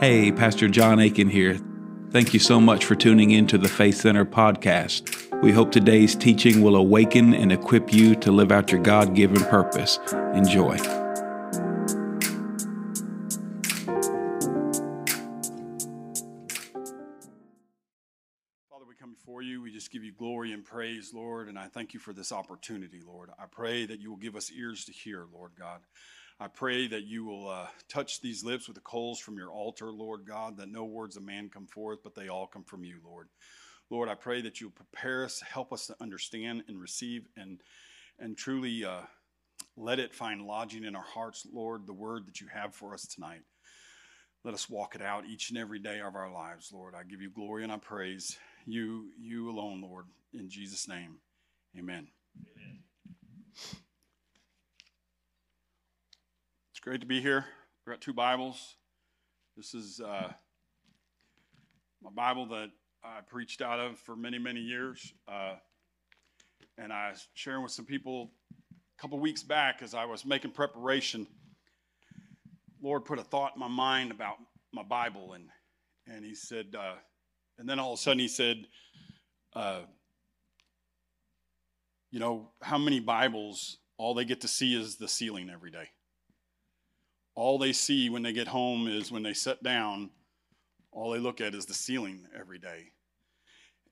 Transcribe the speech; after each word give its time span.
Hey, 0.00 0.32
Pastor 0.34 0.68
John 0.68 0.98
Aiken 0.98 1.30
here. 1.30 1.56
Thank 2.10 2.34
you 2.34 2.40
so 2.40 2.60
much 2.60 2.84
for 2.84 2.96
tuning 2.96 3.30
in 3.30 3.46
to 3.46 3.58
the 3.58 3.68
Faith 3.68 3.98
Center 3.98 4.24
podcast. 4.24 5.40
We 5.40 5.52
hope 5.52 5.70
today's 5.70 6.16
teaching 6.16 6.62
will 6.62 6.74
awaken 6.74 7.32
and 7.32 7.52
equip 7.52 7.92
you 7.92 8.16
to 8.16 8.32
live 8.32 8.50
out 8.50 8.72
your 8.72 8.82
God 8.82 9.14
given 9.14 9.40
purpose. 9.44 10.00
Enjoy. 10.34 10.78
Father, 10.78 10.96
we 18.80 18.88
We 18.94 18.96
come 18.98 19.12
before 19.12 19.42
you. 19.42 19.64
you 19.64 19.72
just 19.72 19.92
give 19.92 20.02
glory 20.18 20.50
and 20.50 20.64
praise, 20.64 21.12
Lord, 21.14 21.46
and 21.48 21.56
I 21.56 21.68
thank 21.68 21.94
you 21.94 22.00
for 22.00 22.12
this 22.12 22.32
opportunity, 22.32 23.00
Lord. 23.06 23.30
I 23.38 23.44
pray 23.48 23.86
that 23.86 24.00
you 24.00 24.10
will 24.10 24.16
give 24.18 24.34
us 24.34 24.50
ears 24.50 24.86
to 24.86 24.92
hear, 24.92 25.24
Lord 25.32 25.52
God. 25.56 25.82
I 26.38 26.48
pray 26.48 26.86
that 26.88 27.04
you 27.04 27.24
will 27.24 27.48
uh, 27.48 27.66
touch 27.88 28.20
these 28.20 28.44
lips 28.44 28.68
with 28.68 28.74
the 28.74 28.82
coals 28.82 29.18
from 29.18 29.38
your 29.38 29.50
altar, 29.50 29.86
Lord 29.90 30.26
God, 30.26 30.58
that 30.58 30.70
no 30.70 30.84
words 30.84 31.16
of 31.16 31.22
man 31.22 31.48
come 31.48 31.66
forth, 31.66 32.00
but 32.04 32.14
they 32.14 32.28
all 32.28 32.46
come 32.46 32.64
from 32.64 32.84
you, 32.84 33.00
Lord. 33.04 33.28
Lord, 33.88 34.08
I 34.08 34.14
pray 34.14 34.42
that 34.42 34.60
you 34.60 34.68
prepare 34.68 35.24
us, 35.24 35.40
help 35.40 35.72
us 35.72 35.86
to 35.86 35.96
understand 36.00 36.64
and 36.68 36.80
receive 36.80 37.26
and 37.36 37.62
and 38.18 38.36
truly 38.36 38.82
uh, 38.84 39.00
let 39.76 39.98
it 39.98 40.14
find 40.14 40.40
lodging 40.42 40.84
in 40.84 40.96
our 40.96 41.04
hearts, 41.04 41.46
Lord, 41.52 41.86
the 41.86 41.92
word 41.92 42.26
that 42.26 42.40
you 42.40 42.46
have 42.48 42.74
for 42.74 42.94
us 42.94 43.06
tonight. 43.06 43.42
Let 44.42 44.54
us 44.54 44.70
walk 44.70 44.94
it 44.94 45.02
out 45.02 45.26
each 45.26 45.50
and 45.50 45.58
every 45.58 45.78
day 45.80 46.00
of 46.00 46.14
our 46.14 46.32
lives, 46.32 46.70
Lord. 46.72 46.94
I 46.94 47.02
give 47.04 47.20
you 47.20 47.28
glory 47.30 47.62
and 47.62 47.72
I 47.72 47.76
praise 47.76 48.38
you, 48.64 49.08
you 49.20 49.50
alone, 49.50 49.82
Lord, 49.82 50.06
in 50.32 50.48
Jesus' 50.48 50.88
name. 50.88 51.18
Amen. 51.78 52.08
Amen 52.56 52.78
great 56.86 57.00
to 57.00 57.06
be 57.06 57.20
here. 57.20 57.44
I've 57.84 57.94
got 57.94 58.00
two 58.00 58.12
Bibles. 58.12 58.76
This 59.56 59.74
is 59.74 60.00
uh, 60.00 60.30
my 62.00 62.10
Bible 62.10 62.46
that 62.46 62.70
I 63.02 63.22
preached 63.26 63.60
out 63.60 63.80
of 63.80 63.98
for 63.98 64.14
many, 64.14 64.38
many 64.38 64.60
years. 64.60 65.12
Uh, 65.26 65.54
and 66.78 66.92
I 66.92 67.10
was 67.10 67.26
sharing 67.34 67.64
with 67.64 67.72
some 67.72 67.86
people 67.86 68.30
a 68.70 69.02
couple 69.02 69.18
weeks 69.18 69.42
back 69.42 69.82
as 69.82 69.94
I 69.94 70.04
was 70.04 70.24
making 70.24 70.52
preparation. 70.52 71.26
Lord 72.80 73.04
put 73.04 73.18
a 73.18 73.24
thought 73.24 73.54
in 73.56 73.58
my 73.58 73.66
mind 73.66 74.12
about 74.12 74.36
my 74.72 74.84
Bible, 74.84 75.32
and 75.32 75.48
and 76.06 76.24
he 76.24 76.36
said, 76.36 76.76
uh, 76.78 76.94
and 77.58 77.68
then 77.68 77.80
all 77.80 77.94
of 77.94 77.98
a 77.98 78.02
sudden 78.02 78.20
he 78.20 78.28
said, 78.28 78.64
uh, 79.54 79.80
you 82.12 82.20
know, 82.20 82.48
how 82.62 82.78
many 82.78 83.00
Bibles 83.00 83.78
all 83.98 84.14
they 84.14 84.24
get 84.24 84.42
to 84.42 84.48
see 84.48 84.80
is 84.80 84.94
the 84.94 85.08
ceiling 85.08 85.50
every 85.52 85.72
day 85.72 85.88
all 87.36 87.58
they 87.58 87.72
see 87.72 88.08
when 88.08 88.22
they 88.22 88.32
get 88.32 88.48
home 88.48 88.88
is 88.88 89.12
when 89.12 89.22
they 89.22 89.34
sit 89.34 89.62
down, 89.62 90.10
all 90.90 91.12
they 91.12 91.18
look 91.18 91.40
at 91.40 91.54
is 91.54 91.66
the 91.66 91.74
ceiling 91.74 92.26
every 92.38 92.58
day. 92.58 92.88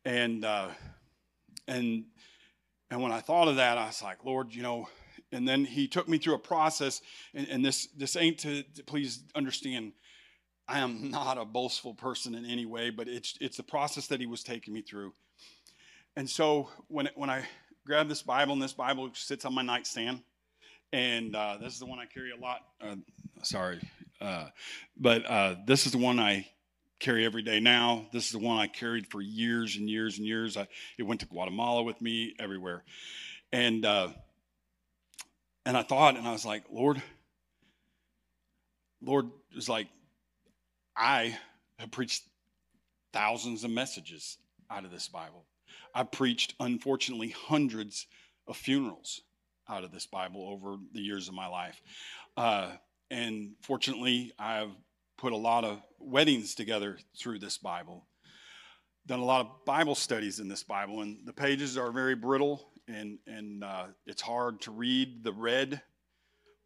And 0.04 0.44
uh, 0.44 0.68
and 1.68 2.04
and 2.90 3.02
when 3.02 3.12
I 3.12 3.20
thought 3.20 3.48
of 3.48 3.56
that, 3.56 3.78
I 3.78 3.86
was 3.86 4.02
like, 4.02 4.24
Lord, 4.24 4.52
you 4.52 4.62
know. 4.62 4.88
And 5.30 5.48
then 5.48 5.64
He 5.64 5.88
took 5.88 6.08
me 6.08 6.18
through 6.18 6.34
a 6.34 6.38
process, 6.38 7.00
and, 7.34 7.46
and 7.48 7.64
this 7.64 7.86
this 7.96 8.14
ain't 8.16 8.38
to, 8.40 8.62
to 8.62 8.84
please 8.84 9.22
understand. 9.34 9.92
I 10.68 10.78
am 10.78 11.10
not 11.10 11.36
a 11.36 11.44
boastful 11.44 11.92
person 11.92 12.34
in 12.34 12.46
any 12.46 12.64
way, 12.66 12.88
but 12.90 13.06
it's 13.08 13.36
it's 13.40 13.56
the 13.58 13.62
process 13.64 14.06
that 14.08 14.20
He 14.20 14.26
was 14.26 14.42
taking 14.42 14.72
me 14.72 14.82
through. 14.82 15.12
And 16.16 16.28
so 16.30 16.68
when 16.88 17.08
when 17.16 17.28
I 17.30 17.44
grab 17.86 18.08
this 18.08 18.22
Bible, 18.22 18.52
and 18.54 18.62
this 18.62 18.72
Bible 18.74 19.10
sits 19.14 19.44
on 19.44 19.54
my 19.54 19.62
nightstand 19.62 20.22
and 20.92 21.34
uh, 21.34 21.56
this 21.60 21.72
is 21.72 21.78
the 21.78 21.86
one 21.86 21.98
I 21.98 22.06
carry 22.06 22.30
a 22.30 22.36
lot. 22.36 22.60
Uh, 22.80 22.96
sorry, 23.42 23.80
uh, 24.20 24.48
but 24.96 25.24
uh, 25.26 25.56
this 25.66 25.86
is 25.86 25.92
the 25.92 25.98
one 25.98 26.18
I 26.20 26.48
carry 27.00 27.24
every 27.24 27.42
day 27.42 27.60
now. 27.60 28.06
This 28.12 28.26
is 28.26 28.32
the 28.32 28.38
one 28.38 28.58
I 28.58 28.66
carried 28.66 29.06
for 29.06 29.20
years 29.20 29.76
and 29.76 29.88
years 29.88 30.18
and 30.18 30.26
years. 30.26 30.56
I, 30.56 30.68
it 30.98 31.02
went 31.04 31.20
to 31.20 31.26
Guatemala 31.26 31.82
with 31.82 32.00
me 32.00 32.34
everywhere, 32.38 32.84
and 33.52 33.84
uh, 33.84 34.08
and 35.66 35.76
I 35.76 35.82
thought, 35.82 36.16
and 36.16 36.26
I 36.26 36.32
was 36.32 36.44
like, 36.46 36.64
Lord, 36.70 37.02
Lord 39.02 39.30
is 39.56 39.68
like, 39.68 39.88
I 40.96 41.36
have 41.78 41.90
preached 41.90 42.24
thousands 43.12 43.64
of 43.64 43.70
messages 43.70 44.38
out 44.70 44.84
of 44.84 44.90
this 44.90 45.08
Bible. 45.08 45.44
I 45.96 46.02
preached, 46.02 46.54
unfortunately, 46.60 47.30
hundreds 47.30 48.06
of 48.48 48.56
funerals 48.56 49.20
out 49.68 49.84
of 49.84 49.92
this 49.92 50.06
Bible 50.06 50.46
over 50.48 50.76
the 50.92 51.00
years 51.00 51.28
of 51.28 51.34
my 51.34 51.46
life. 51.46 51.80
Uh, 52.36 52.70
and 53.10 53.52
fortunately, 53.62 54.32
I've 54.38 54.72
put 55.16 55.32
a 55.32 55.36
lot 55.36 55.64
of 55.64 55.80
weddings 55.98 56.54
together 56.54 56.98
through 57.18 57.38
this 57.38 57.58
Bible, 57.58 58.04
done 59.06 59.20
a 59.20 59.24
lot 59.24 59.46
of 59.46 59.64
Bible 59.64 59.94
studies 59.94 60.40
in 60.40 60.48
this 60.48 60.62
Bible, 60.62 61.02
and 61.02 61.26
the 61.26 61.32
pages 61.32 61.78
are 61.78 61.92
very 61.92 62.14
brittle 62.14 62.68
and, 62.88 63.18
and 63.26 63.64
uh, 63.64 63.84
it's 64.06 64.20
hard 64.20 64.60
to 64.62 64.70
read. 64.70 65.24
The 65.24 65.32
red 65.32 65.80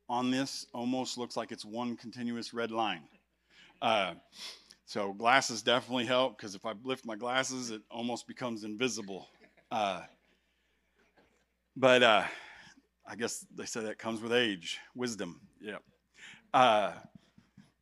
on 0.08 0.30
this 0.32 0.66
almost 0.74 1.16
looks 1.18 1.36
like 1.36 1.52
it's 1.52 1.64
one 1.64 1.96
continuous 1.96 2.52
red 2.54 2.70
line. 2.72 3.02
Uh, 3.80 4.14
so 4.86 5.12
glasses 5.12 5.62
definitely 5.62 6.06
help 6.06 6.36
because 6.36 6.54
if 6.56 6.64
I 6.66 6.72
lift 6.82 7.04
my 7.06 7.14
glasses, 7.14 7.70
it 7.70 7.82
almost 7.90 8.26
becomes 8.26 8.64
invisible. 8.64 9.28
Uh, 9.70 10.00
but 11.76 12.02
uh, 12.02 12.24
I 13.08 13.16
guess 13.16 13.46
they 13.56 13.64
say 13.64 13.80
that 13.84 13.98
comes 13.98 14.20
with 14.20 14.34
age, 14.34 14.78
wisdom. 14.94 15.40
Yeah. 15.62 15.78
Uh, 16.52 16.92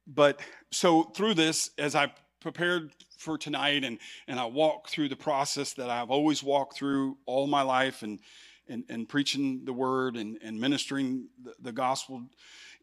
but 0.06 0.40
so 0.70 1.02
through 1.02 1.34
this, 1.34 1.70
as 1.78 1.96
I 1.96 2.12
prepared 2.40 2.92
for 3.18 3.36
tonight 3.36 3.82
and, 3.82 3.98
and 4.28 4.38
I 4.38 4.44
walk 4.46 4.88
through 4.88 5.08
the 5.08 5.16
process 5.16 5.72
that 5.74 5.90
I've 5.90 6.10
always 6.12 6.44
walked 6.44 6.76
through 6.76 7.18
all 7.26 7.48
my 7.48 7.62
life 7.62 8.02
and, 8.02 8.20
and, 8.68 8.84
and 8.88 9.08
preaching 9.08 9.64
the 9.64 9.72
word 9.72 10.16
and, 10.16 10.38
and 10.44 10.60
ministering 10.60 11.26
the, 11.42 11.54
the 11.60 11.72
gospel 11.72 12.22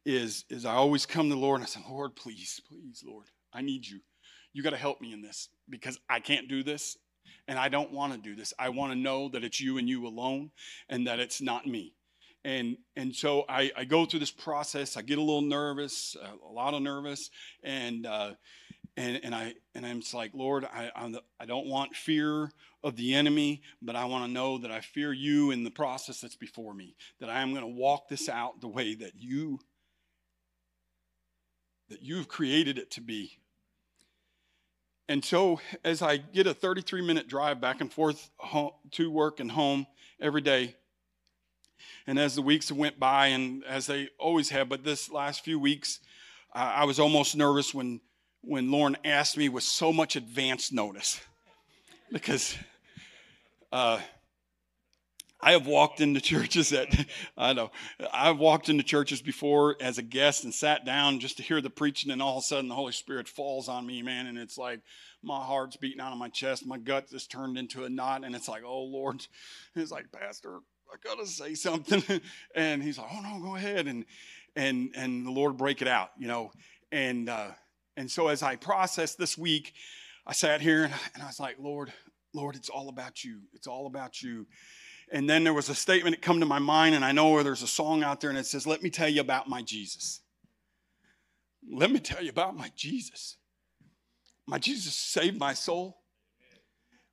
is, 0.06 0.44
is 0.50 0.66
I 0.66 0.74
always 0.74 1.06
come 1.06 1.30
to 1.30 1.36
the 1.36 1.40
Lord 1.42 1.62
and 1.62 1.64
I 1.64 1.68
say, 1.70 1.80
Lord, 1.90 2.14
please, 2.14 2.60
please, 2.68 3.04
Lord, 3.08 3.28
I 3.54 3.62
need 3.62 3.88
you. 3.88 4.00
You 4.52 4.64
got 4.64 4.72
to 4.72 4.78
help 4.78 5.00
me 5.00 5.14
in 5.14 5.22
this 5.22 5.48
because 5.70 5.98
I 6.10 6.20
can't 6.20 6.50
do 6.50 6.62
this 6.62 6.98
and 7.48 7.58
I 7.58 7.70
don't 7.70 7.94
want 7.94 8.12
to 8.12 8.20
do 8.20 8.36
this. 8.36 8.54
I 8.60 8.68
want 8.68 8.92
to 8.92 9.00
know 9.00 9.30
that 9.30 9.46
it's 9.46 9.62
you 9.62 9.78
and 9.78 9.88
you 9.88 10.06
alone 10.08 10.52
and 10.90 11.08
that 11.08 11.20
it's 11.22 11.42
not 11.42 11.66
me 11.66 11.94
and 12.46 12.78
and 12.96 13.16
so 13.16 13.46
I, 13.48 13.72
I 13.76 13.86
go 13.86 14.06
through 14.06 14.20
this 14.20 14.32
process. 14.32 14.98
I 14.98 15.02
get 15.02 15.18
a 15.18 15.22
little 15.22 15.42
nervous, 15.42 16.16
uh, 16.22 16.50
a 16.50 16.52
lot 16.52 16.74
of 16.74 16.82
nervous, 16.82 17.30
and 17.64 18.06
uh, 18.06 18.32
and 18.98 19.20
and 19.24 19.34
I 19.34 19.56
and 19.76 19.86
I'm 19.86 20.02
just 20.02 20.14
like, 20.14 20.32
Lord, 20.34 20.66
I 20.66 20.92
I'm 20.96 21.14
the, 21.14 21.24
I 21.40 21.46
don't 21.46 21.68
want 21.68 21.96
fear 21.96 22.52
of 22.84 22.98
the 22.98 23.14
enemy, 23.14 23.62
but 23.82 23.96
I 23.96 24.06
want 24.06 24.26
to 24.26 24.32
know 24.32 24.58
that 24.58 24.72
I 24.72 24.82
fear 24.82 25.14
you 25.14 25.52
in 25.52 25.64
the 25.64 25.72
process 25.72 26.20
that's 26.20 26.36
before 26.36 26.74
me. 26.74 26.96
That 27.22 27.30
I 27.30 27.42
am 27.42 27.52
going 27.54 27.62
to 27.64 27.68
walk 27.76 28.10
this 28.10 28.28
out 28.28 28.60
the 28.60 28.68
way 28.68 28.94
that 28.96 29.14
you 29.18 29.60
that 31.90 32.02
you've 32.02 32.28
created 32.28 32.78
it 32.78 32.92
to 32.92 33.02
be. 33.02 33.38
And 35.10 35.24
so, 35.24 35.60
as 35.86 36.02
I 36.02 36.16
get 36.18 36.48
a 36.48 36.54
33 36.54 37.02
minute 37.06 37.28
drive 37.30 37.62
back 37.62 37.80
and 37.80 37.92
forth 37.92 38.30
home, 38.38 38.72
to 38.92 39.10
work 39.12 39.40
and 39.40 39.52
home 39.52 39.86
every 40.20 40.40
day, 40.42 40.76
and 42.08 42.20
as 42.20 42.36
the 42.36 42.42
weeks 42.42 42.72
went 42.72 43.00
by, 43.00 43.28
and 43.28 43.64
as 43.66 43.88
they 43.88 44.10
always 44.20 44.50
have, 44.50 44.70
but 44.70 44.84
this 44.84 45.10
last 45.12 45.44
few 45.44 45.60
weeks, 45.60 46.00
I 46.54 46.86
was 46.86 47.00
almost 47.00 47.36
nervous 47.36 47.74
when, 47.74 48.00
when 48.42 48.70
Lauren 48.70 48.96
asked 49.04 49.38
me 49.38 49.50
with 49.50 49.64
so 49.64 49.92
much 49.92 50.16
advance 50.16 50.72
notice 50.72 51.20
because 52.14 52.56
uh, 53.72 54.00
I 55.42 55.54
have 55.54 55.66
walked 55.66 56.00
into 56.00 56.22
churches 56.22 56.70
that 56.70 56.88
I 57.38 57.54
know 57.54 57.72
I've 58.14 58.38
walked 58.38 58.70
into 58.70 58.84
churches 58.84 59.20
before 59.20 59.78
as 59.82 59.98
a 59.98 60.04
guest 60.04 60.44
and 60.44 60.54
sat 60.54 60.86
down 60.86 61.20
just 61.20 61.38
to 61.38 61.44
hear 61.44 61.60
the 61.60 61.72
preaching, 61.72 62.12
and 62.12 62.22
all 62.22 62.38
of 62.38 62.44
a 62.44 62.46
sudden 62.46 62.68
the 62.70 62.76
Holy 62.76 62.94
Spirit 62.94 63.28
falls 63.28 63.68
on 63.68 63.88
me, 63.88 64.04
man, 64.04 64.28
and 64.28 64.38
it's 64.38 64.58
like 64.58 64.80
my 65.24 65.44
heart's 65.44 65.78
beating 65.78 66.02
out 66.02 66.12
of 66.12 66.20
my 66.20 66.30
chest, 66.30 66.68
my 66.68 66.78
gut 66.78 67.08
is 67.14 67.26
turned 67.26 67.58
into 67.58 67.84
a 67.86 67.90
knot, 67.90 68.24
and 68.24 68.36
it's 68.36 68.48
like, 68.48 68.62
oh 68.64 68.84
Lord, 68.84 69.26
it's 69.76 69.92
like 69.92 70.12
Pastor, 70.12 70.60
I 70.94 70.96
gotta 71.04 71.26
say 71.26 71.56
something. 71.56 72.04
and 72.56 72.84
he's 72.84 72.98
like, 73.00 73.08
oh 73.12 73.22
no, 73.22 73.40
go 73.44 73.56
ahead. 73.56 73.88
And 73.88 74.06
and 74.56 74.92
and 74.96 75.26
the 75.26 75.32
Lord 75.32 75.58
break 75.58 75.82
it 75.82 75.88
out, 75.88 76.12
you 76.20 76.28
know. 76.28 76.52
And 76.92 77.30
uh, 77.30 77.48
and 77.98 78.10
so 78.10 78.28
as 78.28 78.44
I 78.44 78.56
processed 78.58 79.18
this 79.18 79.36
week, 79.36 79.74
I 80.28 80.34
sat 80.34 80.62
here 80.62 80.84
and, 80.86 80.94
and 81.16 81.24
I 81.24 81.28
was 81.28 81.40
like, 81.40 81.56
Lord, 81.60 81.92
Lord, 82.34 82.56
it's 82.56 82.70
all 82.70 82.90
about 82.90 83.24
you. 83.24 83.42
It's 83.54 83.66
all 83.66 83.88
about 83.88 84.22
you. 84.22 84.46
And 85.12 85.28
then 85.30 85.44
there 85.44 85.54
was 85.54 85.70
a 85.70 85.76
statement 85.76 86.16
that 86.16 86.22
come 86.22 86.40
to 86.40 86.46
my 86.46 86.60
mind, 86.60 86.94
and 86.96 87.04
I 87.04 87.12
know 87.12 87.30
where 87.32 87.44
there's 87.44 87.62
a 87.64 87.68
song 87.68 88.04
out 88.04 88.22
there, 88.22 88.30
and 88.30 88.38
it 88.38 88.46
says, 88.46 88.66
"Let 88.68 88.82
me 88.84 88.90
tell 88.90 89.10
you 89.10 89.22
about 89.22 89.48
my 89.50 89.62
Jesus." 89.64 90.20
Let 91.72 91.92
me 91.92 92.00
tell 92.00 92.22
you 92.22 92.30
about 92.30 92.58
my 92.58 92.72
Jesus. 92.76 93.38
My 94.46 94.58
Jesus 94.60 94.94
saved 94.94 95.40
my 95.40 95.54
soul. 95.54 95.98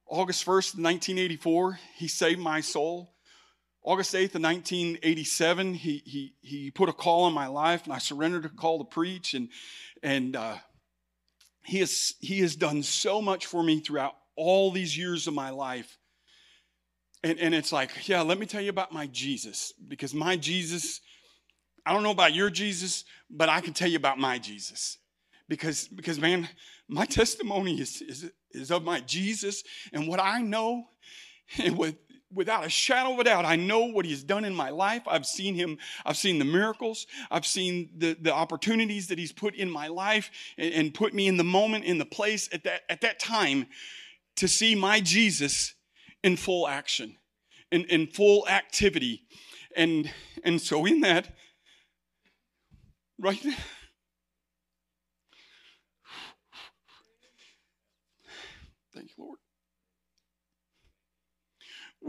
August 0.09 0.45
1st, 0.45 0.75
1984, 0.75 1.79
he 1.97 2.09
saved 2.09 2.41
my 2.41 2.61
soul. 2.61 3.15
August 3.83 4.13
8th 4.15 4.35
of 4.35 4.43
1987, 4.43 5.73
he, 5.73 6.03
he, 6.05 6.35
he 6.43 6.71
put 6.71 6.91
a 6.91 6.93
call 6.93 7.25
on 7.25 7.33
my 7.33 7.47
life 7.47 7.85
and 7.85 7.93
I 7.95 7.99
surrendered 7.99 8.45
a 8.45 8.51
call 8.51 8.77
to 8.79 8.85
preach. 8.85 9.33
And, 9.33 9.49
and 10.03 10.37
uh, 10.37 10.57
he, 11.65 11.79
has, 11.79 12.15
he 12.21 12.41
has 12.41 12.57
done 12.57 12.83
so 12.83 13.23
much 13.23 13.47
for 13.47 13.63
me 13.63 13.81
throughout 13.81 14.17
all 14.37 14.71
these 14.71 14.99
years 14.99 15.27
of 15.27 15.33
my 15.33 15.49
life. 15.49 15.97
And, 17.25 17.39
and 17.41 17.55
it's 17.55 17.73
like, 17.73 18.07
yeah, 18.07 18.21
let 18.21 18.39
me 18.39 18.45
tell 18.45 18.61
you 18.61 18.69
about 18.69 18.93
my 18.93 19.07
Jesus 19.07 19.73
because 19.89 20.13
my 20.13 20.37
Jesus, 20.37 21.01
I 21.87 21.95
don't 21.95 22.03
know 22.03 22.11
about 22.11 22.35
your 22.35 22.51
Jesus, 22.51 23.05
but 23.31 23.49
I 23.49 23.63
can 23.63 23.73
tell 23.73 23.89
you 23.89 23.97
about 23.97 24.19
my 24.19 24.39
Jesus. 24.39 24.99
Because, 25.49 25.89
because 25.89 26.19
man, 26.21 26.51
my 26.87 27.07
testimony 27.07 27.81
is, 27.81 28.03
is, 28.03 28.31
is 28.51 28.71
of 28.71 28.85
my 28.85 29.01
Jesus 29.01 29.65
and 29.91 30.07
what 30.07 30.21
I 30.21 30.43
know 30.43 30.85
and 31.63 31.79
what 31.79 31.95
without 32.33 32.65
a 32.65 32.69
shadow 32.69 33.13
of 33.15 33.19
a 33.19 33.25
doubt, 33.25 33.45
I 33.45 33.57
know 33.57 33.81
what 33.87 34.05
he's 34.05 34.23
done 34.23 34.45
in 34.45 34.55
my 34.55 34.71
life. 34.71 35.03
I've 35.07 35.27
seen 35.27 35.55
him, 35.55 35.79
I've 36.05 36.17
seen 36.17 36.39
the 36.39 36.45
miracles, 36.45 37.07
I've 37.31 37.47
seen 37.47 37.91
the, 37.97 38.15
the 38.15 38.33
opportunities 38.33 39.09
that 39.09 39.19
he's 39.19 39.33
put 39.33 39.55
in 39.55 39.71
my 39.71 39.89
life 39.89 40.31
and, 40.57 40.73
and 40.73 40.95
put 40.95 41.13
me 41.13 41.27
in 41.27 41.37
the 41.37 41.45
moment, 41.45 41.85
in 41.85 41.99
the 41.99 42.05
place 42.05 42.49
at 42.53 42.65
that, 42.65 42.83
at 42.89 43.01
that 43.01 43.19
time 43.19 43.67
to 44.37 44.47
see 44.49 44.75
my 44.75 45.01
Jesus 45.01 45.75
in 46.23 46.37
full 46.37 46.69
action, 46.69 47.17
in, 47.73 47.85
in 47.87 48.07
full 48.07 48.47
activity. 48.49 49.23
And, 49.77 50.11
and 50.45 50.61
so 50.61 50.85
in 50.87 51.01
that, 51.01 51.35
right 53.19 53.45
now, 53.45 53.57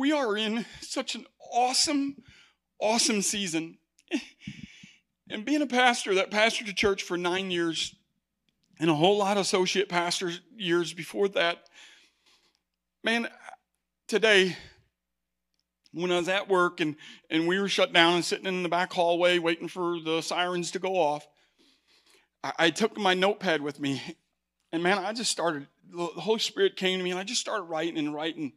we 0.02 0.12
are 0.12 0.36
in 0.36 0.66
such 0.82 1.14
an 1.14 1.24
awesome, 1.54 2.16
awesome 2.82 3.22
season. 3.22 3.78
and 5.30 5.46
being 5.46 5.62
a 5.62 5.68
pastor 5.68 6.16
that 6.16 6.32
pastored 6.32 6.68
a 6.68 6.74
church 6.74 7.04
for 7.04 7.18
nine 7.18 7.52
years 7.52 7.94
and 8.80 8.90
a 8.90 8.96
whole 8.96 9.18
lot 9.20 9.38
of 9.38 9.42
associate 9.42 9.90
pastor 9.90 10.32
years 10.58 10.92
before 10.92 11.28
that, 11.28 11.70
man, 13.04 13.28
today, 14.08 14.58
when 15.94 16.12
I 16.12 16.18
was 16.18 16.30
at 16.30 16.50
work 16.50 16.82
and, 16.82 16.96
and 17.30 17.48
we 17.48 17.60
were 17.60 17.70
shut 17.70 17.94
down 17.94 18.14
and 18.16 18.26
sitting 18.26 18.48
in 18.48 18.64
the 18.64 18.70
back 18.70 18.92
hallway 18.94 19.38
waiting 19.38 19.68
for 19.68 20.00
the 20.04 20.22
sirens 20.24 20.72
to 20.72 20.80
go 20.80 20.96
off, 21.00 21.28
I, 22.44 22.52
I 22.58 22.70
took 22.72 22.98
my 22.98 23.14
notepad 23.14 23.62
with 23.62 23.80
me. 23.80 24.02
And 24.72 24.82
man, 24.82 24.98
I 24.98 25.14
just 25.14 25.30
started, 25.30 25.68
the 25.94 26.06
Holy 26.06 26.40
Spirit 26.40 26.76
came 26.76 26.98
to 26.98 27.04
me 27.04 27.12
and 27.12 27.20
I 27.20 27.24
just 27.24 27.40
started 27.40 27.66
writing 27.66 28.00
and 28.00 28.12
writing. 28.16 28.54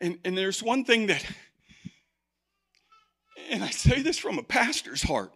And, 0.00 0.18
and 0.24 0.36
there's 0.36 0.62
one 0.62 0.84
thing 0.84 1.06
that, 1.06 1.24
and 3.50 3.62
I 3.62 3.70
say 3.70 4.02
this 4.02 4.18
from 4.18 4.38
a 4.38 4.42
pastor's 4.42 5.02
heart, 5.02 5.32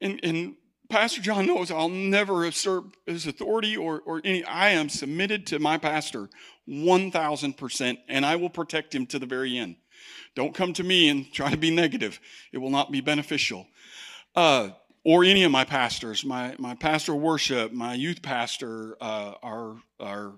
and, 0.00 0.20
and 0.22 0.54
Pastor 0.88 1.20
John 1.20 1.46
knows 1.46 1.70
I'll 1.70 1.88
never 1.90 2.46
assert 2.46 2.84
his 3.06 3.26
authority 3.26 3.76
or, 3.76 4.00
or 4.06 4.22
any. 4.24 4.42
I 4.44 4.70
am 4.70 4.88
submitted 4.88 5.46
to 5.48 5.58
my 5.58 5.76
pastor 5.76 6.30
1000%, 6.68 7.98
and 8.08 8.24
I 8.24 8.36
will 8.36 8.48
protect 8.48 8.94
him 8.94 9.04
to 9.08 9.18
the 9.18 9.26
very 9.26 9.58
end. 9.58 9.76
Don't 10.36 10.54
come 10.54 10.72
to 10.74 10.84
me 10.84 11.08
and 11.10 11.30
try 11.32 11.50
to 11.50 11.56
be 11.58 11.70
negative, 11.70 12.20
it 12.52 12.58
will 12.58 12.70
not 12.70 12.90
be 12.92 13.00
beneficial. 13.00 13.66
Uh, 14.34 14.68
or 15.04 15.24
any 15.24 15.42
of 15.44 15.50
my 15.50 15.64
pastors, 15.64 16.24
my, 16.24 16.54
my 16.58 16.74
pastor 16.74 17.12
of 17.14 17.18
worship, 17.20 17.72
my 17.72 17.94
youth 17.94 18.20
pastor, 18.22 18.96
uh, 19.00 19.34
our, 19.42 19.76
our, 20.00 20.32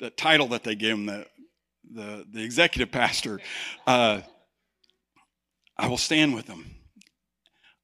the 0.00 0.10
title 0.10 0.48
that 0.48 0.62
they 0.64 0.74
gave 0.74 0.94
him, 0.94 1.06
that 1.06 1.28
the, 1.94 2.24
the 2.32 2.42
executive 2.42 2.90
pastor, 2.92 3.40
uh, 3.86 4.20
I 5.76 5.88
will 5.88 5.98
stand 5.98 6.34
with 6.34 6.46
them. 6.46 6.66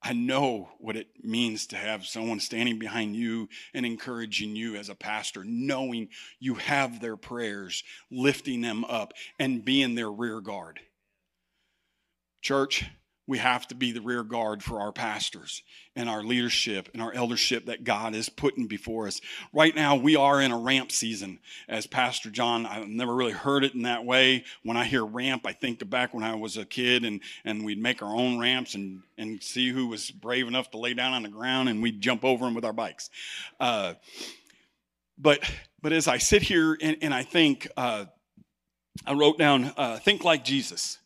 I 0.01 0.13
know 0.13 0.69
what 0.79 0.95
it 0.95 1.07
means 1.21 1.67
to 1.67 1.75
have 1.75 2.05
someone 2.05 2.39
standing 2.39 2.79
behind 2.79 3.15
you 3.17 3.49
and 3.73 3.85
encouraging 3.85 4.55
you 4.55 4.75
as 4.75 4.87
a 4.87 4.95
pastor, 4.95 5.43
knowing 5.45 6.07
you 6.39 6.55
have 6.55 7.01
their 7.01 7.17
prayers, 7.17 7.83
lifting 8.09 8.61
them 8.61 8.85
up, 8.85 9.13
and 9.39 9.65
being 9.65 9.95
their 9.95 10.09
rear 10.11 10.39
guard. 10.39 10.79
Church, 12.41 12.85
we 13.29 13.37
have 13.37 13.67
to 13.67 13.75
be 13.75 13.91
the 13.91 14.01
rear 14.01 14.23
guard 14.23 14.63
for 14.63 14.79
our 14.81 14.91
pastors 14.91 15.61
and 15.95 16.09
our 16.09 16.23
leadership 16.23 16.89
and 16.93 17.01
our 17.01 17.13
eldership 17.13 17.67
that 17.67 17.83
God 17.83 18.15
is 18.15 18.27
putting 18.27 18.65
before 18.65 19.05
us. 19.05 19.21
Right 19.53 19.75
now, 19.75 19.95
we 19.95 20.15
are 20.15 20.41
in 20.41 20.51
a 20.51 20.57
ramp 20.57 20.91
season. 20.91 21.37
As 21.67 21.85
Pastor 21.85 22.31
John, 22.31 22.65
I've 22.65 22.87
never 22.87 23.13
really 23.13 23.31
heard 23.33 23.63
it 23.63 23.75
in 23.75 23.83
that 23.83 24.03
way. 24.03 24.45
When 24.63 24.77
I 24.77 24.83
hear 24.85 25.05
ramp, 25.05 25.43
I 25.45 25.53
think 25.53 25.87
back 25.91 26.11
when 26.11 26.23
I 26.23 26.33
was 26.35 26.57
a 26.57 26.65
kid 26.65 27.05
and, 27.05 27.21
and 27.45 27.63
we'd 27.63 27.77
make 27.79 28.01
our 28.01 28.09
own 28.13 28.39
ramps 28.39 28.73
and, 28.73 29.03
and 29.15 29.41
see 29.43 29.69
who 29.69 29.85
was 29.87 30.09
brave 30.09 30.47
enough 30.47 30.71
to 30.71 30.79
lay 30.79 30.95
down 30.95 31.13
on 31.13 31.21
the 31.21 31.29
ground 31.29 31.69
and 31.69 31.83
we'd 31.83 32.01
jump 32.01 32.25
over 32.25 32.45
them 32.45 32.55
with 32.55 32.65
our 32.65 32.73
bikes. 32.73 33.11
Uh, 33.59 33.93
but, 35.19 35.39
but 35.83 35.93
as 35.93 36.07
I 36.07 36.17
sit 36.17 36.41
here 36.41 36.75
and, 36.81 36.97
and 37.03 37.13
I 37.13 37.21
think, 37.21 37.67
uh, 37.77 38.05
I 39.05 39.13
wrote 39.13 39.37
down, 39.37 39.65
uh, 39.77 39.99
think 39.99 40.23
like 40.23 40.43
Jesus 40.43 40.97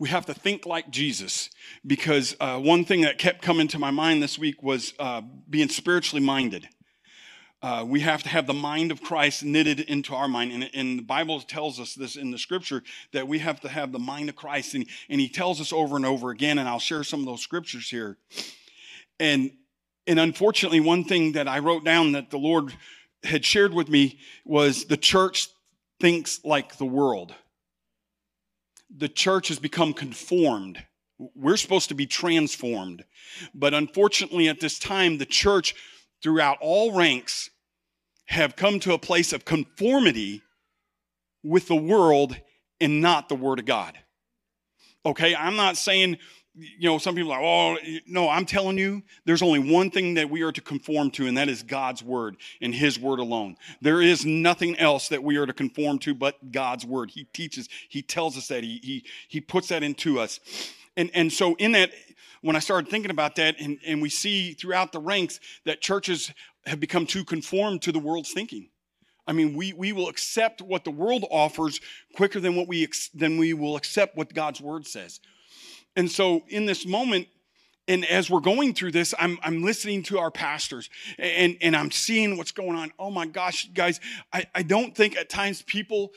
we 0.00 0.08
have 0.08 0.24
to 0.26 0.34
think 0.34 0.64
like 0.64 0.90
Jesus 0.90 1.50
because 1.86 2.34
uh, 2.40 2.58
one 2.58 2.86
thing 2.86 3.02
that 3.02 3.18
kept 3.18 3.42
coming 3.42 3.68
to 3.68 3.78
my 3.78 3.90
mind 3.90 4.22
this 4.22 4.38
week 4.38 4.62
was 4.62 4.94
uh, 4.98 5.20
being 5.50 5.68
spiritually 5.68 6.24
minded. 6.24 6.66
Uh, 7.62 7.84
we 7.86 8.00
have 8.00 8.22
to 8.22 8.30
have 8.30 8.46
the 8.46 8.54
mind 8.54 8.90
of 8.90 9.02
Christ 9.02 9.44
knitted 9.44 9.78
into 9.80 10.14
our 10.14 10.26
mind. 10.26 10.52
And, 10.52 10.70
and, 10.72 10.98
the 11.00 11.02
Bible 11.02 11.38
tells 11.42 11.78
us 11.78 11.94
this 11.94 12.16
in 12.16 12.30
the 12.30 12.38
scripture 12.38 12.82
that 13.12 13.28
we 13.28 13.40
have 13.40 13.60
to 13.60 13.68
have 13.68 13.92
the 13.92 13.98
mind 13.98 14.30
of 14.30 14.36
Christ. 14.36 14.74
And, 14.74 14.86
and 15.10 15.20
he 15.20 15.28
tells 15.28 15.60
us 15.60 15.70
over 15.70 15.96
and 15.96 16.06
over 16.06 16.30
again, 16.30 16.56
and 16.58 16.66
I'll 16.66 16.78
share 16.78 17.04
some 17.04 17.20
of 17.20 17.26
those 17.26 17.42
scriptures 17.42 17.90
here. 17.90 18.16
And, 19.18 19.50
and 20.06 20.18
unfortunately, 20.18 20.80
one 20.80 21.04
thing 21.04 21.32
that 21.32 21.46
I 21.46 21.58
wrote 21.58 21.84
down 21.84 22.12
that 22.12 22.30
the 22.30 22.38
Lord 22.38 22.72
had 23.24 23.44
shared 23.44 23.74
with 23.74 23.90
me 23.90 24.18
was 24.46 24.86
the 24.86 24.96
church 24.96 25.48
thinks 26.00 26.40
like 26.42 26.78
the 26.78 26.86
world 26.86 27.34
the 28.94 29.08
church 29.08 29.48
has 29.48 29.58
become 29.58 29.92
conformed. 29.94 30.84
We're 31.34 31.56
supposed 31.56 31.88
to 31.90 31.94
be 31.94 32.06
transformed. 32.06 33.04
But 33.54 33.74
unfortunately, 33.74 34.48
at 34.48 34.60
this 34.60 34.78
time, 34.78 35.18
the 35.18 35.26
church 35.26 35.74
throughout 36.22 36.58
all 36.60 36.96
ranks 36.96 37.50
have 38.26 38.56
come 38.56 38.80
to 38.80 38.92
a 38.92 38.98
place 38.98 39.32
of 39.32 39.44
conformity 39.44 40.42
with 41.42 41.68
the 41.68 41.76
world 41.76 42.36
and 42.80 43.00
not 43.00 43.28
the 43.28 43.34
Word 43.34 43.58
of 43.58 43.64
God. 43.64 43.98
Okay, 45.06 45.34
I'm 45.34 45.56
not 45.56 45.76
saying 45.76 46.18
you 46.56 46.88
know, 46.90 46.98
some 46.98 47.14
people 47.14 47.32
are, 47.32 47.42
oh, 47.42 47.76
no, 48.06 48.28
I'm 48.28 48.44
telling 48.44 48.76
you, 48.76 49.02
there's 49.24 49.42
only 49.42 49.58
one 49.58 49.90
thing 49.90 50.14
that 50.14 50.28
we 50.30 50.42
are 50.42 50.50
to 50.52 50.60
conform 50.60 51.10
to, 51.12 51.26
and 51.26 51.38
that 51.38 51.48
is 51.48 51.62
God's 51.62 52.02
word 52.02 52.36
and 52.60 52.74
his 52.74 52.98
word 52.98 53.18
alone. 53.20 53.56
There 53.80 54.02
is 54.02 54.26
nothing 54.26 54.76
else 54.78 55.08
that 55.08 55.22
we 55.22 55.36
are 55.36 55.46
to 55.46 55.52
conform 55.52 55.98
to 56.00 56.14
but 56.14 56.50
God's 56.52 56.84
word. 56.84 57.10
He 57.12 57.24
teaches, 57.24 57.68
he 57.88 58.02
tells 58.02 58.36
us 58.36 58.48
that, 58.48 58.64
he, 58.64 58.80
he, 58.82 59.04
he 59.28 59.40
puts 59.40 59.68
that 59.68 59.82
into 59.82 60.18
us. 60.18 60.40
And, 60.96 61.10
and 61.14 61.32
so, 61.32 61.54
in 61.54 61.72
that, 61.72 61.92
when 62.42 62.56
I 62.56 62.58
started 62.58 62.90
thinking 62.90 63.12
about 63.12 63.36
that, 63.36 63.54
and, 63.60 63.78
and 63.86 64.02
we 64.02 64.08
see 64.08 64.52
throughout 64.54 64.90
the 64.92 64.98
ranks 64.98 65.38
that 65.66 65.80
churches 65.80 66.32
have 66.66 66.80
become 66.80 67.06
too 67.06 67.24
conformed 67.24 67.82
to 67.82 67.92
the 67.92 67.98
world's 67.98 68.32
thinking. 68.32 68.68
I 69.26 69.32
mean, 69.32 69.54
we, 69.56 69.72
we 69.72 69.92
will 69.92 70.08
accept 70.08 70.60
what 70.60 70.82
the 70.82 70.90
world 70.90 71.24
offers 71.30 71.80
quicker 72.16 72.40
than 72.40 72.56
what 72.56 72.66
we 72.66 72.88
than 73.14 73.38
we 73.38 73.52
will 73.52 73.76
accept 73.76 74.16
what 74.16 74.34
God's 74.34 74.60
word 74.60 74.86
says. 74.86 75.20
And 76.00 76.10
so 76.10 76.44
in 76.48 76.64
this 76.64 76.86
moment, 76.86 77.28
and 77.86 78.06
as 78.06 78.30
we're 78.30 78.40
going 78.40 78.72
through 78.72 78.92
this, 78.92 79.12
I'm, 79.18 79.38
I'm 79.42 79.62
listening 79.62 80.02
to 80.04 80.18
our 80.18 80.30
pastors 80.30 80.88
and, 81.18 81.58
and 81.60 81.76
I'm 81.76 81.90
seeing 81.90 82.38
what's 82.38 82.52
going 82.52 82.74
on. 82.74 82.90
Oh 82.98 83.10
my 83.10 83.26
gosh, 83.26 83.68
guys, 83.74 84.00
I, 84.32 84.46
I 84.54 84.62
don't 84.62 84.96
think 84.96 85.14
at 85.18 85.28
times 85.28 85.60
people, 85.60 86.14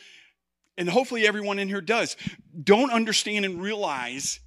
and 0.77 0.89
hopefully 0.89 1.27
everyone 1.27 1.59
in 1.59 1.67
here 1.67 1.81
does, 1.81 2.15
don't 2.63 2.93
understand 2.93 3.43
and 3.43 3.61
realize 3.61 4.39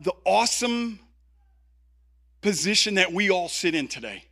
the 0.00 0.14
awesome 0.26 0.98
position 2.40 2.94
that 2.94 3.12
we 3.12 3.30
all 3.30 3.48
sit 3.48 3.76
in 3.76 3.86
today 3.86 4.24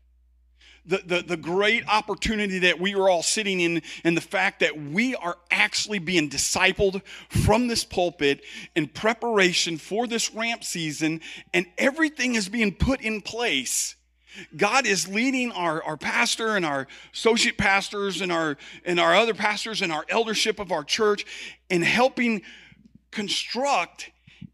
the, 0.84 0.98
the, 1.04 1.22
the 1.22 1.36
great 1.36 1.86
opportunity 1.88 2.58
that 2.60 2.80
we 2.80 2.94
are 2.94 3.08
all 3.08 3.22
sitting 3.22 3.60
in 3.60 3.82
and 4.04 4.16
the 4.16 4.20
fact 4.22 4.60
that 4.60 4.80
we 4.80 5.14
are 5.14 5.36
actually 5.50 5.98
being 5.98 6.28
discipled 6.28 7.02
from 7.28 7.68
this 7.68 7.84
pulpit 7.84 8.42
in 8.74 8.88
preparation 8.88 9.78
for 9.78 10.06
this 10.06 10.34
ramp 10.34 10.64
season 10.64 11.20
and 11.54 11.66
everything 11.78 12.34
is 12.34 12.48
being 12.48 12.74
put 12.74 13.00
in 13.00 13.20
place 13.20 13.96
God 14.56 14.86
is 14.86 15.08
leading 15.08 15.52
our, 15.52 15.82
our 15.84 15.98
pastor 15.98 16.56
and 16.56 16.64
our 16.64 16.86
associate 17.12 17.58
pastors 17.58 18.22
and 18.22 18.32
our 18.32 18.56
and 18.82 18.98
our 18.98 19.14
other 19.14 19.34
pastors 19.34 19.82
and 19.82 19.92
our 19.92 20.06
eldership 20.08 20.58
of 20.58 20.72
our 20.72 20.82
church 20.82 21.26
in 21.68 21.82
helping 21.82 22.40
construct 23.10 24.10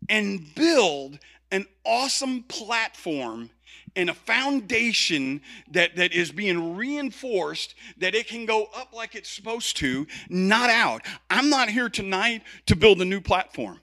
and 0.09 0.53
build 0.57 1.21
an 1.53 1.65
awesome 1.87 2.43
platform 2.49 3.51
and 3.97 4.11
a 4.11 4.15
foundation 4.15 5.41
that, 5.71 5.97
that 5.97 6.13
is 6.13 6.31
being 6.31 6.77
reinforced 6.77 7.75
that 7.99 8.15
it 8.15 8.29
can 8.29 8.47
go 8.47 8.69
up 8.77 8.93
like 8.95 9.15
it's 9.15 9.29
supposed 9.31 9.77
to, 9.79 10.07
not 10.29 10.71
out. 10.71 11.03
I'm 11.31 11.49
not 11.51 11.71
here 11.71 11.89
tonight 11.89 12.43
to 12.67 12.77
build 12.77 13.01
a 13.01 13.05
new 13.05 13.21
platform. 13.21 13.81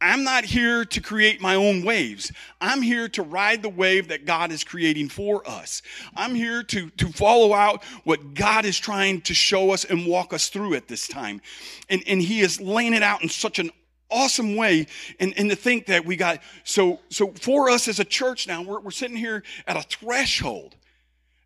I'm 0.00 0.22
not 0.22 0.44
here 0.44 0.84
to 0.84 1.00
create 1.00 1.40
my 1.40 1.54
own 1.54 1.84
waves. 1.84 2.30
I'm 2.60 2.82
here 2.82 3.08
to 3.10 3.22
ride 3.22 3.62
the 3.62 3.68
wave 3.68 4.08
that 4.08 4.26
God 4.26 4.50
is 4.52 4.62
creating 4.62 5.08
for 5.08 5.48
us. 5.48 5.82
I'm 6.14 6.34
here 6.34 6.62
to, 6.64 6.90
to 6.90 7.08
follow 7.12 7.54
out 7.54 7.82
what 8.04 8.34
God 8.34 8.64
is 8.66 8.78
trying 8.78 9.20
to 9.22 9.34
show 9.34 9.70
us 9.72 9.84
and 9.84 10.06
walk 10.06 10.32
us 10.32 10.48
through 10.48 10.74
at 10.74 10.88
this 10.88 11.08
time. 11.08 11.40
And, 11.88 12.02
and 12.06 12.20
He 12.20 12.40
is 12.40 12.60
laying 12.60 12.92
it 12.92 13.02
out 13.02 13.22
in 13.22 13.28
such 13.28 13.58
an 13.58 13.70
awesome 14.10 14.56
way 14.56 14.86
and, 15.20 15.32
and 15.36 15.50
to 15.50 15.56
think 15.56 15.86
that 15.86 16.04
we 16.04 16.16
got 16.16 16.40
so 16.64 17.00
so 17.10 17.28
for 17.40 17.70
us 17.70 17.88
as 17.88 17.98
a 18.00 18.04
church 18.04 18.46
now 18.46 18.62
we're, 18.62 18.80
we're 18.80 18.90
sitting 18.90 19.16
here 19.16 19.42
at 19.66 19.76
a 19.76 19.82
threshold 19.82 20.74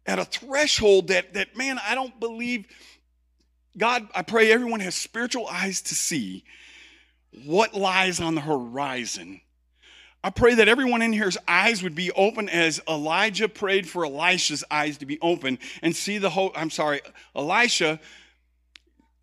at 0.06 0.18
a 0.18 0.24
threshold 0.24 1.08
that 1.08 1.34
that 1.34 1.56
man 1.56 1.78
i 1.86 1.94
don't 1.94 2.18
believe 2.20 2.66
god 3.76 4.06
i 4.14 4.22
pray 4.22 4.50
everyone 4.52 4.80
has 4.80 4.94
spiritual 4.94 5.46
eyes 5.46 5.80
to 5.80 5.94
see 5.94 6.44
what 7.44 7.74
lies 7.74 8.20
on 8.20 8.34
the 8.34 8.40
horizon 8.40 9.40
i 10.24 10.28
pray 10.30 10.54
that 10.54 10.66
everyone 10.68 11.00
in 11.00 11.12
here's 11.12 11.38
eyes 11.46 11.82
would 11.82 11.94
be 11.94 12.10
open 12.12 12.48
as 12.48 12.80
elijah 12.88 13.48
prayed 13.48 13.88
for 13.88 14.04
elisha's 14.04 14.64
eyes 14.70 14.98
to 14.98 15.06
be 15.06 15.18
open 15.20 15.58
and 15.80 15.94
see 15.94 16.18
the 16.18 16.28
whole 16.30 16.52
i'm 16.56 16.70
sorry 16.70 17.00
elisha 17.36 18.00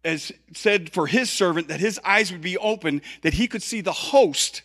as 0.06 0.32
said 0.54 0.94
for 0.94 1.08
his 1.08 1.30
servant 1.30 1.68
that 1.68 1.80
his 1.80 2.00
eyes 2.06 2.32
would 2.32 2.42
be 2.42 2.58
open, 2.60 3.02
that 3.24 3.34
he 3.34 3.48
could 3.48 3.64
see 3.64 3.82
the 3.82 3.92
host 3.92 4.62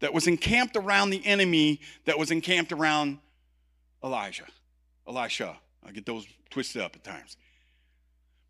that 0.00 0.12
was 0.12 0.26
encamped 0.26 0.76
around 0.76 1.10
the 1.10 1.24
enemy 1.26 1.80
that 2.04 2.18
was 2.18 2.30
encamped 2.30 2.70
around 2.70 3.18
Elijah. 4.04 4.44
Elisha. 5.08 5.56
I 5.84 5.90
get 5.90 6.06
those 6.06 6.26
twisted 6.50 6.82
up 6.82 6.94
at 6.94 7.02
times. 7.02 7.36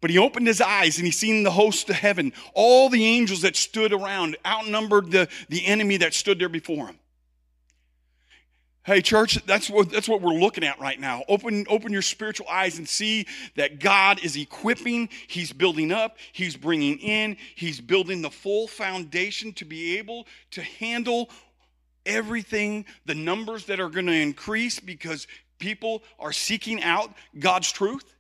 But 0.00 0.10
he 0.10 0.18
opened 0.18 0.48
his 0.48 0.60
eyes 0.60 0.96
and 0.98 1.06
he 1.06 1.12
seen 1.12 1.44
the 1.44 1.50
host 1.52 1.88
of 1.88 1.94
heaven, 1.96 2.32
all 2.52 2.88
the 2.88 3.04
angels 3.04 3.42
that 3.42 3.54
stood 3.54 3.92
around, 3.92 4.36
outnumbered 4.44 5.10
the, 5.12 5.28
the 5.48 5.64
enemy 5.64 5.98
that 5.98 6.12
stood 6.14 6.38
there 6.40 6.48
before 6.48 6.88
him. 6.88 6.98
Hey, 8.84 9.00
church, 9.00 9.38
that's 9.46 9.70
what, 9.70 9.90
that's 9.90 10.08
what 10.08 10.22
we're 10.22 10.32
looking 10.40 10.64
at 10.64 10.80
right 10.80 10.98
now. 10.98 11.22
Open, 11.28 11.64
open 11.68 11.92
your 11.92 12.02
spiritual 12.02 12.48
eyes 12.48 12.78
and 12.78 12.88
see 12.88 13.26
that 13.54 13.78
God 13.78 14.24
is 14.24 14.34
equipping, 14.34 15.08
He's 15.28 15.52
building 15.52 15.92
up, 15.92 16.16
He's 16.32 16.56
bringing 16.56 16.98
in, 16.98 17.36
He's 17.54 17.80
building 17.80 18.22
the 18.22 18.30
full 18.30 18.66
foundation 18.66 19.52
to 19.54 19.64
be 19.64 19.98
able 19.98 20.26
to 20.52 20.62
handle 20.62 21.30
everything, 22.04 22.84
the 23.06 23.14
numbers 23.14 23.66
that 23.66 23.78
are 23.78 23.88
going 23.88 24.06
to 24.06 24.20
increase 24.20 24.80
because 24.80 25.28
people 25.60 26.02
are 26.18 26.32
seeking 26.32 26.82
out 26.82 27.12
God's 27.38 27.70
truth. 27.70 28.11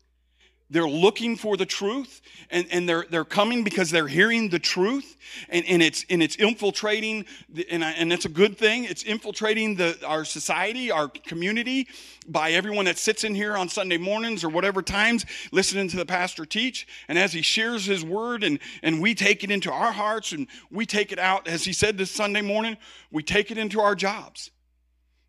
They're 0.72 0.88
looking 0.88 1.36
for 1.36 1.58
the 1.58 1.66
truth 1.66 2.22
and, 2.50 2.66
and 2.70 2.88
they're, 2.88 3.04
they're 3.10 3.26
coming 3.26 3.62
because 3.62 3.90
they're 3.90 4.08
hearing 4.08 4.48
the 4.48 4.58
truth 4.58 5.18
and, 5.50 5.66
and, 5.68 5.82
it's, 5.82 6.06
and 6.08 6.22
it's 6.22 6.34
infiltrating, 6.36 7.26
the, 7.50 7.66
and, 7.70 7.84
I, 7.84 7.90
and 7.90 8.10
that's 8.10 8.24
a 8.24 8.30
good 8.30 8.56
thing. 8.56 8.84
It's 8.84 9.02
infiltrating 9.02 9.74
the, 9.76 9.98
our 10.06 10.24
society, 10.24 10.90
our 10.90 11.08
community 11.08 11.88
by 12.26 12.52
everyone 12.52 12.86
that 12.86 12.96
sits 12.96 13.22
in 13.22 13.34
here 13.34 13.54
on 13.54 13.68
Sunday 13.68 13.98
mornings 13.98 14.44
or 14.44 14.48
whatever 14.48 14.80
times 14.80 15.26
listening 15.52 15.88
to 15.90 15.96
the 15.98 16.06
pastor 16.06 16.46
teach. 16.46 16.88
And 17.06 17.18
as 17.18 17.34
he 17.34 17.42
shares 17.42 17.84
his 17.84 18.02
word 18.02 18.42
and, 18.42 18.58
and 18.82 19.02
we 19.02 19.14
take 19.14 19.44
it 19.44 19.50
into 19.50 19.70
our 19.70 19.92
hearts 19.92 20.32
and 20.32 20.46
we 20.70 20.86
take 20.86 21.12
it 21.12 21.18
out, 21.18 21.48
as 21.48 21.64
he 21.64 21.74
said 21.74 21.98
this 21.98 22.10
Sunday 22.10 22.40
morning, 22.40 22.78
we 23.10 23.22
take 23.22 23.50
it 23.50 23.58
into 23.58 23.78
our 23.78 23.94
jobs. 23.94 24.50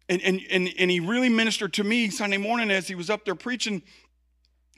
And, 0.07 0.21
and, 0.21 0.39
and, 0.51 0.69
and 0.77 0.89
he 0.91 0.99
really 1.01 1.29
ministered 1.29 1.73
to 1.73 1.83
me 1.83 2.09
Sunday 2.09 2.37
morning 2.37 2.71
as 2.71 2.87
he 2.87 2.95
was 2.95 3.09
up 3.09 3.25
there 3.25 3.35
preaching 3.35 3.81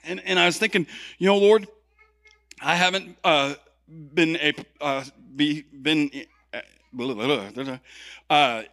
and, 0.07 0.21
and 0.25 0.37
I 0.39 0.45
was 0.45 0.57
thinking, 0.57 0.85
you 1.17 1.27
know, 1.27 1.37
Lord, 1.37 1.67
I 2.61 2.75
haven't 2.75 3.17
uh, 3.23 3.55
been 4.13 4.35
a 4.37 4.53
uh, 4.79 5.03
be, 5.35 5.61
been 5.63 6.11
uh, 8.29 8.63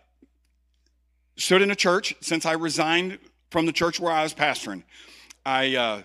stood 1.36 1.62
in 1.62 1.70
a 1.70 1.74
church 1.74 2.14
since 2.20 2.44
I 2.46 2.52
resigned 2.52 3.18
from 3.50 3.66
the 3.66 3.72
church 3.72 3.98
where 3.98 4.12
I 4.12 4.22
was 4.22 4.34
pastoring. 4.34 4.82
I 5.44 5.74
uh, 5.74 6.02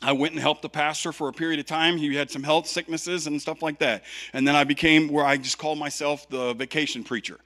I 0.00 0.12
went 0.12 0.32
and 0.32 0.40
helped 0.40 0.62
the 0.62 0.68
pastor 0.68 1.10
for 1.12 1.28
a 1.28 1.32
period 1.32 1.58
of 1.58 1.66
time. 1.66 1.96
He 1.96 2.14
had 2.14 2.30
some 2.30 2.42
health 2.42 2.68
sicknesses 2.68 3.26
and 3.26 3.40
stuff 3.40 3.62
like 3.62 3.78
that. 3.80 4.04
And 4.32 4.46
then 4.46 4.54
I 4.54 4.64
became 4.64 5.08
where 5.08 5.24
I 5.24 5.38
just 5.38 5.58
called 5.58 5.78
myself 5.78 6.28
the 6.28 6.52
vacation 6.54 7.02
preacher. 7.02 7.38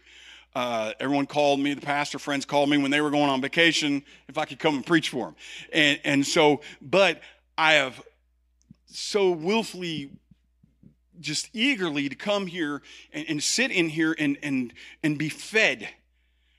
Uh, 0.55 0.93
everyone 0.99 1.27
called 1.27 1.61
me, 1.61 1.75
the 1.75 1.81
pastor 1.81 2.19
friends 2.19 2.45
called 2.45 2.69
me 2.69 2.77
when 2.79 2.91
they 2.91 3.01
were 3.01 3.11
going 3.11 3.29
on 3.31 3.41
vacation 3.41 4.03
if 4.29 4.37
I 4.37 4.45
could 4.47 4.59
come 4.59 4.75
and 4.77 4.85
preach 4.85 5.11
for 5.11 5.27
them. 5.27 5.37
And, 5.73 6.01
and 6.05 6.27
so, 6.27 6.61
but 6.83 7.21
I 7.57 7.75
have 7.75 8.03
so 8.87 9.31
willfully 9.31 10.11
just 11.21 11.51
eagerly 11.53 12.09
to 12.09 12.15
come 12.17 12.47
here 12.49 12.83
and, 13.13 13.27
and 13.29 13.43
sit 13.43 13.71
in 13.71 13.89
here 13.91 14.17
and, 14.19 14.39
and, 14.43 14.73
and 15.05 15.19
be 15.19 15.29
fed 15.29 15.89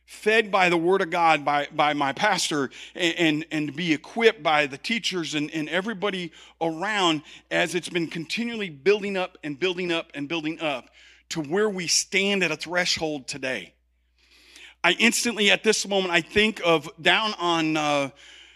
fed 0.05 0.51
by 0.51 0.67
the 0.67 0.75
word 0.75 0.99
of 1.01 1.09
god 1.09 1.45
by, 1.45 1.65
by 1.73 1.93
my 1.93 2.11
pastor 2.11 2.69
and, 2.95 3.15
and, 3.17 3.45
and 3.49 3.75
be 3.77 3.93
equipped 3.93 4.43
by 4.43 4.67
the 4.67 4.77
teachers 4.77 5.35
and, 5.35 5.49
and 5.51 5.69
everybody 5.69 6.33
around 6.59 7.21
as 7.49 7.75
it's 7.75 7.87
been 7.87 8.07
continually 8.07 8.69
building 8.69 9.15
up 9.15 9.37
and 9.41 9.57
building 9.57 9.89
up 9.89 10.07
and 10.13 10.27
building 10.27 10.59
up 10.59 10.89
to 11.29 11.41
where 11.41 11.69
we 11.69 11.87
stand 11.87 12.43
at 12.43 12.51
a 12.51 12.57
threshold 12.57 13.25
today 13.25 13.73
I 14.83 14.93
instantly, 14.97 15.51
at 15.51 15.63
this 15.63 15.87
moment, 15.87 16.11
I 16.11 16.21
think 16.21 16.59
of 16.65 16.89
down 16.99 17.35
on 17.39 17.77
uh, 17.77 18.09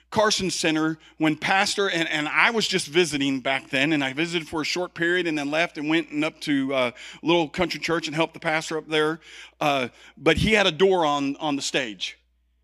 Carson 0.09 0.49
Center 0.49 0.97
when 1.19 1.35
Pastor 1.35 1.87
and, 1.87 2.09
and 2.09 2.27
I 2.27 2.49
was 2.49 2.67
just 2.67 2.87
visiting 2.87 3.41
back 3.41 3.69
then, 3.69 3.93
and 3.93 4.03
I 4.03 4.13
visited 4.13 4.47
for 4.47 4.61
a 4.61 4.63
short 4.63 4.95
period 4.95 5.27
and 5.27 5.37
then 5.37 5.51
left 5.51 5.77
and 5.77 5.87
went 5.87 6.09
and 6.09 6.25
up 6.25 6.39
to 6.41 6.73
uh, 6.73 6.91
little 7.21 7.47
country 7.47 7.79
church 7.79 8.07
and 8.07 8.15
helped 8.15 8.33
the 8.33 8.39
pastor 8.39 8.79
up 8.79 8.87
there. 8.87 9.19
Uh, 9.61 9.89
but 10.17 10.37
he 10.37 10.53
had 10.53 10.65
a 10.65 10.71
door 10.71 11.05
on 11.05 11.35
on 11.35 11.57
the 11.57 11.61
stage. 11.61 12.17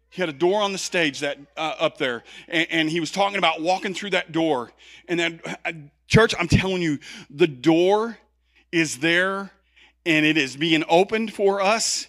He 0.10 0.22
had 0.24 0.28
a 0.30 0.34
door 0.34 0.62
on 0.62 0.72
the 0.72 0.78
stage 0.80 1.20
that 1.20 1.38
uh, 1.56 1.76
up 1.80 2.00
there, 2.00 2.24
and, 2.48 2.66
and 2.72 2.90
he 2.90 3.00
was 3.00 3.12
talking 3.12 3.38
about 3.38 3.62
walking 3.62 3.94
through 3.94 4.10
that 4.12 4.32
door. 4.32 4.72
And 5.08 5.20
that 5.20 5.58
uh, 5.66 5.74
church, 6.08 6.34
I'm 6.40 6.48
telling 6.48 6.82
you, 6.82 6.98
the 7.30 7.48
door 7.48 8.18
is 8.72 8.98
there, 9.00 9.52
and 10.04 10.26
it 10.26 10.36
is 10.36 10.58
being 10.58 10.84
opened 10.90 11.34
for 11.36 11.62
us 11.62 12.08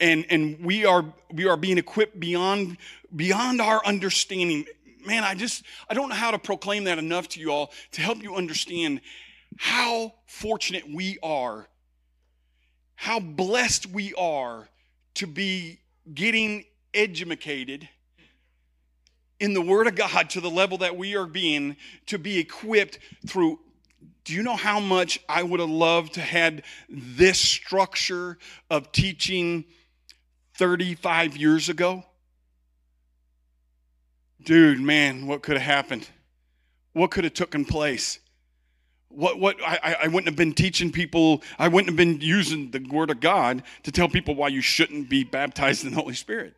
and, 0.00 0.26
and 0.30 0.64
we, 0.64 0.84
are, 0.84 1.04
we 1.32 1.46
are 1.46 1.56
being 1.56 1.78
equipped 1.78 2.18
beyond, 2.18 2.76
beyond 3.14 3.60
our 3.60 3.84
understanding. 3.84 4.64
Man, 5.06 5.24
I 5.24 5.34
just, 5.34 5.64
I 5.88 5.94
don't 5.94 6.08
know 6.10 6.14
how 6.14 6.30
to 6.30 6.38
proclaim 6.38 6.84
that 6.84 6.98
enough 6.98 7.28
to 7.30 7.40
you 7.40 7.50
all 7.52 7.72
to 7.92 8.00
help 8.00 8.22
you 8.22 8.34
understand 8.36 9.00
how 9.58 10.14
fortunate 10.26 10.84
we 10.92 11.18
are, 11.22 11.66
how 12.94 13.18
blessed 13.18 13.86
we 13.90 14.14
are 14.14 14.68
to 15.14 15.26
be 15.26 15.80
getting 16.12 16.64
edumacated 16.94 17.88
in 19.40 19.54
the 19.54 19.62
Word 19.62 19.86
of 19.86 19.94
God 19.94 20.30
to 20.30 20.40
the 20.40 20.50
level 20.50 20.78
that 20.78 20.96
we 20.96 21.16
are 21.16 21.26
being, 21.26 21.76
to 22.06 22.18
be 22.18 22.38
equipped 22.38 22.98
through. 23.26 23.58
Do 24.24 24.34
you 24.34 24.42
know 24.42 24.56
how 24.56 24.78
much 24.80 25.20
I 25.28 25.42
would 25.44 25.60
have 25.60 25.70
loved 25.70 26.14
to 26.14 26.20
had 26.20 26.62
this 26.88 27.38
structure 27.40 28.36
of 28.68 28.90
teaching 28.92 29.64
35 30.58 31.36
years 31.36 31.68
ago? 31.68 32.04
Dude, 34.44 34.80
man, 34.80 35.26
what 35.26 35.42
could 35.42 35.56
have 35.56 35.62
happened? 35.64 36.08
What 36.92 37.10
could 37.10 37.24
have 37.24 37.34
taken 37.34 37.64
place? 37.64 38.18
What, 39.08 39.38
what 39.38 39.56
I, 39.64 39.96
I 40.02 40.06
wouldn't 40.08 40.26
have 40.26 40.36
been 40.36 40.52
teaching 40.52 40.92
people, 40.92 41.42
I 41.58 41.68
wouldn't 41.68 41.88
have 41.88 41.96
been 41.96 42.20
using 42.20 42.70
the 42.70 42.80
word 42.92 43.10
of 43.10 43.20
God 43.20 43.62
to 43.84 43.92
tell 43.92 44.08
people 44.08 44.34
why 44.34 44.48
you 44.48 44.60
shouldn't 44.60 45.08
be 45.08 45.24
baptized 45.24 45.84
in 45.84 45.90
the 45.90 45.96
Holy 46.00 46.14
Spirit. 46.14 46.54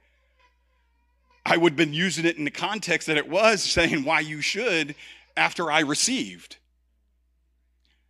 I 1.45 1.57
would 1.57 1.73
have 1.73 1.77
been 1.77 1.95
using 1.95 2.25
it 2.25 2.37
in 2.39 2.45
the 2.45 2.51
context 2.51 3.07
that 3.07 3.17
it 3.17 3.29
was, 3.29 3.63
saying 3.63 4.05
why 4.05 4.21
you 4.21 4.41
should 4.41 4.95
after 5.37 5.71
I 5.71 5.81
received. 5.81 6.57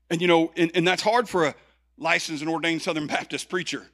And 0.09 0.20
you 0.23 0.26
know, 0.28 0.50
and, 0.56 0.70
and 0.75 0.87
that's 0.88 1.02
hard 1.02 1.28
for 1.28 1.47
a 1.47 1.54
licensed 1.99 2.40
and 2.42 2.50
ordained 2.50 2.80
Southern 2.82 3.06
Baptist 3.06 3.49
preacher 3.50 3.87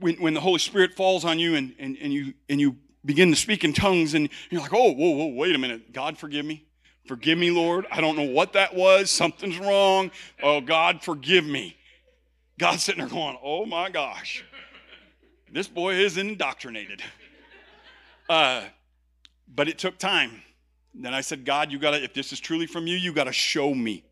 when, 0.00 0.14
when 0.16 0.34
the 0.34 0.40
Holy 0.40 0.58
Spirit 0.58 0.94
falls 0.94 1.24
on 1.24 1.38
you 1.38 1.54
and, 1.56 1.74
and, 1.78 1.96
and, 2.00 2.12
you, 2.12 2.34
and 2.48 2.60
you 2.60 2.76
begin 3.04 3.30
to 3.30 3.36
speak 3.36 3.64
in 3.64 3.72
tongues 3.72 4.14
and 4.14 4.28
you're 4.50 4.60
like, 4.60 4.74
oh, 4.74 4.92
whoa, 4.92 5.10
whoa, 5.10 5.26
wait 5.28 5.54
a 5.54 5.58
minute. 5.58 5.92
God, 5.92 6.18
forgive 6.18 6.44
me. 6.44 6.64
Forgive 7.06 7.38
me, 7.38 7.50
Lord. 7.50 7.86
I 7.90 8.00
don't 8.00 8.16
know 8.16 8.28
what 8.30 8.52
that 8.54 8.74
was. 8.74 9.10
Something's 9.10 9.58
wrong. 9.58 10.10
Oh, 10.42 10.60
God, 10.60 11.02
forgive 11.02 11.44
me. 11.44 11.76
God's 12.58 12.84
sitting 12.84 13.00
there 13.00 13.08
going, 13.10 13.38
oh 13.42 13.66
my 13.66 13.90
gosh, 13.90 14.42
this 15.52 15.68
boy 15.68 15.94
is 15.94 16.16
indoctrinated. 16.16 17.02
Uh, 18.30 18.62
but 19.54 19.68
it 19.68 19.78
took 19.78 19.98
time. 19.98 20.42
Then 20.94 21.12
I 21.12 21.20
said, 21.20 21.44
God, 21.44 21.70
you 21.70 21.78
got 21.78 21.90
to, 21.90 22.02
if 22.02 22.14
this 22.14 22.32
is 22.32 22.40
truly 22.40 22.66
from 22.66 22.86
you, 22.86 22.96
you 22.96 23.12
got 23.12 23.24
to 23.24 23.32
show 23.32 23.74
me. 23.74 24.04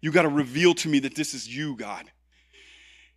You 0.00 0.10
got 0.10 0.22
to 0.22 0.28
reveal 0.30 0.72
to 0.76 0.88
me 0.88 0.98
that 1.00 1.14
this 1.14 1.34
is 1.34 1.46
you, 1.54 1.76
God. 1.76 2.10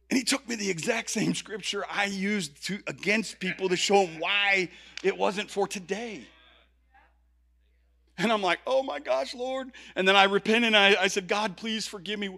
And 0.10 0.18
he 0.18 0.24
took 0.24 0.48
me 0.48 0.56
the 0.56 0.70
exact 0.70 1.10
same 1.10 1.36
scripture 1.36 1.86
I 1.90 2.06
used 2.06 2.66
to, 2.68 2.80
against 2.88 3.40
people 3.40 3.68
to 3.70 3.76
show 3.76 4.06
them 4.06 4.20
why 4.20 4.70
it 5.04 5.18
wasn't 5.18 5.50
for 5.52 5.68
today. 5.68 6.24
And 8.18 8.32
I'm 8.32 8.42
like, 8.42 8.60
oh 8.66 8.82
my 8.82 9.00
gosh, 9.00 9.36
Lord. 9.36 9.70
And 9.96 10.08
then 10.08 10.16
I 10.16 10.24
repent 10.24 10.66
and 10.66 10.76
I, 10.78 10.96
I 11.04 11.08
said, 11.08 11.28
God, 11.28 11.58
please 11.58 11.86
forgive 11.88 12.20
me. 12.20 12.36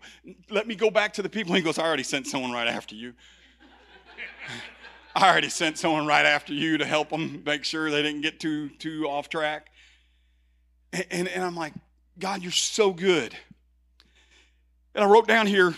Let 0.49 0.67
me 0.67 0.75
go 0.75 0.89
back 0.89 1.13
to 1.13 1.21
the 1.21 1.29
people. 1.29 1.51
And 1.53 1.57
he 1.57 1.63
goes, 1.63 1.77
I 1.77 1.83
already 1.85 2.03
sent 2.03 2.27
someone 2.27 2.51
right 2.51 2.67
after 2.67 2.95
you. 2.95 3.13
I 5.15 5.29
already 5.31 5.49
sent 5.49 5.77
someone 5.77 6.05
right 6.07 6.25
after 6.25 6.53
you 6.53 6.79
to 6.79 6.85
help 6.85 7.09
them 7.09 7.43
make 7.45 7.63
sure 7.63 7.91
they 7.91 8.01
didn't 8.01 8.21
get 8.21 8.39
too, 8.39 8.69
too 8.79 9.07
off 9.07 9.29
track. 9.29 9.67
And, 10.91 11.05
and, 11.11 11.27
and 11.29 11.43
I'm 11.43 11.55
like, 11.55 11.73
God, 12.17 12.41
you're 12.41 12.51
so 12.51 12.91
good. 12.91 13.35
And 14.95 15.03
I 15.03 15.07
wrote 15.07 15.27
down 15.27 15.45
here 15.47 15.75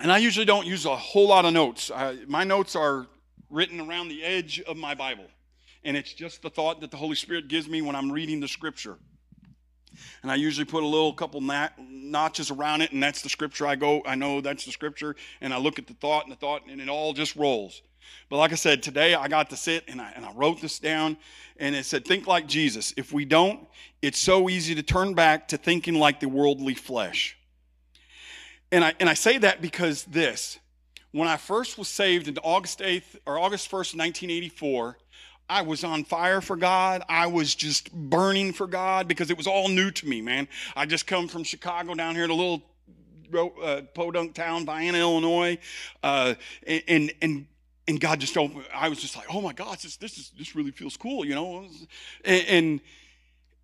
and 0.00 0.10
I 0.10 0.18
usually 0.18 0.46
don't 0.46 0.66
use 0.66 0.84
a 0.84 0.96
whole 0.96 1.28
lot 1.28 1.44
of 1.44 1.52
notes. 1.52 1.90
I, 1.90 2.18
my 2.26 2.44
notes 2.44 2.74
are 2.76 3.06
written 3.50 3.80
around 3.80 4.08
the 4.08 4.24
edge 4.24 4.60
of 4.66 4.76
my 4.76 4.94
Bible, 4.94 5.26
and 5.84 5.96
it's 5.96 6.12
just 6.12 6.42
the 6.42 6.50
thought 6.50 6.80
that 6.80 6.90
the 6.90 6.96
Holy 6.96 7.16
Spirit 7.16 7.48
gives 7.48 7.68
me 7.68 7.82
when 7.82 7.94
I'm 7.96 8.10
reading 8.10 8.40
the 8.40 8.48
scripture. 8.48 8.96
And 10.24 10.32
I 10.32 10.34
usually 10.34 10.64
put 10.64 10.82
a 10.82 10.86
little 10.86 11.12
couple 11.12 11.40
notches 11.40 12.50
around 12.50 12.82
it, 12.82 12.90
and 12.90 13.00
that's 13.00 13.22
the 13.22 13.28
scripture 13.28 13.64
I 13.66 13.76
go. 13.76 14.02
I 14.04 14.16
know 14.16 14.40
that's 14.40 14.64
the 14.64 14.72
scripture, 14.72 15.14
and 15.40 15.54
I 15.54 15.58
look 15.58 15.78
at 15.78 15.86
the 15.86 15.94
thought 15.94 16.24
and 16.24 16.32
the 16.32 16.36
thought, 16.36 16.62
and 16.68 16.80
it 16.80 16.88
all 16.88 17.12
just 17.12 17.36
rolls. 17.36 17.80
But 18.28 18.36
like 18.38 18.50
I 18.52 18.56
said, 18.56 18.82
today 18.82 19.14
I 19.14 19.28
got 19.28 19.48
to 19.50 19.56
sit 19.56 19.84
and 19.88 19.98
I, 20.00 20.10
and 20.14 20.26
I 20.26 20.32
wrote 20.32 20.60
this 20.60 20.78
down, 20.80 21.16
and 21.58 21.76
it 21.76 21.86
said, 21.86 22.04
Think 22.04 22.26
like 22.26 22.46
Jesus. 22.48 22.92
If 22.96 23.12
we 23.12 23.24
don't, 23.24 23.66
it's 24.02 24.18
so 24.18 24.50
easy 24.50 24.74
to 24.74 24.82
turn 24.82 25.14
back 25.14 25.48
to 25.48 25.56
thinking 25.56 25.94
like 25.94 26.18
the 26.18 26.28
worldly 26.28 26.74
flesh. 26.74 27.36
And 28.74 28.84
I, 28.84 28.92
and 28.98 29.08
I 29.08 29.14
say 29.14 29.38
that 29.38 29.62
because 29.62 30.02
this 30.04 30.58
when 31.12 31.28
I 31.28 31.36
first 31.36 31.78
was 31.78 31.86
saved 31.86 32.26
in 32.26 32.36
August 32.38 32.80
8th 32.80 33.16
or 33.24 33.38
August 33.38 33.70
1st, 33.70 33.96
1984, 33.96 34.98
I 35.48 35.62
was 35.62 35.84
on 35.84 36.02
fire 36.02 36.40
for 36.40 36.56
God. 36.56 37.04
I 37.08 37.28
was 37.28 37.54
just 37.54 37.92
burning 37.92 38.52
for 38.52 38.66
God 38.66 39.06
because 39.06 39.30
it 39.30 39.36
was 39.36 39.46
all 39.46 39.68
new 39.68 39.92
to 39.92 40.08
me, 40.08 40.20
man. 40.20 40.48
I 40.74 40.86
just 40.86 41.06
come 41.06 41.28
from 41.28 41.44
Chicago 41.44 41.94
down 41.94 42.16
here 42.16 42.26
to 42.26 42.32
a 42.32 42.34
little 42.34 42.62
uh, 43.62 43.82
podunk 43.94 44.34
town, 44.34 44.66
Vienna, 44.66 44.98
Illinois, 44.98 45.56
uh, 46.02 46.34
and 46.66 47.12
and 47.22 47.46
and 47.86 48.00
God 48.00 48.18
just 48.18 48.36
opened. 48.36 48.64
I 48.74 48.88
was 48.88 49.00
just 49.00 49.16
like, 49.16 49.32
oh 49.32 49.40
my 49.40 49.52
gosh, 49.52 49.82
this 49.82 49.96
this 49.98 50.18
is 50.18 50.32
this 50.36 50.56
really 50.56 50.72
feels 50.72 50.96
cool, 50.96 51.24
you 51.24 51.36
know. 51.36 51.64
And 52.24 52.44
and, 52.48 52.80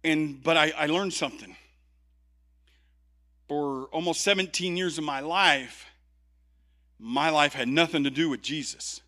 and 0.05 0.43
but 0.45 0.57
I, 0.57 0.73
I 0.79 0.87
learned 0.87 1.15
something 1.15 1.57
for 3.51 3.87
almost 3.87 4.21
17 4.21 4.77
years 4.77 4.97
of 4.97 5.03
my 5.03 5.19
life, 5.19 5.87
my 7.01 7.31
life 7.31 7.53
had 7.53 7.67
nothing 7.67 8.05
to 8.05 8.11
do 8.11 8.29
with 8.29 8.43
Jesus. 8.43 9.01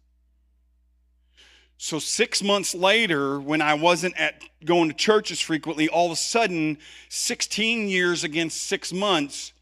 So, 1.79 2.01
six 2.01 2.43
months 2.43 2.75
later, 2.75 3.39
when 3.39 3.63
I 3.63 3.75
wasn't 3.75 4.19
at 4.19 4.43
going 4.65 4.91
to 4.91 4.97
churches 4.97 5.39
frequently, 5.39 5.89
all 5.89 6.07
of 6.07 6.13
a 6.13 6.17
sudden, 6.17 6.79
16 7.09 7.87
years 7.87 8.25
against 8.25 8.63
six 8.63 8.93
months 8.93 9.53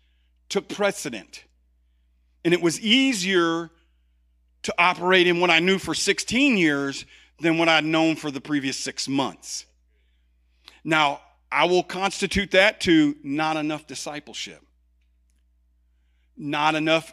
took 0.49 0.67
precedent. 0.67 1.45
And 2.43 2.55
it 2.55 2.63
was 2.63 2.81
easier 2.81 3.69
to 4.63 4.75
operate 4.79 5.27
in 5.27 5.41
what 5.41 5.51
I 5.51 5.59
knew 5.59 5.77
for 5.77 5.93
16 5.93 6.57
years 6.57 7.05
than 7.39 7.59
what 7.59 7.69
I'd 7.69 7.85
known 7.85 8.17
for 8.17 8.31
the 8.31 8.41
previous 8.41 8.79
six 8.79 9.07
months. 9.07 9.67
Now, 10.85 11.21
I 11.53 11.67
will 11.67 11.83
constitute 11.83 12.53
that 12.53 12.81
to 12.83 13.15
not 13.23 13.59
enough 13.59 13.87
discipleship 13.87 14.63
not 16.41 16.75
enough, 16.75 17.13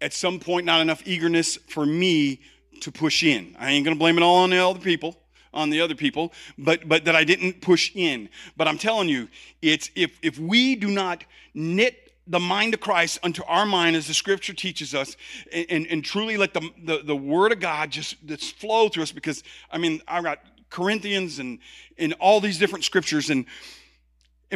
at 0.00 0.12
some 0.12 0.38
point, 0.38 0.66
not 0.66 0.80
enough 0.80 1.02
eagerness 1.06 1.56
for 1.56 1.84
me 1.84 2.40
to 2.82 2.92
push 2.92 3.24
in. 3.24 3.56
I 3.58 3.70
ain't 3.72 3.84
going 3.84 3.96
to 3.96 3.98
blame 3.98 4.18
it 4.18 4.22
all 4.22 4.36
on 4.36 4.50
the 4.50 4.58
other 4.64 4.78
people 4.78 5.16
on 5.54 5.70
the 5.70 5.80
other 5.80 5.94
people 5.94 6.30
but 6.58 6.86
but 6.86 7.06
that 7.06 7.16
i 7.16 7.24
didn't 7.24 7.62
push 7.62 7.90
in 7.94 8.28
but 8.54 8.68
i'm 8.68 8.76
telling 8.76 9.08
you 9.08 9.26
it's 9.62 9.90
if 9.96 10.12
if 10.22 10.38
we 10.38 10.76
do 10.76 10.88
not 10.88 11.24
knit 11.54 12.12
the 12.26 12.38
mind 12.38 12.74
of 12.74 12.80
Christ 12.80 13.18
unto 13.22 13.42
our 13.44 13.64
mind 13.64 13.96
as 13.96 14.06
the 14.06 14.12
scripture 14.12 14.52
teaches 14.52 14.94
us 14.94 15.16
and, 15.50 15.66
and, 15.70 15.86
and 15.86 16.04
truly 16.04 16.36
let 16.36 16.52
the, 16.52 16.68
the, 16.84 17.00
the, 17.02 17.16
word 17.16 17.52
of 17.52 17.58
God 17.60 17.90
just, 17.90 18.16
just 18.26 18.54
flow 18.56 18.90
through 18.90 19.04
us 19.04 19.12
because 19.12 19.42
I 19.72 19.78
mean, 19.78 20.02
I've 20.06 20.24
got 20.24 20.40
Corinthians 20.68 21.38
and, 21.38 21.58
and 21.96 22.12
all 22.20 22.42
these 22.42 22.58
different 22.58 22.84
scriptures 22.84 23.30
and 23.30 23.46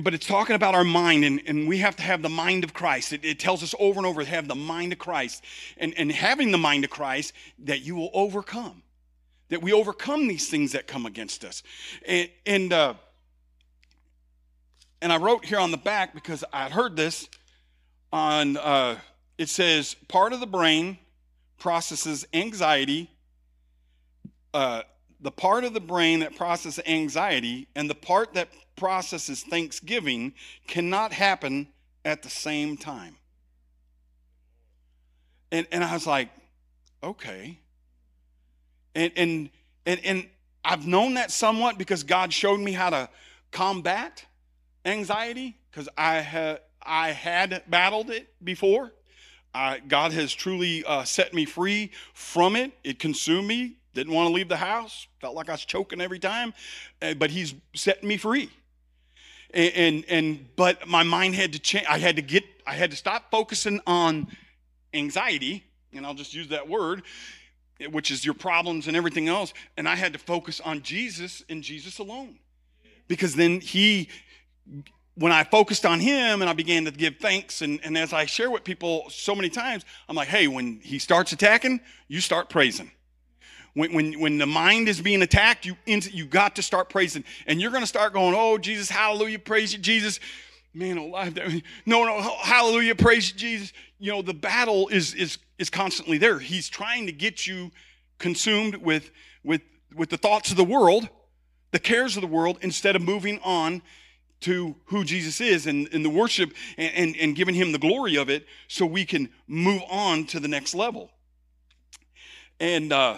but 0.00 0.14
it's 0.14 0.26
talking 0.26 0.56
about 0.56 0.74
our 0.74 0.84
mind, 0.84 1.22
and, 1.24 1.42
and 1.46 1.68
we 1.68 1.78
have 1.78 1.96
to 1.96 2.02
have 2.02 2.22
the 2.22 2.30
mind 2.30 2.64
of 2.64 2.72
Christ. 2.72 3.12
It, 3.12 3.24
it 3.24 3.38
tells 3.38 3.62
us 3.62 3.74
over 3.78 3.98
and 3.98 4.06
over 4.06 4.24
to 4.24 4.28
have 4.30 4.48
the 4.48 4.54
mind 4.54 4.92
of 4.92 4.98
Christ. 4.98 5.44
And, 5.76 5.92
and 5.98 6.10
having 6.10 6.50
the 6.50 6.56
mind 6.58 6.84
of 6.84 6.90
Christ, 6.90 7.34
that 7.64 7.82
you 7.82 7.94
will 7.94 8.10
overcome, 8.14 8.82
that 9.50 9.60
we 9.60 9.72
overcome 9.74 10.28
these 10.28 10.48
things 10.48 10.72
that 10.72 10.86
come 10.86 11.04
against 11.04 11.44
us. 11.44 11.62
And, 12.08 12.30
and, 12.46 12.72
uh, 12.72 12.94
and 15.02 15.12
I 15.12 15.18
wrote 15.18 15.44
here 15.44 15.58
on 15.58 15.70
the 15.70 15.76
back 15.76 16.14
because 16.14 16.42
I 16.54 16.70
heard 16.70 16.96
this 16.96 17.28
on, 18.10 18.56
uh, 18.56 18.96
it 19.36 19.50
says, 19.50 19.94
part 20.08 20.32
of 20.32 20.40
the 20.40 20.46
brain 20.46 20.96
processes 21.58 22.26
anxiety, 22.32 23.10
uh, 24.54 24.82
the 25.22 25.30
part 25.30 25.64
of 25.64 25.72
the 25.72 25.80
brain 25.80 26.18
that 26.20 26.36
processes 26.36 26.82
anxiety 26.86 27.68
and 27.74 27.88
the 27.88 27.94
part 27.94 28.34
that 28.34 28.48
processes 28.76 29.42
thanksgiving 29.44 30.34
cannot 30.66 31.12
happen 31.12 31.68
at 32.04 32.22
the 32.22 32.28
same 32.30 32.76
time. 32.76 33.16
And, 35.52 35.66
and 35.70 35.84
I 35.84 35.92
was 35.94 36.06
like, 36.06 36.28
okay. 37.02 37.58
And, 38.96 39.12
and, 39.16 39.50
and, 39.86 40.00
and 40.04 40.28
I've 40.64 40.86
known 40.86 41.14
that 41.14 41.30
somewhat 41.30 41.78
because 41.78 42.02
God 42.02 42.32
showed 42.32 42.58
me 42.58 42.72
how 42.72 42.90
to 42.90 43.08
combat 43.52 44.24
anxiety 44.84 45.56
because 45.70 45.88
I, 45.96 46.20
ha- 46.20 46.58
I 46.84 47.10
had 47.12 47.62
battled 47.68 48.10
it 48.10 48.28
before. 48.44 48.90
God 49.86 50.12
has 50.12 50.32
truly 50.32 50.82
uh, 50.84 51.04
set 51.04 51.34
me 51.34 51.44
free 51.44 51.90
from 52.14 52.56
it. 52.56 52.72
It 52.82 52.98
consumed 52.98 53.46
me 53.46 53.76
didn't 53.94 54.12
want 54.14 54.28
to 54.28 54.32
leave 54.32 54.48
the 54.48 54.56
house. 54.56 55.06
Felt 55.20 55.34
like 55.34 55.48
I 55.48 55.52
was 55.52 55.64
choking 55.64 56.00
every 56.00 56.18
time, 56.18 56.54
eh, 57.02 57.14
but 57.14 57.30
he's 57.30 57.54
setting 57.74 58.08
me 58.08 58.16
free. 58.16 58.48
And, 59.52 59.74
and, 59.74 60.04
and 60.08 60.56
but 60.56 60.88
my 60.88 61.02
mind 61.02 61.34
had 61.34 61.52
to 61.52 61.58
change. 61.58 61.86
I 61.88 61.98
had 61.98 62.16
to 62.16 62.22
get. 62.22 62.44
I 62.66 62.74
had 62.74 62.90
to 62.92 62.96
stop 62.96 63.30
focusing 63.30 63.80
on 63.86 64.28
anxiety, 64.94 65.64
and 65.92 66.06
I'll 66.06 66.14
just 66.14 66.32
use 66.32 66.48
that 66.48 66.68
word, 66.68 67.02
eh, 67.80 67.86
which 67.86 68.10
is 68.10 68.24
your 68.24 68.32
problems 68.34 68.88
and 68.88 68.96
everything 68.96 69.28
else. 69.28 69.52
And 69.76 69.86
I 69.86 69.96
had 69.96 70.14
to 70.14 70.18
focus 70.18 70.58
on 70.60 70.80
Jesus 70.80 71.44
and 71.50 71.62
Jesus 71.62 71.98
alone, 71.98 72.38
because 73.08 73.34
then 73.34 73.60
he. 73.60 74.08
When 75.14 75.30
I 75.32 75.44
focused 75.44 75.84
on 75.84 76.00
him 76.00 76.40
and 76.40 76.48
I 76.48 76.54
began 76.54 76.86
to 76.86 76.90
give 76.90 77.16
thanks, 77.16 77.60
and, 77.60 77.80
and 77.84 77.98
as 77.98 78.14
I 78.14 78.24
share 78.24 78.50
with 78.50 78.64
people 78.64 79.04
so 79.10 79.34
many 79.34 79.50
times, 79.50 79.84
I'm 80.08 80.16
like, 80.16 80.28
hey, 80.28 80.48
when 80.48 80.80
he 80.82 80.98
starts 80.98 81.32
attacking, 81.32 81.80
you 82.08 82.22
start 82.22 82.48
praising 82.48 82.90
when, 83.74 83.94
when, 83.94 84.20
when 84.20 84.38
the 84.38 84.46
mind 84.46 84.88
is 84.88 85.00
being 85.00 85.22
attacked, 85.22 85.64
you, 85.66 85.76
you 85.86 86.26
got 86.26 86.56
to 86.56 86.62
start 86.62 86.88
praising. 86.90 87.24
And 87.46 87.60
you're 87.60 87.70
going 87.70 87.82
to 87.82 87.86
start 87.88 88.12
going, 88.12 88.34
oh, 88.36 88.58
Jesus, 88.58 88.90
hallelujah, 88.90 89.38
praise 89.38 89.72
you, 89.72 89.78
Jesus. 89.78 90.20
Man 90.74 90.96
alive, 90.98 91.34
There. 91.34 91.48
no, 91.84 92.04
no, 92.04 92.20
hallelujah, 92.40 92.94
praise 92.94 93.30
you, 93.30 93.36
Jesus. 93.36 93.72
You 93.98 94.12
know, 94.12 94.22
the 94.22 94.34
battle 94.34 94.88
is, 94.88 95.14
is, 95.14 95.38
is 95.58 95.70
constantly 95.70 96.18
there. 96.18 96.38
He's 96.38 96.68
trying 96.68 97.06
to 97.06 97.12
get 97.12 97.46
you 97.46 97.70
consumed 98.18 98.76
with, 98.76 99.10
with, 99.44 99.62
with 99.94 100.10
the 100.10 100.16
thoughts 100.18 100.50
of 100.50 100.56
the 100.56 100.64
world, 100.64 101.08
the 101.72 101.78
cares 101.78 102.16
of 102.16 102.20
the 102.22 102.26
world, 102.28 102.58
instead 102.62 102.96
of 102.96 103.02
moving 103.02 103.38
on 103.44 103.82
to 104.40 104.74
who 104.86 105.04
Jesus 105.04 105.40
is 105.40 105.66
and, 105.66 105.88
and 105.92 106.04
the 106.04 106.10
worship 106.10 106.52
and, 106.76 106.92
and, 106.94 107.16
and 107.18 107.36
giving 107.36 107.54
him 107.54 107.72
the 107.72 107.78
glory 107.78 108.16
of 108.16 108.28
it 108.28 108.46
so 108.68 108.84
we 108.84 109.04
can 109.04 109.28
move 109.46 109.82
on 109.90 110.24
to 110.26 110.40
the 110.40 110.48
next 110.48 110.74
level. 110.74 111.10
And, 112.58 112.92
uh, 112.92 113.16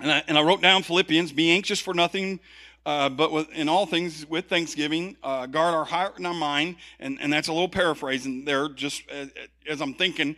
and 0.00 0.12
I, 0.12 0.22
and 0.28 0.38
I 0.38 0.42
wrote 0.42 0.62
down 0.62 0.82
Philippians 0.82 1.32
be 1.32 1.50
anxious 1.50 1.80
for 1.80 1.94
nothing. 1.94 2.40
Uh, 2.86 3.08
but 3.08 3.32
with, 3.32 3.50
in 3.52 3.68
all 3.68 3.84
things 3.84 4.24
with 4.30 4.46
thanksgiving 4.48 5.14
uh, 5.22 5.44
guard 5.46 5.74
our 5.74 5.84
heart 5.84 6.16
and 6.16 6.26
our 6.26 6.32
mind 6.32 6.76
and, 7.00 7.18
and 7.20 7.30
that's 7.32 7.48
a 7.48 7.52
little 7.52 7.68
paraphrasing 7.68 8.44
there 8.46 8.68
just 8.68 9.02
as, 9.10 9.28
as 9.68 9.82
i'm 9.82 9.92
thinking 9.92 10.34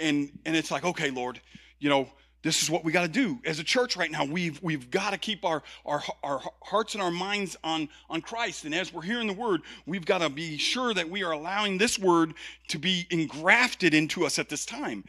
and 0.00 0.30
and 0.44 0.56
it's 0.56 0.72
like 0.72 0.84
okay 0.84 1.10
lord 1.12 1.40
you 1.78 1.88
know 1.88 2.08
this 2.42 2.60
is 2.62 2.68
what 2.68 2.84
we 2.84 2.90
got 2.92 3.02
to 3.02 3.08
do 3.08 3.38
as 3.44 3.58
a 3.60 3.64
church 3.64 3.96
right 3.96 4.10
now 4.10 4.24
we've, 4.24 4.60
we've 4.62 4.90
got 4.90 5.10
to 5.12 5.18
keep 5.18 5.44
our, 5.44 5.62
our, 5.86 6.02
our 6.22 6.40
hearts 6.62 6.94
and 6.94 7.02
our 7.02 7.10
minds 7.10 7.56
on, 7.64 7.88
on 8.10 8.20
christ 8.20 8.64
and 8.64 8.74
as 8.74 8.92
we're 8.92 9.02
hearing 9.02 9.26
the 9.26 9.32
word 9.32 9.62
we've 9.86 10.04
got 10.06 10.18
to 10.18 10.28
be 10.28 10.56
sure 10.56 10.92
that 10.94 11.08
we 11.08 11.22
are 11.24 11.32
allowing 11.32 11.78
this 11.78 11.98
word 11.98 12.34
to 12.68 12.78
be 12.78 13.06
engrafted 13.10 13.94
into 13.94 14.26
us 14.26 14.38
at 14.38 14.48
this 14.48 14.66
time 14.66 15.04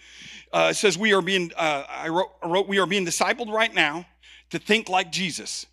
uh, 0.54 0.67
it 0.72 0.76
says 0.76 0.98
we 0.98 1.13
are 1.13 1.22
being 1.22 1.52
uh, 1.58 1.84
I, 1.89 2.10
wrote, 2.10 2.30
I 2.41 2.48
wrote 2.48 2.67
we 2.67 2.80
are 2.80 2.88
being 2.88 3.06
discipled 3.06 3.52
right 3.52 3.74
now 3.74 4.06
to 4.52 4.60
think 4.60 4.89
like 4.89 5.12
jesus 5.12 5.65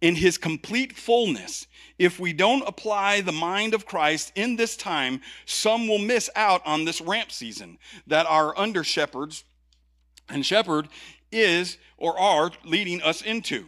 in 0.00 0.14
his 0.14 0.38
complete 0.38 0.96
fullness 0.96 1.66
if 1.98 2.18
we 2.18 2.32
don't 2.32 2.66
apply 2.66 3.20
the 3.20 3.32
mind 3.32 3.74
of 3.74 3.84
Christ 3.84 4.32
in 4.34 4.56
this 4.56 4.74
time, 4.74 5.20
some 5.44 5.86
will 5.86 5.98
miss 5.98 6.30
out 6.34 6.62
on 6.66 6.86
this 6.86 6.98
ramp 7.02 7.30
season 7.30 7.76
that 8.06 8.24
our 8.24 8.58
under 8.58 8.82
shepherds 8.82 9.44
and 10.30 10.44
shepherd 10.46 10.88
is 11.32 11.76
or 11.96 12.18
are 12.18 12.50
leading 12.64 13.02
us 13.02 13.20
into. 13.22 13.66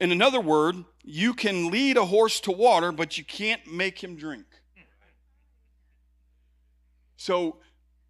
In 0.00 0.10
another 0.10 0.40
word, 0.40 0.76
you 1.04 1.34
can 1.34 1.70
lead 1.70 1.96
a 1.96 2.04
horse 2.06 2.40
to 2.40 2.52
water, 2.52 2.92
but 2.92 3.18
you 3.18 3.24
can't 3.24 3.66
make 3.70 4.02
him 4.02 4.16
drink. 4.16 4.46
So, 7.16 7.58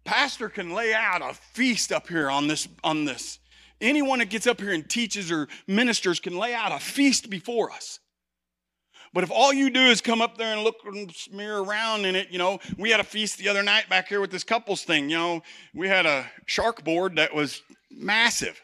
pastor 0.05 0.49
can 0.49 0.73
lay 0.73 0.93
out 0.93 1.21
a 1.21 1.33
feast 1.33 1.91
up 1.91 2.07
here 2.07 2.29
on 2.29 2.47
this 2.47 2.67
on 2.83 3.05
this. 3.05 3.39
Anyone 3.79 4.19
that 4.19 4.29
gets 4.29 4.47
up 4.47 4.59
here 4.59 4.71
and 4.71 4.89
teaches 4.89 5.31
or 5.31 5.47
ministers 5.67 6.19
can 6.19 6.37
lay 6.37 6.53
out 6.53 6.71
a 6.71 6.79
feast 6.79 7.29
before 7.29 7.71
us. 7.71 7.99
But 9.13 9.23
if 9.23 9.29
all 9.29 9.53
you 9.53 9.69
do 9.69 9.79
is 9.79 10.01
come 10.01 10.21
up 10.21 10.37
there 10.37 10.53
and 10.53 10.63
look 10.63 10.77
and 10.85 11.11
smear 11.13 11.59
around 11.59 12.05
in 12.05 12.15
it, 12.15 12.29
you 12.31 12.39
know, 12.39 12.59
we 12.77 12.89
had 12.89 12.99
a 12.99 13.03
feast 13.03 13.37
the 13.37 13.47
other 13.47 13.61
night 13.61 13.87
back 13.87 14.07
here 14.07 14.19
with 14.19 14.31
this 14.31 14.43
couples 14.43 14.83
thing. 14.83 15.07
You 15.09 15.17
know, 15.17 15.43
we 15.73 15.87
had 15.87 16.07
a 16.07 16.25
shark 16.47 16.83
board 16.83 17.17
that 17.17 17.33
was 17.33 17.61
massive. 17.91 18.59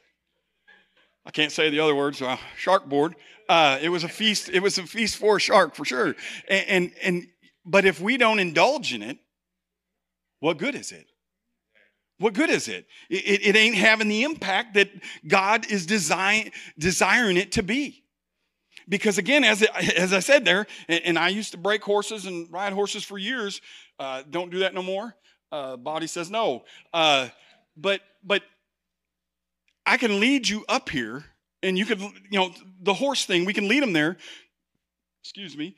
I 1.25 1.29
can't 1.31 1.51
say 1.51 1.69
the 1.69 1.79
other 1.79 1.93
words. 1.93 2.19
Uh, 2.21 2.37
shark 2.57 2.87
board. 2.89 3.15
Uh, 3.47 3.77
it 3.79 3.89
was 3.89 4.03
a 4.03 4.09
feast. 4.09 4.49
It 4.49 4.61
was 4.63 4.79
a 4.79 4.87
feast 4.87 5.17
for 5.17 5.37
a 5.37 5.39
shark 5.39 5.75
for 5.75 5.85
sure. 5.85 6.15
And, 6.49 6.67
and 6.67 6.91
and 7.03 7.27
but 7.63 7.85
if 7.85 8.01
we 8.01 8.17
don't 8.17 8.39
indulge 8.39 8.91
in 8.93 9.03
it, 9.03 9.19
what 10.39 10.57
good 10.57 10.73
is 10.73 10.91
it? 10.91 11.05
What 12.17 12.33
good 12.33 12.49
is 12.49 12.67
it? 12.67 12.87
It, 13.09 13.23
it, 13.25 13.41
it 13.49 13.55
ain't 13.55 13.75
having 13.75 14.07
the 14.07 14.23
impact 14.23 14.73
that 14.73 14.89
God 15.27 15.67
is 15.69 15.85
design, 15.85 16.51
desiring 16.77 17.37
it 17.37 17.51
to 17.53 17.63
be 17.63 18.03
because 18.89 19.17
again, 19.19 19.43
as, 19.43 19.61
it, 19.61 19.69
as 19.95 20.11
I 20.11 20.19
said 20.19 20.43
there, 20.43 20.65
and, 20.87 21.01
and, 21.05 21.19
I 21.19 21.29
used 21.29 21.51
to 21.51 21.57
break 21.57 21.83
horses 21.83 22.25
and 22.25 22.51
ride 22.51 22.73
horses 22.73 23.03
for 23.03 23.17
years. 23.17 23.61
Uh, 23.99 24.23
don't 24.29 24.49
do 24.49 24.59
that 24.59 24.73
no 24.73 24.81
more. 24.81 25.15
Uh, 25.51 25.77
body 25.77 26.07
says 26.07 26.29
no. 26.29 26.63
Uh, 26.93 27.29
but 27.77 28.01
but 28.23 28.43
I 29.85 29.97
can 29.97 30.19
lead 30.19 30.47
you 30.47 30.65
up 30.67 30.89
here, 30.89 31.23
and 31.63 31.77
you 31.77 31.85
could 31.85 32.01
you 32.01 32.11
know 32.39 32.51
the 32.81 32.93
horse 32.93 33.25
thing. 33.25 33.45
We 33.45 33.53
can 33.53 33.67
lead 33.67 33.81
him 33.83 33.93
there. 33.93 34.17
Excuse 35.23 35.55
me. 35.57 35.75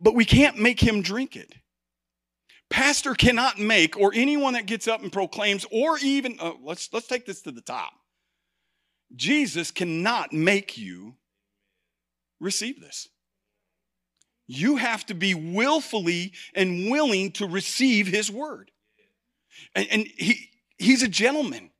But 0.00 0.14
we 0.14 0.24
can't 0.24 0.58
make 0.58 0.80
him 0.80 1.02
drink 1.02 1.36
it. 1.36 1.54
Pastor 2.70 3.14
cannot 3.14 3.58
make, 3.58 3.96
or 3.98 4.12
anyone 4.14 4.52
that 4.54 4.66
gets 4.66 4.86
up 4.88 5.02
and 5.02 5.12
proclaims, 5.12 5.64
or 5.70 5.98
even 5.98 6.36
uh, 6.40 6.52
let's 6.62 6.92
let's 6.92 7.06
take 7.06 7.24
this 7.26 7.40
to 7.42 7.50
the 7.52 7.60
top. 7.62 7.92
Jesus 9.16 9.70
cannot 9.70 10.32
make 10.32 10.76
you 10.78 11.14
receive 12.40 12.80
this. 12.80 13.08
You 14.48 14.76
have 14.76 15.06
to 15.06 15.14
be 15.14 15.34
willfully 15.34 16.32
and 16.54 16.90
willing 16.90 17.30
to 17.32 17.46
receive 17.46 18.08
his 18.08 18.30
word. 18.32 18.72
And, 19.76 19.86
and 19.90 20.06
he, 20.18 20.50
he's 20.78 21.02
a 21.04 21.08
gentleman. 21.08 21.70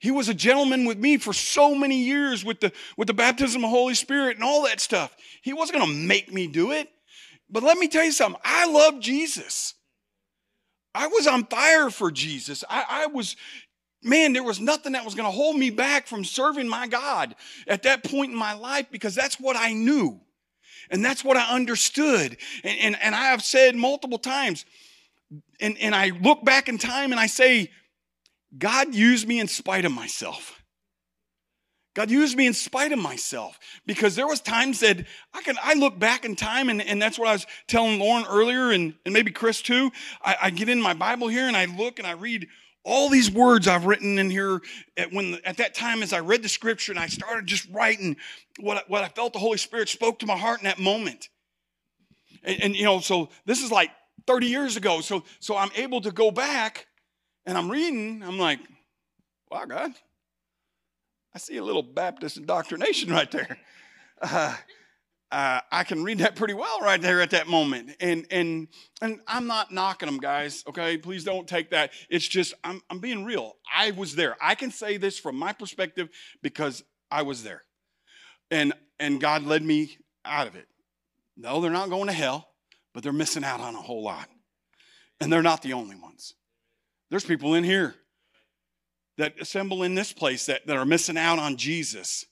He 0.00 0.10
was 0.10 0.28
a 0.28 0.34
gentleman 0.34 0.86
with 0.86 0.96
me 0.98 1.18
for 1.18 1.32
so 1.32 1.74
many 1.74 2.04
years 2.04 2.44
with 2.44 2.60
the, 2.60 2.72
with 2.96 3.08
the 3.08 3.14
baptism 3.14 3.56
of 3.62 3.70
the 3.70 3.76
Holy 3.76 3.94
Spirit 3.94 4.36
and 4.36 4.44
all 4.44 4.64
that 4.64 4.80
stuff. 4.80 5.14
He 5.42 5.52
wasn't 5.52 5.78
going 5.80 5.90
to 5.90 5.98
make 6.06 6.32
me 6.32 6.46
do 6.46 6.72
it. 6.72 6.88
But 7.50 7.62
let 7.62 7.76
me 7.76 7.88
tell 7.88 8.04
you 8.04 8.12
something 8.12 8.40
I 8.42 8.64
love 8.66 8.98
Jesus. 9.00 9.74
I 10.94 11.08
was 11.08 11.26
on 11.26 11.44
fire 11.44 11.90
for 11.90 12.10
Jesus. 12.10 12.64
I, 12.70 12.86
I 13.04 13.06
was 13.06 13.36
man, 14.02 14.32
there 14.32 14.42
was 14.42 14.60
nothing 14.60 14.92
that 14.92 15.04
was 15.04 15.14
going 15.14 15.28
to 15.30 15.34
hold 15.34 15.56
me 15.56 15.70
back 15.70 16.06
from 16.06 16.24
serving 16.24 16.68
my 16.68 16.86
God 16.88 17.34
at 17.66 17.82
that 17.84 18.04
point 18.04 18.32
in 18.32 18.36
my 18.36 18.54
life 18.54 18.86
because 18.90 19.14
that's 19.14 19.36
what 19.38 19.56
I 19.56 19.72
knew. 19.72 20.20
And 20.90 21.04
that's 21.04 21.24
what 21.24 21.36
I 21.36 21.50
understood. 21.54 22.36
And, 22.64 22.78
and, 22.80 22.98
and 23.02 23.14
I 23.14 23.26
have 23.30 23.42
said 23.42 23.76
multiple 23.76 24.18
times, 24.18 24.64
and, 25.60 25.78
and 25.78 25.94
I 25.94 26.10
look 26.20 26.44
back 26.44 26.68
in 26.68 26.76
time 26.78 27.12
and 27.12 27.20
I 27.20 27.26
say, 27.26 27.70
God 28.58 28.94
used 28.94 29.26
me 29.26 29.40
in 29.40 29.48
spite 29.48 29.84
of 29.86 29.92
myself. 29.92 30.58
God 31.94 32.10
used 32.10 32.36
me 32.36 32.46
in 32.46 32.54
spite 32.54 32.90
of 32.92 32.98
myself 32.98 33.58
because 33.86 34.14
there 34.16 34.26
was 34.26 34.40
times 34.40 34.80
that 34.80 35.04
I 35.34 35.42
can 35.42 35.56
I 35.62 35.74
look 35.74 35.98
back 35.98 36.24
in 36.24 36.36
time 36.36 36.70
and, 36.70 36.80
and 36.80 37.00
that's 37.00 37.18
what 37.18 37.28
I 37.28 37.32
was 37.32 37.46
telling 37.66 38.00
Lauren 38.00 38.24
earlier 38.30 38.70
and, 38.70 38.94
and 39.04 39.12
maybe 39.12 39.30
Chris 39.30 39.60
too. 39.60 39.90
I, 40.22 40.36
I 40.44 40.50
get 40.50 40.70
in 40.70 40.80
my 40.80 40.94
Bible 40.94 41.28
here 41.28 41.46
and 41.46 41.54
I 41.56 41.66
look 41.66 41.98
and 41.98 42.08
I 42.08 42.12
read 42.12 42.46
all 42.84 43.08
these 43.08 43.30
words 43.30 43.68
I've 43.68 43.86
written 43.86 44.18
in 44.18 44.30
here 44.30 44.60
at, 44.96 45.12
when, 45.12 45.38
at 45.44 45.56
that 45.58 45.74
time 45.74 46.02
as 46.02 46.12
I 46.12 46.20
read 46.20 46.42
the 46.42 46.48
scripture 46.48 46.92
and 46.92 46.98
I 46.98 47.06
started 47.06 47.46
just 47.46 47.68
writing 47.70 48.16
what 48.60 48.78
I, 48.78 48.82
what 48.88 49.04
I 49.04 49.08
felt 49.08 49.32
the 49.32 49.38
Holy 49.38 49.58
Spirit 49.58 49.88
spoke 49.88 50.18
to 50.20 50.26
my 50.26 50.36
heart 50.36 50.60
in 50.60 50.64
that 50.64 50.78
moment. 50.78 51.28
And, 52.42 52.62
and 52.62 52.76
you 52.76 52.84
know, 52.84 53.00
so 53.00 53.28
this 53.46 53.62
is 53.62 53.70
like 53.70 53.90
30 54.26 54.46
years 54.46 54.76
ago. 54.76 55.00
So, 55.00 55.24
so 55.38 55.56
I'm 55.56 55.70
able 55.76 56.00
to 56.00 56.10
go 56.10 56.30
back 56.30 56.86
and 57.46 57.56
I'm 57.56 57.70
reading. 57.70 58.22
I'm 58.24 58.38
like, 58.38 58.58
wow, 59.50 59.64
God, 59.64 59.92
I 61.34 61.38
see 61.38 61.58
a 61.58 61.64
little 61.64 61.82
Baptist 61.82 62.36
indoctrination 62.36 63.10
right 63.12 63.30
there. 63.30 63.58
Uh, 64.24 64.54
uh, 65.32 65.60
I 65.72 65.84
can 65.84 66.04
read 66.04 66.18
that 66.18 66.36
pretty 66.36 66.52
well 66.52 66.80
right 66.82 67.00
there 67.00 67.22
at 67.22 67.30
that 67.30 67.48
moment. 67.48 67.92
And 68.00 68.26
and 68.30 68.68
and 69.00 69.18
I'm 69.26 69.46
not 69.46 69.72
knocking 69.72 70.06
them, 70.06 70.18
guys. 70.18 70.62
Okay, 70.68 70.98
please 70.98 71.24
don't 71.24 71.48
take 71.48 71.70
that. 71.70 71.90
It's 72.10 72.28
just 72.28 72.52
I'm 72.62 72.82
I'm 72.90 72.98
being 72.98 73.24
real. 73.24 73.54
I 73.74 73.92
was 73.92 74.14
there. 74.14 74.36
I 74.42 74.54
can 74.54 74.70
say 74.70 74.98
this 74.98 75.18
from 75.18 75.36
my 75.36 75.54
perspective 75.54 76.10
because 76.42 76.84
I 77.10 77.22
was 77.22 77.42
there, 77.42 77.62
and 78.50 78.74
and 79.00 79.20
God 79.22 79.44
led 79.44 79.62
me 79.62 79.96
out 80.24 80.46
of 80.46 80.54
it. 80.54 80.68
No, 81.38 81.62
they're 81.62 81.70
not 81.70 81.88
going 81.88 82.08
to 82.08 82.12
hell, 82.12 82.50
but 82.92 83.02
they're 83.02 83.12
missing 83.12 83.42
out 83.42 83.60
on 83.60 83.74
a 83.74 83.80
whole 83.80 84.02
lot, 84.04 84.28
and 85.18 85.32
they're 85.32 85.40
not 85.42 85.62
the 85.62 85.72
only 85.72 85.96
ones. 85.96 86.34
There's 87.08 87.24
people 87.24 87.54
in 87.54 87.64
here 87.64 87.94
that 89.16 89.40
assemble 89.40 89.82
in 89.82 89.94
this 89.94 90.12
place 90.12 90.46
that, 90.46 90.66
that 90.66 90.76
are 90.76 90.86
missing 90.86 91.16
out 91.16 91.38
on 91.38 91.56
Jesus 91.56 92.24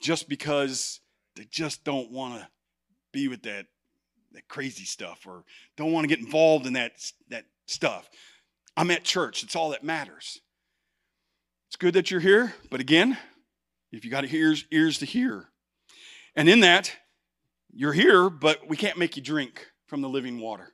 just 0.00 0.28
because 0.28 1.00
they 1.38 1.44
just 1.50 1.84
don't 1.84 2.10
want 2.10 2.34
to 2.40 2.46
be 3.12 3.28
with 3.28 3.42
that 3.44 3.66
that 4.32 4.46
crazy 4.46 4.84
stuff 4.84 5.26
or 5.26 5.42
don't 5.78 5.90
want 5.90 6.04
to 6.04 6.08
get 6.08 6.18
involved 6.18 6.66
in 6.66 6.74
that 6.74 6.92
that 7.30 7.46
stuff. 7.66 8.10
I'm 8.76 8.90
at 8.90 9.04
church. 9.04 9.42
It's 9.42 9.56
all 9.56 9.70
that 9.70 9.82
matters. 9.82 10.40
It's 11.68 11.76
good 11.76 11.94
that 11.94 12.10
you're 12.10 12.20
here, 12.20 12.54
but 12.70 12.80
again, 12.80 13.16
if 13.92 14.04
you 14.04 14.10
got 14.10 14.28
ears 14.30 14.66
ears 14.70 14.98
to 14.98 15.06
hear. 15.06 15.48
And 16.36 16.48
in 16.48 16.60
that, 16.60 16.92
you're 17.72 17.92
here, 17.94 18.28
but 18.30 18.68
we 18.68 18.76
can't 18.76 18.98
make 18.98 19.16
you 19.16 19.22
drink 19.22 19.66
from 19.86 20.02
the 20.02 20.08
living 20.08 20.38
water. 20.40 20.72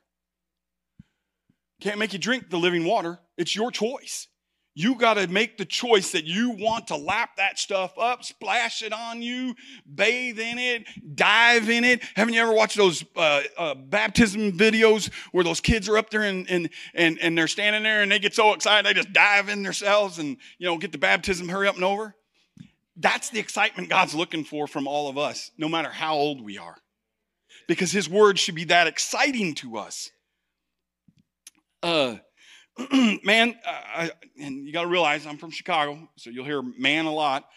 Can't 1.81 1.97
make 1.97 2.13
you 2.13 2.19
drink 2.19 2.49
the 2.49 2.59
living 2.59 2.85
water. 2.85 3.19
It's 3.37 3.55
your 3.55 3.71
choice. 3.71 4.27
You 4.77 4.95
got 4.95 5.13
to 5.13 5.25
make 5.29 5.57
the 5.57 5.63
choice 5.63 6.11
that 6.11 6.25
you 6.25 6.49
want 6.49 6.87
to 6.87 6.97
lap 6.97 7.37
that 7.37 7.57
stuff 7.57 7.97
up, 7.97 8.25
splash 8.25 8.83
it 8.83 8.91
on 8.91 9.21
you, 9.21 9.55
bathe 9.95 10.37
in 10.37 10.59
it, 10.59 10.83
dive 11.15 11.69
in 11.69 11.85
it. 11.85 12.03
Haven't 12.17 12.33
you 12.33 12.41
ever 12.41 12.51
watched 12.51 12.75
those 12.75 13.03
uh, 13.15 13.41
uh, 13.57 13.75
baptism 13.75 14.51
videos 14.51 15.09
where 15.31 15.45
those 15.45 15.61
kids 15.61 15.87
are 15.87 15.97
up 15.97 16.09
there 16.09 16.23
and, 16.23 16.45
and, 16.51 16.69
and, 16.93 17.17
and 17.21 17.37
they're 17.37 17.47
standing 17.47 17.83
there 17.83 18.01
and 18.01 18.11
they 18.11 18.19
get 18.19 18.35
so 18.35 18.51
excited 18.51 18.85
they 18.85 18.93
just 18.93 19.13
dive 19.13 19.47
in 19.47 19.63
themselves 19.63 20.19
and, 20.19 20.35
you 20.57 20.65
know, 20.65 20.77
get 20.77 20.91
the 20.91 20.97
baptism 20.97 21.47
hurry 21.47 21.69
up 21.69 21.75
and 21.75 21.83
over? 21.85 22.13
That's 22.97 23.29
the 23.29 23.39
excitement 23.39 23.87
God's 23.87 24.13
looking 24.13 24.43
for 24.43 24.67
from 24.67 24.87
all 24.89 25.07
of 25.07 25.17
us, 25.17 25.51
no 25.57 25.69
matter 25.69 25.89
how 25.89 26.15
old 26.15 26.41
we 26.43 26.57
are 26.57 26.75
because 27.69 27.93
his 27.93 28.09
word 28.09 28.37
should 28.39 28.55
be 28.55 28.65
that 28.65 28.87
exciting 28.87 29.55
to 29.55 29.77
us. 29.77 30.11
Uh, 31.81 32.15
man, 33.23 33.55
uh, 33.65 33.81
I, 34.03 34.11
and 34.39 34.65
you 34.65 34.73
got 34.73 34.81
to 34.81 34.87
realize 34.87 35.25
I'm 35.25 35.37
from 35.37 35.51
Chicago, 35.51 36.09
so 36.17 36.29
you'll 36.29 36.45
hear 36.45 36.61
man 36.61 37.05
a 37.05 37.13
lot. 37.13 37.47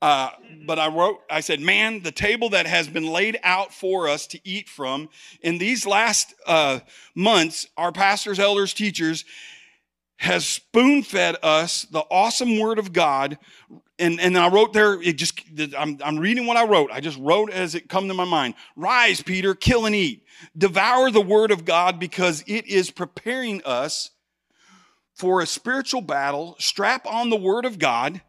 Uh, 0.00 0.28
mm-hmm. 0.28 0.66
but 0.66 0.78
I 0.78 0.86
wrote, 0.88 1.18
I 1.28 1.40
said, 1.40 1.58
man, 1.60 2.04
the 2.04 2.12
table 2.12 2.50
that 2.50 2.66
has 2.68 2.86
been 2.86 3.08
laid 3.08 3.36
out 3.42 3.74
for 3.74 4.08
us 4.08 4.28
to 4.28 4.38
eat 4.48 4.68
from 4.68 5.08
in 5.42 5.58
these 5.58 5.84
last 5.84 6.34
uh, 6.46 6.78
months, 7.16 7.66
our 7.76 7.90
pastors, 7.90 8.38
elders, 8.38 8.72
teachers, 8.72 9.24
has 10.18 10.46
spoon 10.46 11.02
fed 11.02 11.34
us 11.42 11.82
the 11.90 12.04
awesome 12.12 12.60
word 12.60 12.78
of 12.78 12.92
God. 12.92 13.38
And, 13.98 14.20
and 14.20 14.38
I 14.38 14.48
wrote 14.48 14.72
there, 14.72 15.02
it 15.02 15.16
just, 15.16 15.40
I'm, 15.76 15.98
I'm 16.04 16.18
reading 16.20 16.46
what 16.46 16.56
I 16.56 16.64
wrote. 16.64 16.90
I 16.92 17.00
just 17.00 17.18
wrote 17.18 17.50
as 17.50 17.74
it 17.74 17.88
come 17.88 18.06
to 18.06 18.14
my 18.14 18.24
mind. 18.24 18.54
Rise, 18.76 19.20
Peter, 19.20 19.52
kill 19.56 19.84
and 19.86 19.96
eat. 19.96 20.22
Devour 20.56 21.10
the 21.10 21.20
word 21.20 21.50
of 21.50 21.64
God 21.64 21.98
because 21.98 22.44
it 22.46 22.68
is 22.68 22.92
preparing 22.92 23.60
us 23.64 24.10
for 25.18 25.40
a 25.40 25.46
spiritual 25.46 26.00
battle, 26.00 26.54
strap 26.60 27.04
on 27.04 27.28
the 27.28 27.36
word 27.36 27.64
of 27.64 27.76
God, 27.80 28.20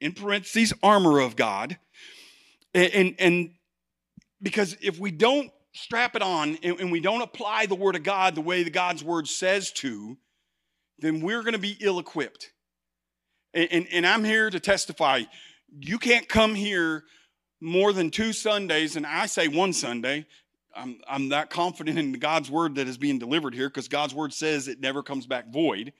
in 0.00 0.12
parentheses, 0.12 0.72
armor 0.82 1.20
of 1.20 1.36
God. 1.36 1.76
And, 2.72 2.90
and, 2.92 3.14
and 3.18 3.50
because 4.40 4.74
if 4.80 4.98
we 4.98 5.10
don't 5.10 5.50
strap 5.74 6.16
it 6.16 6.22
on 6.22 6.56
and, 6.62 6.80
and 6.80 6.90
we 6.92 7.00
don't 7.00 7.20
apply 7.20 7.66
the 7.66 7.74
word 7.74 7.96
of 7.96 8.02
God 8.02 8.34
the 8.34 8.40
way 8.40 8.62
the 8.62 8.70
God's 8.70 9.04
word 9.04 9.28
says 9.28 9.70
to, 9.72 10.16
then 10.98 11.20
we're 11.20 11.42
going 11.42 11.52
to 11.52 11.58
be 11.58 11.76
ill 11.80 11.98
equipped. 11.98 12.50
And, 13.52 13.68
and, 13.70 13.86
and, 13.92 14.06
I'm 14.06 14.24
here 14.24 14.48
to 14.48 14.58
testify 14.60 15.22
you 15.80 15.98
can't 15.98 16.26
come 16.28 16.54
here 16.54 17.04
more 17.60 17.92
than 17.92 18.10
two 18.10 18.32
Sundays, 18.32 18.96
and 18.96 19.06
I 19.06 19.26
say 19.26 19.48
one 19.48 19.72
Sunday. 19.74 20.24
I'm, 20.74 20.98
I'm 21.08 21.28
that 21.30 21.50
confident 21.50 21.98
in 21.98 22.12
God's 22.14 22.50
word 22.50 22.76
that 22.76 22.88
is 22.88 22.96
being 22.96 23.18
delivered 23.18 23.54
here 23.54 23.68
because 23.68 23.86
God's 23.88 24.14
word 24.14 24.32
says 24.32 24.66
it 24.68 24.80
never 24.80 25.02
comes 25.02 25.26
back 25.26 25.52
void. 25.52 25.92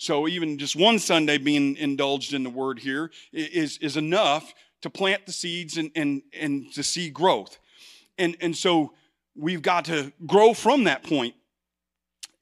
So 0.00 0.28
even 0.28 0.58
just 0.58 0.76
one 0.76 1.00
Sunday 1.00 1.38
being 1.38 1.76
indulged 1.76 2.32
in 2.32 2.44
the 2.44 2.50
word 2.50 2.78
here 2.78 3.10
is, 3.32 3.78
is 3.78 3.96
enough 3.96 4.54
to 4.82 4.90
plant 4.90 5.26
the 5.26 5.32
seeds 5.32 5.76
and, 5.76 5.90
and, 5.96 6.22
and 6.32 6.72
to 6.74 6.84
see 6.84 7.10
growth. 7.10 7.58
And, 8.16 8.36
and 8.40 8.56
so 8.56 8.92
we've 9.36 9.62
got 9.62 9.84
to 9.86 10.12
grow 10.24 10.54
from 10.54 10.84
that 10.84 11.02
point. 11.02 11.34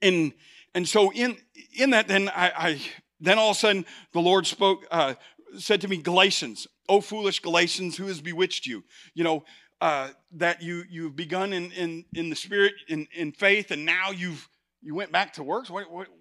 And, 0.03 0.33
and 0.75 0.87
so 0.87 1.11
in, 1.11 1.37
in 1.73 1.89
that, 1.89 2.07
then 2.07 2.29
I, 2.29 2.51
I 2.55 2.81
then 3.19 3.39
all 3.39 3.49
of 3.51 3.57
a 3.57 3.59
sudden 3.59 3.85
the 4.13 4.19
Lord 4.19 4.45
spoke, 4.45 4.85
uh, 4.91 5.15
said 5.57 5.81
to 5.81 5.87
me, 5.87 5.97
Galatians, 5.97 6.67
oh 6.87 7.01
foolish 7.01 7.39
Galatians, 7.39 7.97
who 7.97 8.05
has 8.05 8.21
bewitched 8.21 8.67
you? 8.67 8.83
You 9.15 9.23
know, 9.23 9.43
uh, 9.81 10.09
that 10.33 10.61
you 10.63 10.83
you've 10.89 11.15
begun 11.15 11.53
in 11.53 11.71
in 11.73 12.03
in 12.15 12.29
the 12.31 12.35
spirit 12.35 12.73
in 12.89 13.07
in 13.15 13.31
faith, 13.31 13.69
and 13.69 13.85
now 13.85 14.09
you've 14.09 14.47
you 14.81 14.93
went 14.95 15.11
back 15.11 15.33
to 15.33 15.43
works? 15.43 15.69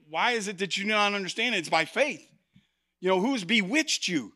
why 0.09 0.33
is 0.33 0.49
it 0.49 0.59
that 0.59 0.77
you 0.77 0.85
do 0.85 0.91
not 0.91 1.15
understand 1.15 1.55
it? 1.55 1.59
It's 1.59 1.69
by 1.69 1.85
faith. 1.85 2.27
You 3.01 3.09
know, 3.09 3.21
who's 3.21 3.45
bewitched 3.45 4.09
you? 4.09 4.33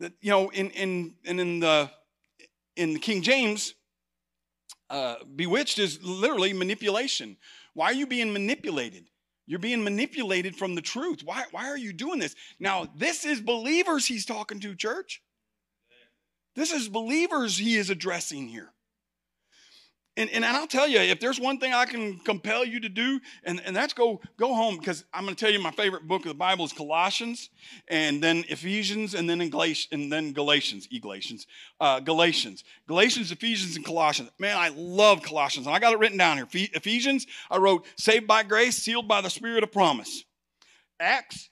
That, 0.00 0.12
you 0.20 0.30
know, 0.30 0.48
in, 0.50 0.70
in, 0.70 1.14
and 1.24 1.40
in 1.40 1.60
the, 1.60 1.90
in 2.76 2.94
the 2.94 2.98
King 3.00 3.22
James, 3.22 3.74
uh, 4.90 5.16
bewitched 5.36 5.78
is 5.78 6.02
literally 6.02 6.52
manipulation. 6.52 7.36
Why 7.74 7.86
are 7.86 7.92
you 7.94 8.06
being 8.06 8.32
manipulated? 8.32 9.08
You're 9.46 9.58
being 9.58 9.82
manipulated 9.82 10.56
from 10.56 10.74
the 10.74 10.82
truth. 10.82 11.22
Why, 11.24 11.44
why 11.52 11.68
are 11.68 11.78
you 11.78 11.92
doing 11.92 12.18
this? 12.18 12.34
Now, 12.58 12.86
this 12.96 13.24
is 13.24 13.40
believers 13.40 14.06
he's 14.06 14.26
talking 14.26 14.60
to, 14.60 14.74
church. 14.74 15.22
This 16.54 16.72
is 16.72 16.88
believers 16.88 17.56
he 17.56 17.76
is 17.76 17.88
addressing 17.88 18.48
here. 18.48 18.72
And, 20.18 20.28
and, 20.30 20.44
and 20.44 20.56
I'll 20.56 20.66
tell 20.66 20.88
you, 20.88 20.98
if 20.98 21.20
there's 21.20 21.38
one 21.38 21.58
thing 21.60 21.72
I 21.72 21.84
can 21.84 22.18
compel 22.18 22.64
you 22.64 22.80
to 22.80 22.88
do, 22.88 23.20
and, 23.44 23.62
and 23.64 23.74
that's 23.74 23.92
go, 23.92 24.20
go 24.36 24.52
home, 24.52 24.76
because 24.76 25.04
I'm 25.14 25.22
going 25.22 25.36
to 25.36 25.40
tell 25.42 25.52
you 25.52 25.60
my 25.62 25.70
favorite 25.70 26.08
book 26.08 26.22
of 26.22 26.28
the 26.28 26.34
Bible 26.34 26.64
is 26.64 26.72
Colossians, 26.72 27.50
and 27.86 28.20
then 28.20 28.44
Ephesians, 28.48 29.14
and 29.14 29.30
then, 29.30 29.38
Galat- 29.48 29.86
and 29.92 30.10
then 30.10 30.32
Galatians, 30.32 30.88
Galatians, 30.88 31.46
uh, 31.80 32.00
Galatians, 32.00 32.64
Galatians, 32.88 33.30
Ephesians, 33.30 33.76
and 33.76 33.84
Colossians. 33.84 34.32
Man, 34.40 34.56
I 34.56 34.70
love 34.76 35.22
Colossians, 35.22 35.68
and 35.68 35.76
I 35.76 35.78
got 35.78 35.92
it 35.92 36.00
written 36.00 36.18
down 36.18 36.36
here. 36.36 36.48
Ephesians, 36.52 37.24
I 37.48 37.58
wrote, 37.58 37.86
saved 37.96 38.26
by 38.26 38.42
grace, 38.42 38.76
sealed 38.76 39.06
by 39.06 39.20
the 39.20 39.30
Spirit 39.30 39.62
of 39.62 39.70
promise. 39.70 40.24
Acts, 40.98 41.48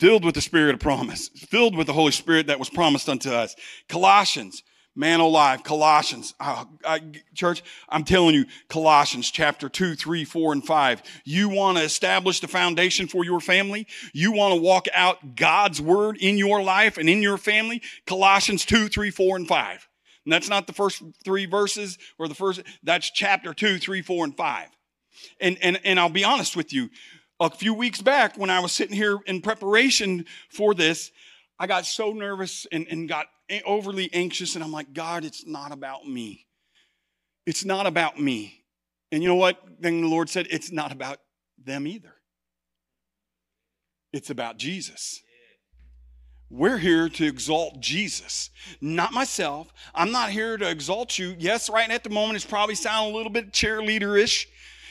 filled 0.00 0.24
with 0.24 0.36
the 0.36 0.40
Spirit 0.40 0.72
of 0.72 0.80
promise, 0.80 1.28
filled 1.28 1.76
with 1.76 1.86
the 1.86 1.92
Holy 1.92 2.12
Spirit 2.12 2.46
that 2.46 2.58
was 2.58 2.70
promised 2.70 3.10
unto 3.10 3.30
us. 3.30 3.54
Colossians, 3.90 4.62
man 4.96 5.20
alive 5.20 5.62
colossians 5.62 6.34
uh, 6.40 6.64
I, 6.84 7.00
church 7.34 7.62
i'm 7.88 8.04
telling 8.04 8.34
you 8.34 8.44
colossians 8.68 9.30
chapter 9.30 9.68
2 9.68 9.94
3 9.96 10.24
4 10.24 10.52
and 10.52 10.64
5 10.64 11.02
you 11.24 11.48
want 11.48 11.78
to 11.78 11.84
establish 11.84 12.40
the 12.40 12.48
foundation 12.48 13.06
for 13.08 13.24
your 13.24 13.40
family 13.40 13.86
you 14.12 14.32
want 14.32 14.54
to 14.54 14.60
walk 14.60 14.86
out 14.94 15.34
god's 15.36 15.80
word 15.80 16.16
in 16.18 16.38
your 16.38 16.62
life 16.62 16.96
and 16.98 17.08
in 17.08 17.22
your 17.22 17.38
family 17.38 17.82
colossians 18.06 18.64
2 18.64 18.88
3 18.88 19.10
4 19.10 19.36
and 19.36 19.48
5 19.48 19.88
and 20.26 20.32
that's 20.32 20.48
not 20.48 20.66
the 20.66 20.72
first 20.72 21.02
three 21.24 21.46
verses 21.46 21.98
or 22.18 22.28
the 22.28 22.34
first 22.34 22.62
that's 22.82 23.10
chapter 23.10 23.52
2 23.52 23.78
3 23.78 24.02
4 24.02 24.24
and 24.26 24.36
5 24.36 24.68
and 25.40 25.58
and, 25.62 25.80
and 25.84 25.98
i'll 25.98 26.08
be 26.08 26.24
honest 26.24 26.56
with 26.56 26.72
you 26.72 26.88
a 27.40 27.50
few 27.50 27.74
weeks 27.74 28.00
back 28.00 28.38
when 28.38 28.48
i 28.50 28.60
was 28.60 28.70
sitting 28.70 28.94
here 28.96 29.18
in 29.26 29.40
preparation 29.40 30.24
for 30.50 30.72
this 30.72 31.10
I 31.56 31.68
got 31.68 31.86
so 31.86 32.12
nervous 32.12 32.66
and, 32.72 32.84
and 32.90 33.08
got 33.08 33.26
overly 33.64 34.10
anxious 34.12 34.54
and 34.54 34.64
I'm 34.64 34.72
like, 34.72 34.92
God, 34.92 35.24
it's 35.24 35.46
not 35.46 35.72
about 35.72 36.06
me. 36.08 36.46
It's 37.46 37.64
not 37.64 37.86
about 37.86 38.18
me. 38.18 38.64
And 39.12 39.22
you 39.22 39.28
know 39.28 39.34
what? 39.34 39.60
Then 39.80 40.00
the 40.00 40.08
Lord 40.08 40.28
said, 40.30 40.46
It's 40.50 40.72
not 40.72 40.92
about 40.92 41.18
them 41.62 41.86
either. 41.86 42.14
It's 44.12 44.30
about 44.30 44.56
Jesus. 44.56 45.20
We're 46.50 46.78
here 46.78 47.08
to 47.08 47.26
exalt 47.26 47.80
Jesus, 47.80 48.50
not 48.80 49.12
myself. 49.12 49.72
I'm 49.94 50.12
not 50.12 50.30
here 50.30 50.56
to 50.56 50.68
exalt 50.70 51.18
you. 51.18 51.34
Yes, 51.38 51.68
right 51.68 51.88
at 51.90 52.04
the 52.04 52.10
moment, 52.10 52.36
it's 52.36 52.44
probably 52.44 52.76
sounding 52.76 53.12
a 53.12 53.16
little 53.16 53.32
bit 53.32 53.52
cheerleader 53.52 54.20
ish 54.20 54.48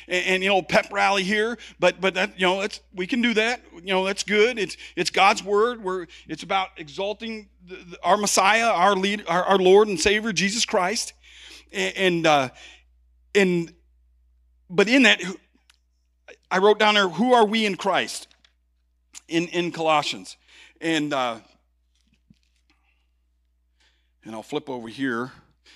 and, 0.08 0.26
and 0.26 0.44
you 0.44 0.50
know 0.50 0.62
pep 0.62 0.88
rally 0.92 1.24
here, 1.24 1.58
but 1.80 2.00
but 2.02 2.14
that, 2.14 2.40
you 2.40 2.46
know 2.46 2.62
that's 2.62 2.80
we 2.94 3.08
can 3.08 3.22
do 3.22 3.34
that. 3.36 3.62
You 3.74 3.94
know 3.94 4.06
that's 4.06 4.24
good. 4.24 4.60
It's 4.60 4.78
it's 4.96 5.10
God's 5.10 5.44
word. 5.44 5.84
We're 5.84 6.08
it's 6.28 6.44
about 6.44 6.70
exalting 6.78 7.50
the, 7.68 7.76
the, 7.76 7.98
our 8.04 8.18
Messiah, 8.18 8.66
our 8.70 8.96
lead, 8.96 9.24
our, 9.28 9.44
our, 9.44 9.58
Lord 9.58 9.88
and 9.88 10.00
Savior 10.00 10.34
Jesus 10.34 10.66
Christ, 10.66 11.14
and 11.72 11.98
and, 11.98 12.28
uh, 12.28 12.50
and 13.36 13.74
but 14.70 14.88
in 14.90 15.04
that, 15.04 15.22
I 16.52 16.58
wrote 16.58 16.80
down 16.80 16.96
there, 16.96 17.10
who 17.10 17.34
are 17.34 17.46
we 17.46 17.66
in 17.66 17.76
Christ? 17.76 18.28
In 19.28 19.48
in 19.50 19.72
Colossians, 19.72 20.38
and. 20.82 21.14
Uh, 21.14 21.38
and 24.26 24.34
I'll 24.34 24.42
flip 24.42 24.70
over 24.70 24.88
here 24.88 25.34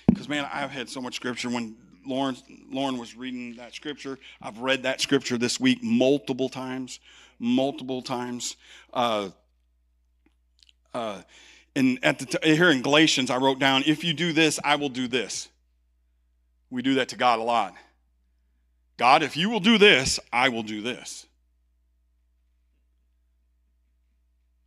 because 0.08 0.26
man, 0.26 0.48
I've 0.50 0.70
had 0.70 0.88
so 0.88 1.02
much 1.02 1.14
scripture 1.16 1.50
when 1.50 1.76
Lauren, 2.08 2.36
Lauren 2.70 2.96
was 2.96 3.14
reading 3.14 3.56
that 3.56 3.74
scripture. 3.74 4.18
I've 4.40 4.58
read 4.58 4.84
that 4.84 5.00
scripture 5.02 5.36
this 5.36 5.60
week 5.60 5.80
multiple 5.82 6.48
times, 6.48 7.00
multiple 7.38 8.00
times. 8.00 8.56
Uh, 8.94 9.28
uh, 10.94 11.20
and 11.76 11.98
at 12.02 12.18
the 12.18 12.24
t- 12.24 12.54
here 12.56 12.70
in 12.70 12.80
Galatians, 12.80 13.30
I 13.30 13.36
wrote 13.36 13.58
down, 13.58 13.82
"If 13.86 14.04
you 14.04 14.14
do 14.14 14.32
this, 14.32 14.58
I 14.64 14.76
will 14.76 14.88
do 14.88 15.06
this." 15.06 15.48
We 16.70 16.80
do 16.80 16.94
that 16.94 17.10
to 17.10 17.16
God 17.16 17.40
a 17.40 17.42
lot. 17.42 17.76
God, 18.96 19.22
if 19.22 19.36
you 19.36 19.50
will 19.50 19.60
do 19.60 19.76
this, 19.76 20.18
I 20.32 20.48
will 20.48 20.62
do 20.64 20.80
this. 20.80 21.26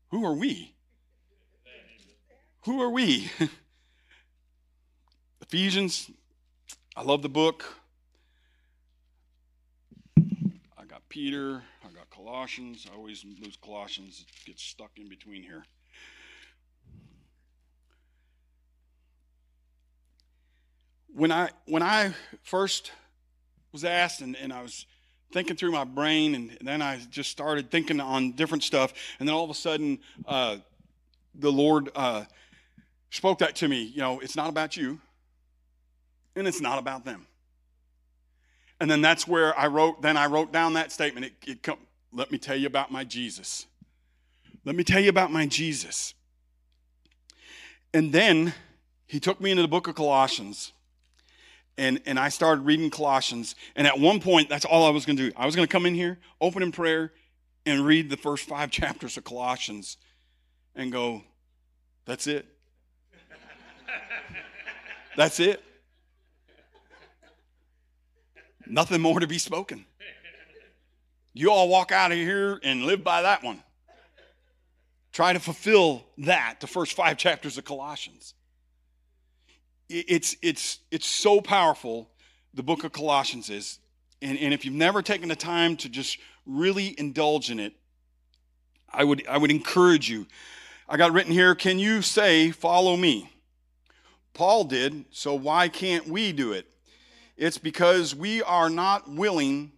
Who 0.09 0.23
are 0.25 0.33
we? 0.33 0.73
Who 2.65 2.81
are 2.81 2.89
we? 2.91 3.31
Ephesians 5.41 6.09
I 6.93 7.03
love 7.03 7.21
the 7.21 7.29
book. 7.29 7.63
I 10.19 10.83
got 10.89 11.07
Peter. 11.07 11.63
I 11.87 11.91
got 11.95 12.09
Colossians. 12.09 12.85
I 12.91 12.95
always 12.97 13.23
lose 13.23 13.57
Colossians. 13.61 14.25
It 14.27 14.45
gets 14.49 14.61
stuck 14.61 14.91
in 14.97 15.07
between 15.07 15.41
here. 15.41 15.63
When 21.13 21.31
I 21.31 21.49
when 21.65 21.81
I 21.81 22.13
first 22.43 22.91
was 23.71 23.85
asked 23.85 24.19
and, 24.19 24.35
and 24.35 24.51
I 24.51 24.61
was 24.61 24.85
thinking 25.31 25.55
through 25.55 25.71
my 25.71 25.85
brain 25.85 26.35
and, 26.35 26.57
then 26.59 26.81
I 26.81 26.99
just 27.09 27.31
started 27.31 27.71
thinking 27.71 28.01
on 28.01 28.33
different 28.33 28.63
stuff 28.63 28.93
and 29.17 29.27
then 29.27 29.33
all 29.33 29.45
of 29.45 29.49
a 29.49 29.53
sudden 29.53 29.97
uh, 30.27 30.57
the 31.35 31.51
Lord 31.51 31.87
uh, 31.95 32.25
spoke 33.11 33.39
that 33.39 33.55
to 33.57 33.69
me. 33.69 33.81
You 33.83 33.99
know, 33.99 34.19
it's 34.19 34.35
not 34.35 34.49
about 34.49 34.75
you 34.75 34.99
and 36.35 36.47
it's 36.47 36.61
not 36.61 36.79
about 36.79 37.05
them. 37.05 37.27
And 38.79 38.89
then 38.89 39.01
that's 39.01 39.27
where 39.27 39.57
I 39.57 39.67
wrote, 39.67 40.01
then 40.01 40.17
I 40.17 40.25
wrote 40.25 40.51
down 40.51 40.73
that 40.73 40.91
statement. 40.91 41.27
It, 41.27 41.33
it 41.47 41.63
come, 41.63 41.77
let 42.13 42.31
me 42.31 42.37
tell 42.37 42.55
you 42.55 42.67
about 42.67 42.91
my 42.91 43.03
Jesus. 43.03 43.67
Let 44.65 44.75
me 44.75 44.83
tell 44.83 45.01
you 45.01 45.09
about 45.09 45.31
my 45.31 45.45
Jesus. 45.45 46.13
And 47.93 48.11
then 48.11 48.53
he 49.05 49.19
took 49.19 49.39
me 49.41 49.51
into 49.51 49.61
the 49.61 49.67
book 49.67 49.87
of 49.87 49.95
Colossians. 49.95 50.71
And, 51.77 52.01
and 52.05 52.19
I 52.19 52.29
started 52.29 52.61
reading 52.65 52.89
Colossians. 52.89 53.55
And 53.75 53.85
at 53.85 53.99
one 53.99 54.19
point, 54.19 54.49
that's 54.49 54.65
all 54.65 54.85
I 54.85 54.89
was 54.89 55.05
going 55.05 55.17
to 55.17 55.29
do. 55.29 55.35
I 55.37 55.45
was 55.45 55.55
going 55.55 55.67
to 55.67 55.71
come 55.71 55.85
in 55.85 55.93
here, 55.93 56.17
open 56.39 56.63
in 56.63 56.71
prayer, 56.71 57.11
and 57.65 57.85
read 57.85 58.09
the 58.09 58.17
first 58.17 58.47
five 58.47 58.71
chapters 58.71 59.15
of 59.15 59.23
Colossians 59.23 59.97
and 60.75 60.91
go, 60.91 61.21
that's 62.05 62.25
it. 62.25 62.47
that's 65.15 65.39
it. 65.39 65.63
Nothing 68.71 69.01
more 69.01 69.19
to 69.19 69.27
be 69.27 69.37
spoken. 69.37 69.85
You 71.33 71.51
all 71.51 71.67
walk 71.67 71.91
out 71.91 72.13
of 72.13 72.17
here 72.17 72.57
and 72.63 72.85
live 72.85 73.03
by 73.03 73.21
that 73.23 73.43
one. 73.43 73.61
Try 75.11 75.33
to 75.33 75.39
fulfill 75.41 76.05
that, 76.19 76.59
the 76.61 76.67
first 76.67 76.93
five 76.93 77.17
chapters 77.17 77.57
of 77.57 77.65
Colossians. 77.65 78.33
It's, 79.89 80.37
it's, 80.41 80.79
it's 80.89 81.05
so 81.07 81.41
powerful, 81.41 82.09
the 82.53 82.63
book 82.63 82.85
of 82.85 82.93
Colossians 82.93 83.49
is. 83.49 83.79
And, 84.21 84.37
and 84.39 84.53
if 84.53 84.63
you've 84.63 84.73
never 84.73 85.01
taken 85.01 85.27
the 85.27 85.35
time 85.35 85.75
to 85.77 85.89
just 85.89 86.17
really 86.45 86.95
indulge 86.97 87.51
in 87.51 87.59
it, 87.59 87.73
I 88.89 89.03
would, 89.03 89.27
I 89.27 89.37
would 89.37 89.51
encourage 89.51 90.09
you. 90.09 90.27
I 90.87 90.95
got 90.95 91.11
written 91.11 91.33
here, 91.33 91.55
can 91.55 91.77
you 91.77 92.01
say, 92.01 92.51
follow 92.51 92.95
me? 92.95 93.29
Paul 94.33 94.63
did, 94.63 95.03
so 95.11 95.35
why 95.35 95.67
can't 95.67 96.07
we 96.07 96.31
do 96.31 96.53
it? 96.53 96.67
It's 97.41 97.57
because 97.57 98.13
we 98.13 98.43
are 98.43 98.69
not 98.69 99.09
willing 99.09 99.71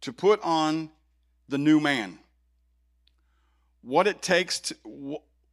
to 0.00 0.12
put 0.12 0.42
on 0.42 0.90
the 1.48 1.56
new 1.56 1.78
man. 1.78 2.18
What 3.82 4.08
it 4.08 4.22
takes 4.22 4.58
to, 4.62 4.74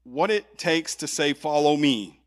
what 0.03 0.31
it 0.31 0.57
takes 0.57 0.95
to 0.95 1.07
say 1.07 1.33
follow 1.33 1.77
me. 1.77 2.19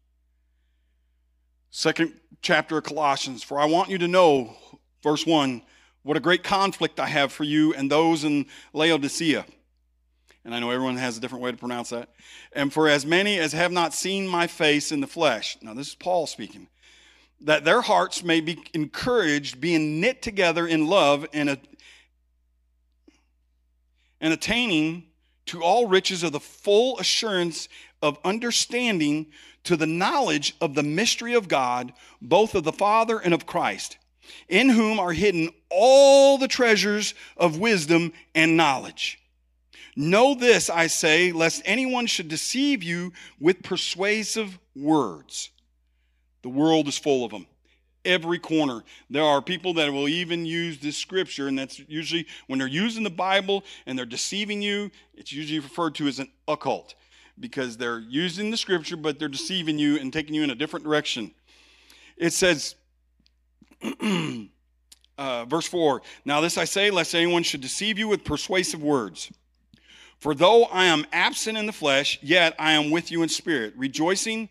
Second 1.73 2.13
chapter 2.41 2.79
of 2.79 2.85
Colossians, 2.85 3.43
for 3.43 3.59
I 3.59 3.65
want 3.65 3.91
you 3.91 3.99
to 3.99 4.07
know 4.07 4.55
verse 5.03 5.27
1 5.27 5.61
what 6.05 6.17
a 6.17 6.21
great 6.21 6.45
conflict 6.45 7.01
I 7.01 7.09
have 7.09 7.33
for 7.33 7.43
you 7.43 7.75
and 7.75 7.91
those 7.91 8.23
in 8.23 8.47
Laodicea. 8.73 9.45
And 10.45 10.55
I 10.55 10.61
know 10.61 10.71
everyone 10.71 10.99
has 10.99 11.19
a 11.19 11.21
different 11.21 11.43
way 11.43 11.51
to 11.51 11.57
pronounce 11.57 11.89
that. 11.91 12.11
And 12.53 12.73
for 12.73 12.89
as 12.89 13.05
many 13.05 13.41
as 13.41 13.51
have 13.55 13.73
not 13.73 13.93
seen 13.93 14.29
my 14.29 14.47
face 14.47 14.93
in 14.93 15.01
the 15.01 15.09
flesh. 15.09 15.59
Now, 15.63 15.75
this 15.75 15.89
is 15.89 15.95
Paul 15.97 16.29
speaking 16.29 16.69
that 17.43 17.65
their 17.65 17.81
hearts 17.83 18.23
may 18.23 18.41
be 18.41 18.63
encouraged, 18.75 19.61
being 19.61 20.01
knit 20.01 20.23
together 20.23 20.67
in 20.67 20.87
love 20.87 21.27
and, 21.33 21.51
a, 21.51 21.59
and 24.21 24.33
attaining 24.33 25.05
to 25.47 25.63
all 25.63 25.87
riches 25.87 26.23
of 26.23 26.33
the 26.33 26.41
full 26.41 26.99
assurance 26.99 27.69
of 28.03 28.19
understanding 28.25 29.27
to 29.65 29.77
the 29.77 29.87
knowledge 29.87 30.55
of 30.61 30.75
the 30.75 30.83
mystery 30.83 31.35
of 31.35 31.49
God, 31.49 31.93
both 32.23 32.55
of 32.55 32.65
the 32.65 32.73
Father 32.73 33.19
and 33.19 33.35
of 33.35 33.47
Christ, 33.47 33.99
in 34.49 34.71
whom 34.71 34.99
are 34.99 35.13
hidden 35.13 35.51
all 35.71 36.39
the 36.39 36.49
treasures 36.49 37.15
of 37.37 37.59
wisdom 37.59 38.13
and 38.35 38.57
knowledge. 38.57 39.19
Know 39.95 40.35
this, 40.35 40.69
I 40.69 40.89
say, 40.89 41.33
lest 41.33 41.63
anyone 41.65 42.07
should 42.07 42.29
deceive 42.29 42.83
you 42.83 43.13
with 43.41 43.63
persuasive 43.63 44.59
words. 44.75 45.51
The 46.47 46.51
world 46.51 46.87
is 46.87 46.97
full 46.97 47.25
of 47.25 47.33
them. 47.33 47.45
Every 48.05 48.39
corner. 48.39 48.85
There 49.11 49.25
are 49.25 49.43
people 49.43 49.75
that 49.75 49.93
will 49.93 50.07
even 50.09 50.47
use 50.47 50.79
this 50.79 50.97
scripture, 50.97 51.49
and 51.49 51.59
that's 51.59 51.81
usually 51.89 52.25
when 52.47 52.61
they're 52.61 52.69
using 52.69 53.03
the 53.03 53.11
Bible 53.11 53.65
and 53.85 53.99
they're 53.99 54.07
deceiving 54.07 54.63
you, 54.63 54.93
it's 55.13 55.33
usually 55.33 55.59
referred 55.59 55.97
to 55.97 56.07
as 56.07 56.21
an 56.21 56.29
occult 56.47 56.95
because 57.41 57.77
they're 57.77 57.99
using 57.99 58.53
the 58.53 58.57
scripture, 58.57 58.97
but 58.97 59.19
they're 59.19 59.27
deceiving 59.27 59.77
you 59.77 59.99
and 59.99 60.13
taking 60.13 60.37
you 60.37 60.45
in 60.45 60.51
a 60.51 60.55
different 60.55 60.87
direction. 60.87 61.33
It 62.17 62.33
says, 62.33 62.77
uh, 65.19 65.47
verse 65.47 65.67
4 65.67 66.01
Now 66.25 66.41
this 66.41 66.59
I 66.59 66.65
say, 66.65 66.93
lest 66.93 67.13
anyone 67.17 67.43
should 67.43 67.61
deceive 67.61 67.99
you 67.99 68.07
with 68.07 68.23
persuasive 68.23 68.81
words. 68.85 69.33
For 70.21 70.33
though 70.33 70.67
I 70.67 70.85
am 70.85 71.07
absent 71.13 71.59
in 71.59 71.67
the 71.67 71.73
flesh, 71.73 72.21
yet 72.23 72.55
I 72.57 72.71
am 72.75 72.93
with 72.93 73.11
you 73.11 73.25
in 73.25 73.29
spirit, 73.29 73.75
rejoicing 73.77 74.49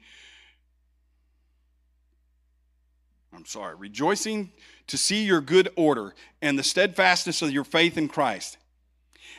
I'm 3.35 3.45
sorry, 3.45 3.75
rejoicing 3.75 4.51
to 4.87 4.97
see 4.97 5.23
your 5.25 5.41
good 5.41 5.69
order 5.75 6.15
and 6.41 6.57
the 6.57 6.63
steadfastness 6.63 7.41
of 7.41 7.51
your 7.51 7.65
faith 7.65 7.97
in 7.97 8.07
Christ. 8.07 8.57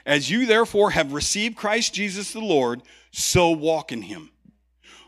As 0.05 0.31
you 0.31 0.47
therefore 0.47 0.91
have 0.91 1.13
received 1.13 1.57
Christ 1.57 1.95
Jesus 1.95 2.33
the 2.33 2.41
Lord, 2.41 2.83
so 3.11 3.51
walk 3.51 3.91
in 3.93 4.03
him. 4.03 4.31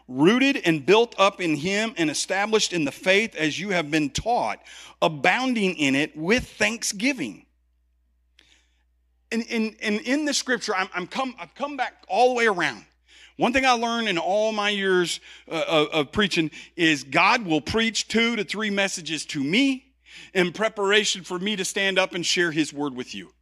Rooted 0.09 0.57
and 0.65 0.87
built 0.87 1.15
up 1.19 1.41
in 1.41 1.57
him 1.57 1.93
and 1.99 2.09
established 2.11 2.73
in 2.73 2.85
the 2.87 2.93
faith 2.93 3.37
as 3.37 3.61
you 3.61 3.71
have 3.71 3.91
been 3.91 4.09
taught, 4.09 4.59
abounding 5.03 5.77
in 5.77 5.95
it 5.95 6.17
with 6.17 6.49
thanksgiving. 6.53 7.45
And, 9.31 9.43
in 9.43 10.25
the 10.25 10.33
scripture, 10.33 10.75
I'm, 10.75 10.89
I'm 10.95 11.07
come, 11.07 11.35
I've 11.39 11.55
come 11.55 11.77
back 11.77 12.03
all 12.09 12.29
the 12.31 12.35
way 12.37 12.47
around 12.47 12.87
one 13.39 13.53
thing 13.53 13.65
I 13.65 13.71
learned 13.71 14.09
in 14.09 14.19
all 14.19 14.51
my 14.51 14.69
years 14.69 15.21
uh, 15.49 15.55
of, 15.69 15.89
of 15.91 16.13
preaching 16.13 16.51
is 16.75 17.05
God 17.05 17.47
will 17.47 17.61
preach 17.61 18.09
two 18.09 18.35
to 18.35 18.43
three 18.43 18.69
messages 18.69 19.25
to 19.27 19.43
me 19.43 19.85
in 20.35 20.53
preparation 20.53 21.23
for 21.23 21.39
me 21.39 21.55
to 21.55 21.65
stand 21.65 22.01
up 22.01 22.15
and 22.17 22.27
share 22.27 22.51
his 22.51 22.73
word 22.73 22.97
with 22.97 23.15
you. 23.15 23.33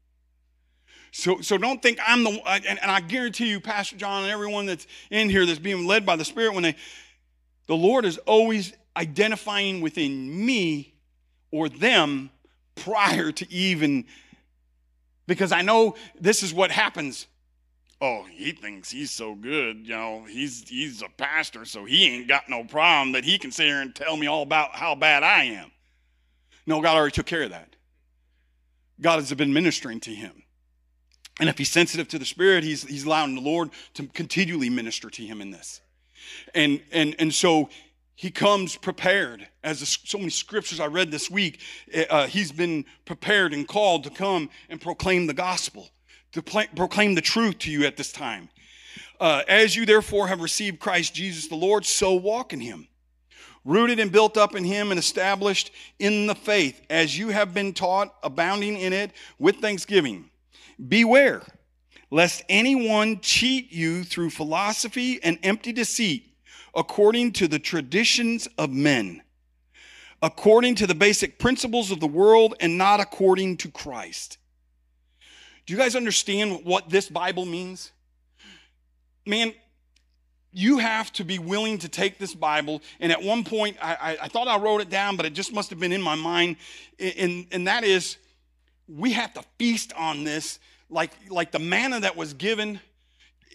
So, 1.12 1.40
so 1.40 1.56
don't 1.56 1.80
think 1.80 1.98
I'm 2.06 2.24
the 2.24 2.30
and, 2.46 2.66
and 2.78 2.90
I 2.90 3.00
guarantee 3.00 3.48
you, 3.48 3.58
Pastor 3.58 3.96
John 3.96 4.24
and 4.24 4.30
everyone 4.30 4.66
that's 4.66 4.86
in 5.10 5.30
here 5.30 5.46
that's 5.46 5.58
being 5.58 5.86
led 5.86 6.04
by 6.04 6.16
the 6.16 6.26
Spirit, 6.26 6.52
when 6.52 6.62
they 6.64 6.76
the 7.66 7.74
Lord 7.74 8.04
is 8.04 8.18
always 8.18 8.74
identifying 8.98 9.80
within 9.80 10.44
me 10.46 10.92
or 11.50 11.70
them 11.70 12.28
prior 12.74 13.32
to 13.32 13.50
even 13.50 14.04
because 15.26 15.52
I 15.52 15.62
know 15.62 15.96
this 16.20 16.42
is 16.42 16.52
what 16.52 16.70
happens 16.70 17.26
oh, 18.00 18.24
he 18.30 18.52
thinks 18.52 18.90
he's 18.90 19.10
so 19.10 19.34
good, 19.34 19.86
you 19.86 19.94
know, 19.94 20.24
he's 20.28 20.68
he's 20.68 21.02
a 21.02 21.08
pastor, 21.16 21.64
so 21.64 21.84
he 21.84 22.08
ain't 22.08 22.28
got 22.28 22.48
no 22.48 22.64
problem 22.64 23.12
that 23.12 23.24
he 23.24 23.38
can 23.38 23.50
sit 23.50 23.66
here 23.66 23.80
and 23.80 23.94
tell 23.94 24.16
me 24.16 24.26
all 24.26 24.42
about 24.42 24.74
how 24.74 24.94
bad 24.94 25.22
I 25.22 25.44
am. 25.44 25.70
No, 26.66 26.80
God 26.80 26.96
already 26.96 27.12
took 27.12 27.26
care 27.26 27.44
of 27.44 27.50
that. 27.50 27.76
God 29.00 29.16
has 29.16 29.32
been 29.34 29.52
ministering 29.52 30.00
to 30.00 30.10
him. 30.10 30.42
And 31.38 31.48
if 31.50 31.58
he's 31.58 31.70
sensitive 31.70 32.08
to 32.08 32.18
the 32.18 32.24
Spirit, 32.24 32.64
he's, 32.64 32.82
he's 32.82 33.04
allowing 33.04 33.34
the 33.34 33.42
Lord 33.42 33.68
to 33.94 34.06
continually 34.06 34.70
minister 34.70 35.10
to 35.10 35.22
him 35.22 35.42
in 35.42 35.50
this. 35.50 35.82
And, 36.54 36.80
and, 36.90 37.14
and 37.18 37.32
so 37.32 37.68
he 38.14 38.30
comes 38.30 38.74
prepared 38.76 39.46
as 39.62 39.86
so 40.04 40.16
many 40.16 40.30
scriptures 40.30 40.80
i 40.80 40.86
read 40.86 41.10
this 41.10 41.30
week 41.30 41.60
eh, 41.92 42.06
uh, 42.08 42.26
he's 42.26 42.50
been 42.50 42.82
prepared 43.04 43.52
and 43.52 43.68
called 43.68 44.04
to 44.04 44.10
come 44.10 44.48
and 44.70 44.80
proclaim 44.80 45.26
the 45.26 45.34
gospel 45.34 45.90
to 46.36 46.42
proclaim 46.76 47.14
the 47.14 47.20
truth 47.22 47.58
to 47.60 47.70
you 47.70 47.84
at 47.86 47.96
this 47.96 48.12
time. 48.12 48.50
Uh, 49.18 49.42
as 49.48 49.74
you 49.74 49.86
therefore 49.86 50.28
have 50.28 50.42
received 50.42 50.78
Christ 50.78 51.14
Jesus 51.14 51.48
the 51.48 51.54
Lord, 51.54 51.86
so 51.86 52.12
walk 52.12 52.52
in 52.52 52.60
him, 52.60 52.86
rooted 53.64 53.98
and 53.98 54.12
built 54.12 54.36
up 54.36 54.54
in 54.54 54.62
him 54.62 54.90
and 54.90 54.98
established 55.00 55.70
in 55.98 56.26
the 56.26 56.34
faith, 56.34 56.82
as 56.90 57.16
you 57.18 57.30
have 57.30 57.54
been 57.54 57.72
taught, 57.72 58.14
abounding 58.22 58.76
in 58.76 58.92
it 58.92 59.12
with 59.38 59.56
thanksgiving. 59.56 60.28
Beware 60.88 61.42
lest 62.12 62.40
anyone 62.48 63.18
cheat 63.20 63.72
you 63.72 64.04
through 64.04 64.30
philosophy 64.30 65.18
and 65.24 65.36
empty 65.42 65.72
deceit, 65.72 66.30
according 66.74 67.32
to 67.32 67.48
the 67.48 67.58
traditions 67.58 68.46
of 68.58 68.70
men, 68.70 69.20
according 70.22 70.74
to 70.76 70.86
the 70.86 70.94
basic 70.94 71.36
principles 71.38 71.90
of 71.90 71.98
the 71.98 72.06
world, 72.06 72.54
and 72.60 72.78
not 72.78 73.00
according 73.00 73.56
to 73.56 73.68
Christ. 73.70 74.38
Do 75.66 75.72
you 75.72 75.78
guys 75.78 75.96
understand 75.96 76.64
what 76.64 76.88
this 76.88 77.08
Bible 77.08 77.44
means? 77.44 77.90
Man, 79.26 79.52
you 80.52 80.78
have 80.78 81.12
to 81.14 81.24
be 81.24 81.40
willing 81.40 81.78
to 81.78 81.88
take 81.88 82.18
this 82.18 82.34
Bible. 82.34 82.80
And 83.00 83.10
at 83.10 83.20
one 83.20 83.42
point, 83.42 83.76
I, 83.82 84.16
I, 84.22 84.28
thought 84.28 84.46
I 84.46 84.58
wrote 84.58 84.80
it 84.80 84.88
down, 84.90 85.16
but 85.16 85.26
it 85.26 85.32
just 85.34 85.52
must 85.52 85.70
have 85.70 85.80
been 85.80 85.92
in 85.92 86.00
my 86.00 86.14
mind. 86.14 86.56
And, 87.00 87.48
and 87.50 87.66
that 87.66 87.82
is, 87.82 88.16
we 88.88 89.12
have 89.14 89.34
to 89.34 89.42
feast 89.58 89.92
on 89.96 90.22
this 90.22 90.60
like, 90.88 91.10
like 91.30 91.50
the 91.50 91.58
manna 91.58 91.98
that 91.98 92.16
was 92.16 92.32
given. 92.32 92.78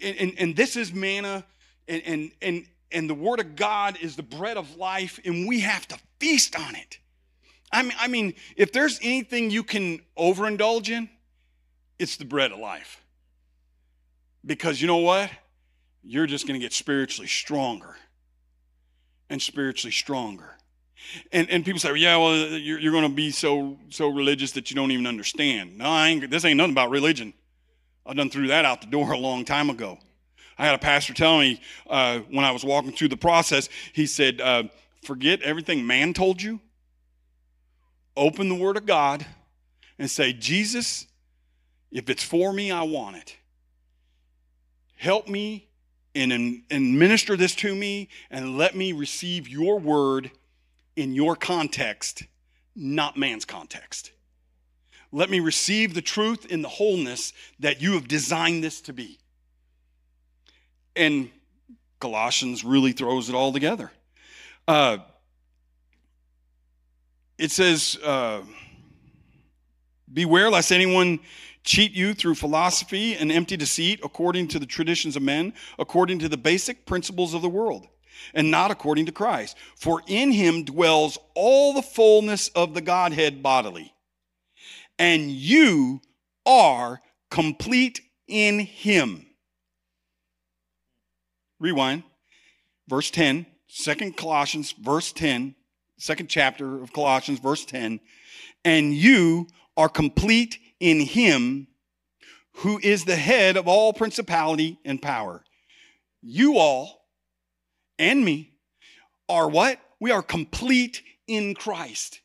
And, 0.04 0.18
and, 0.18 0.34
and 0.38 0.56
this 0.56 0.76
is 0.76 0.94
manna. 0.94 1.46
And, 1.88 2.04
and, 2.06 2.32
and, 2.42 2.66
and 2.92 3.10
the 3.10 3.14
Word 3.16 3.40
of 3.40 3.56
God 3.56 3.98
is 4.02 4.18
the 4.18 4.24
bread 4.24 4.58
of 4.58 4.76
life. 4.76 5.18
And 5.24 5.48
we 5.48 5.62
have 5.62 5.88
to 5.88 5.98
feast 6.20 6.58
on 6.60 6.76
it. 6.76 7.00
I 7.72 7.84
mean, 7.84 7.94
I 7.98 8.10
mean 8.10 8.34
if 8.58 8.74
there's 8.74 9.00
anything 9.02 9.50
you 9.50 9.64
can 9.64 10.02
overindulge 10.18 10.90
in, 10.90 11.08
it's 12.02 12.18
the 12.18 12.26
bread 12.26 12.52
of 12.52 12.58
life. 12.58 13.00
Because 14.44 14.82
you 14.82 14.88
know 14.88 14.98
what? 14.98 15.30
You're 16.04 16.26
just 16.26 16.48
going 16.48 16.60
to 16.60 16.66
get 16.66 16.74
spiritually 16.74 17.28
stronger 17.28 17.96
and 19.30 19.40
spiritually 19.40 19.92
stronger. 19.92 20.58
And, 21.32 21.48
and 21.52 21.64
people 21.64 21.80
say, 21.80 21.90
well, 21.90 21.98
yeah, 21.98 22.18
well, 22.18 22.36
you're, 22.36 22.80
you're 22.80 22.92
going 22.92 23.04
to 23.08 23.16
be 23.16 23.30
so 23.30 23.78
so 23.92 24.08
religious 24.08 24.52
that 24.54 24.72
you 24.72 24.76
don't 24.76 24.90
even 24.90 25.06
understand. 25.06 25.78
No, 25.78 25.96
ain't, 26.04 26.28
this 26.32 26.44
ain't 26.44 26.58
nothing 26.58 26.72
about 26.72 26.90
religion. 26.90 27.36
I 28.04 28.16
done 28.16 28.32
threw 28.32 28.48
that 28.48 28.66
out 28.66 28.82
the 28.82 28.88
door 28.88 29.12
a 29.12 29.18
long 29.20 29.46
time 29.46 29.70
ago. 29.70 30.00
I 30.58 30.66
had 30.66 30.74
a 30.74 30.80
pastor 30.80 31.14
tell 31.14 31.38
me 31.38 31.62
uh, 31.88 32.18
when 32.32 32.44
I 32.44 32.50
was 32.50 32.66
walking 32.66 32.94
through 32.94 33.10
the 33.10 33.18
process, 33.18 33.70
he 33.94 34.08
said, 34.08 34.42
uh, 34.42 34.64
forget 35.04 35.44
everything 35.44 35.86
man 35.86 36.16
told 36.16 36.42
you, 36.42 36.62
open 38.18 38.50
the 38.50 38.56
Word 38.56 38.76
of 38.76 38.88
God, 38.88 39.24
and 40.00 40.10
say, 40.10 40.34
Jesus, 40.34 41.06
if 41.92 42.10
it's 42.10 42.24
for 42.24 42.54
me, 42.54 42.72
I 42.72 42.84
want 42.84 43.18
it. 43.18 43.36
Help 44.96 45.28
me 45.28 45.68
and, 46.16 46.64
and 46.70 47.00
minister 47.00 47.36
this 47.36 47.54
to 47.56 47.76
me 47.76 48.10
and 48.30 48.58
let 48.58 48.76
me 48.76 48.94
receive 48.94 49.48
your 49.50 49.80
word 49.80 50.32
in 50.96 51.14
your 51.14 51.36
context, 51.36 52.24
not 52.76 53.18
man's 53.18 53.46
context. 53.46 54.12
Let 55.12 55.30
me 55.30 55.40
receive 55.42 55.94
the 55.94 56.02
truth 56.02 56.46
in 56.46 56.62
the 56.62 56.70
wholeness 56.70 57.34
that 57.60 57.82
you 57.82 57.94
have 57.94 58.08
designed 58.08 58.64
this 58.64 58.80
to 58.82 58.94
be. 58.94 59.20
And 60.96 61.30
Colossians 62.00 62.64
really 62.64 62.94
throws 62.94 63.28
it 63.28 63.36
all 63.36 63.52
together. 63.52 63.92
Uh, 64.68 65.00
it 67.38 67.52
says, 67.52 67.98
uh, 68.04 68.42
Beware 70.14 70.50
lest 70.50 70.72
anyone 70.72 71.20
cheat 71.64 71.92
you 71.94 72.14
through 72.14 72.36
philosophy 72.36 73.16
and 73.16 73.32
empty 73.32 73.58
deceit 73.58 74.00
according 74.04 74.48
to 74.50 74.60
the 74.60 74.66
traditions 74.66 75.16
of 75.16 75.22
men, 75.24 75.54
according 75.78 76.20
to 76.20 76.30
the 76.30 76.38
basic 76.38 76.86
principles 76.86 77.34
of 77.34 77.42
the 77.42 77.50
world, 77.50 77.88
and 78.34 78.50
not 78.50 78.72
according 78.72 79.06
to 79.06 79.12
Christ. 79.12 79.56
For 79.76 80.02
in 80.08 80.32
him 80.32 80.64
dwells 80.64 81.18
all 81.36 81.74
the 81.74 81.82
fullness 81.82 82.48
of 82.50 82.74
the 82.74 82.82
Godhead 82.82 83.44
bodily. 83.44 83.94
And 84.98 85.32
you 85.32 86.02
are 86.46 87.02
complete 87.30 88.02
in 88.28 88.60
him. 88.60 89.26
Rewind. 91.60 92.04
Verse 92.88 93.12
10, 93.12 93.46
second 93.68 94.18
Colossians, 94.18 94.74
verse 94.74 95.12
10, 95.14 95.56
second 95.98 96.28
chapter 96.30 96.82
of 96.82 96.92
Colossians, 96.92 97.40
verse 97.40 97.64
10. 97.66 98.00
And 98.66 98.94
you 98.94 99.48
are 99.78 99.88
complete 99.88 100.58
in 100.82 101.00
him 101.00 101.68
who 102.56 102.80
is 102.84 103.06
the 103.06 103.16
head 103.16 103.56
of 103.56 103.70
all 103.70 103.94
principality 103.94 104.78
and 104.84 105.02
power. 105.02 105.46
You 106.22 106.58
all 106.58 107.06
and 107.98 108.26
me 108.26 108.52
are 109.30 109.48
what? 109.48 109.80
We 110.02 110.12
are 110.12 110.22
complete 110.24 111.02
in 111.28 111.54
Christ. 111.54 112.20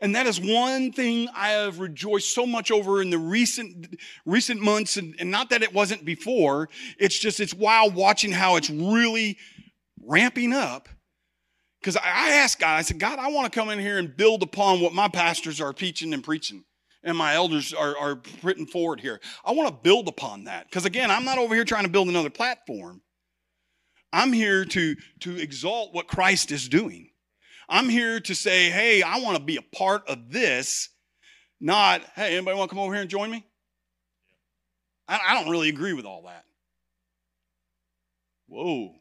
And 0.00 0.16
that 0.16 0.26
is 0.26 0.40
one 0.40 0.90
thing 0.90 1.28
I 1.36 1.50
have 1.50 1.78
rejoiced 1.78 2.34
so 2.34 2.46
much 2.46 2.70
over 2.70 3.02
in 3.02 3.10
the 3.10 3.18
recent 3.18 3.94
recent 4.24 4.60
months, 4.60 4.96
and, 4.96 5.14
and 5.20 5.30
not 5.30 5.50
that 5.50 5.62
it 5.62 5.74
wasn't 5.74 6.04
before. 6.04 6.70
It's 6.98 7.16
just 7.18 7.40
it's 7.40 7.52
wild 7.52 7.94
watching 7.94 8.32
how 8.32 8.56
it's 8.56 8.70
really 8.70 9.36
ramping 10.02 10.54
up. 10.54 10.88
Because 11.80 11.96
I 11.98 12.30
asked 12.30 12.58
God, 12.60 12.76
I 12.78 12.82
said, 12.82 12.98
God, 12.98 13.18
I 13.18 13.28
want 13.30 13.52
to 13.52 13.58
come 13.60 13.68
in 13.68 13.78
here 13.78 13.98
and 13.98 14.16
build 14.16 14.42
upon 14.42 14.80
what 14.80 14.94
my 14.94 15.08
pastors 15.08 15.60
are 15.60 15.72
teaching 15.74 16.14
and 16.14 16.24
preaching 16.24 16.64
and 17.04 17.16
my 17.16 17.34
elders 17.34 17.74
are, 17.74 17.96
are 17.98 18.16
putting 18.16 18.66
forward 18.66 19.00
here. 19.00 19.20
I 19.44 19.52
want 19.52 19.68
to 19.68 19.74
build 19.82 20.08
upon 20.08 20.44
that. 20.44 20.66
Because 20.68 20.84
again, 20.84 21.10
I'm 21.10 21.24
not 21.24 21.38
over 21.38 21.54
here 21.54 21.64
trying 21.64 21.84
to 21.84 21.88
build 21.90 22.08
another 22.08 22.30
platform. 22.30 23.00
I'm 24.12 24.32
here 24.32 24.64
to, 24.66 24.94
to 25.20 25.36
exalt 25.40 25.94
what 25.94 26.06
Christ 26.06 26.52
is 26.52 26.68
doing. 26.68 27.10
I'm 27.68 27.88
here 27.88 28.20
to 28.20 28.34
say, 28.34 28.70
hey, 28.70 29.02
I 29.02 29.18
want 29.20 29.36
to 29.38 29.42
be 29.42 29.56
a 29.56 29.76
part 29.76 30.06
of 30.08 30.30
this, 30.30 30.90
not, 31.60 32.02
hey, 32.14 32.36
anybody 32.36 32.56
want 32.58 32.68
to 32.68 32.74
come 32.76 32.82
over 32.82 32.92
here 32.92 33.00
and 33.00 33.08
join 33.10 33.30
me? 33.30 33.46
I, 35.08 35.18
I 35.30 35.34
don't 35.40 35.50
really 35.50 35.70
agree 35.70 35.94
with 35.94 36.04
all 36.04 36.22
that. 36.26 36.44
Whoa. 38.48 38.92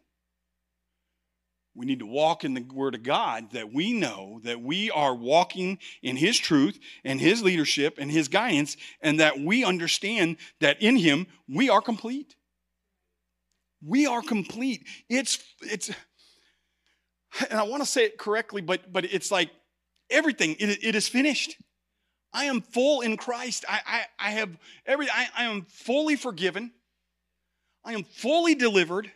We 1.74 1.86
need 1.86 2.00
to 2.00 2.06
walk 2.06 2.44
in 2.44 2.54
the 2.54 2.62
Word 2.64 2.96
of 2.96 3.04
God 3.04 3.52
that 3.52 3.72
we 3.72 3.94
know 3.94 4.42
that 4.44 4.60
we 4.62 4.92
are 4.92 5.16
walking 5.16 5.80
in 6.04 6.18
His 6.18 6.38
truth 6.38 6.78
and 7.06 7.20
His 7.20 7.42
leadership 7.42 7.96
and 7.98 8.12
His 8.12 8.28
guidance, 8.28 8.76
and 9.02 9.20
that 9.22 9.40
we 9.40 9.64
understand 9.64 10.38
that 10.60 10.82
in 10.82 10.98
Him 10.98 11.28
we 11.48 11.70
are 11.70 11.82
complete. 11.82 12.36
We 13.84 14.06
are 14.06 14.22
complete. 14.22 14.86
It's, 15.10 15.42
it's, 15.62 15.90
and 17.50 17.58
I 17.60 17.64
want 17.64 17.82
to 17.82 17.88
say 17.90 18.04
it 18.04 18.18
correctly, 18.18 18.62
but, 18.62 18.92
but 18.92 19.06
it's 19.06 19.32
like 19.32 19.50
everything, 20.10 20.56
it, 20.60 20.84
it 20.84 20.96
is 20.96 21.08
finished. 21.08 21.56
I 22.34 22.46
am 22.46 22.62
full 22.62 23.00
in 23.02 23.16
Christ. 23.18 23.64
I, 23.68 23.80
I, 23.88 24.04
I 24.28 24.32
have 24.32 24.50
every, 24.86 25.10
I, 25.10 25.28
I 25.38 25.44
am 25.46 25.64
fully 25.64 26.16
forgiven. 26.18 26.72
I 27.86 27.94
am 27.94 28.04
fully 28.04 28.56
delivered. 28.56 29.10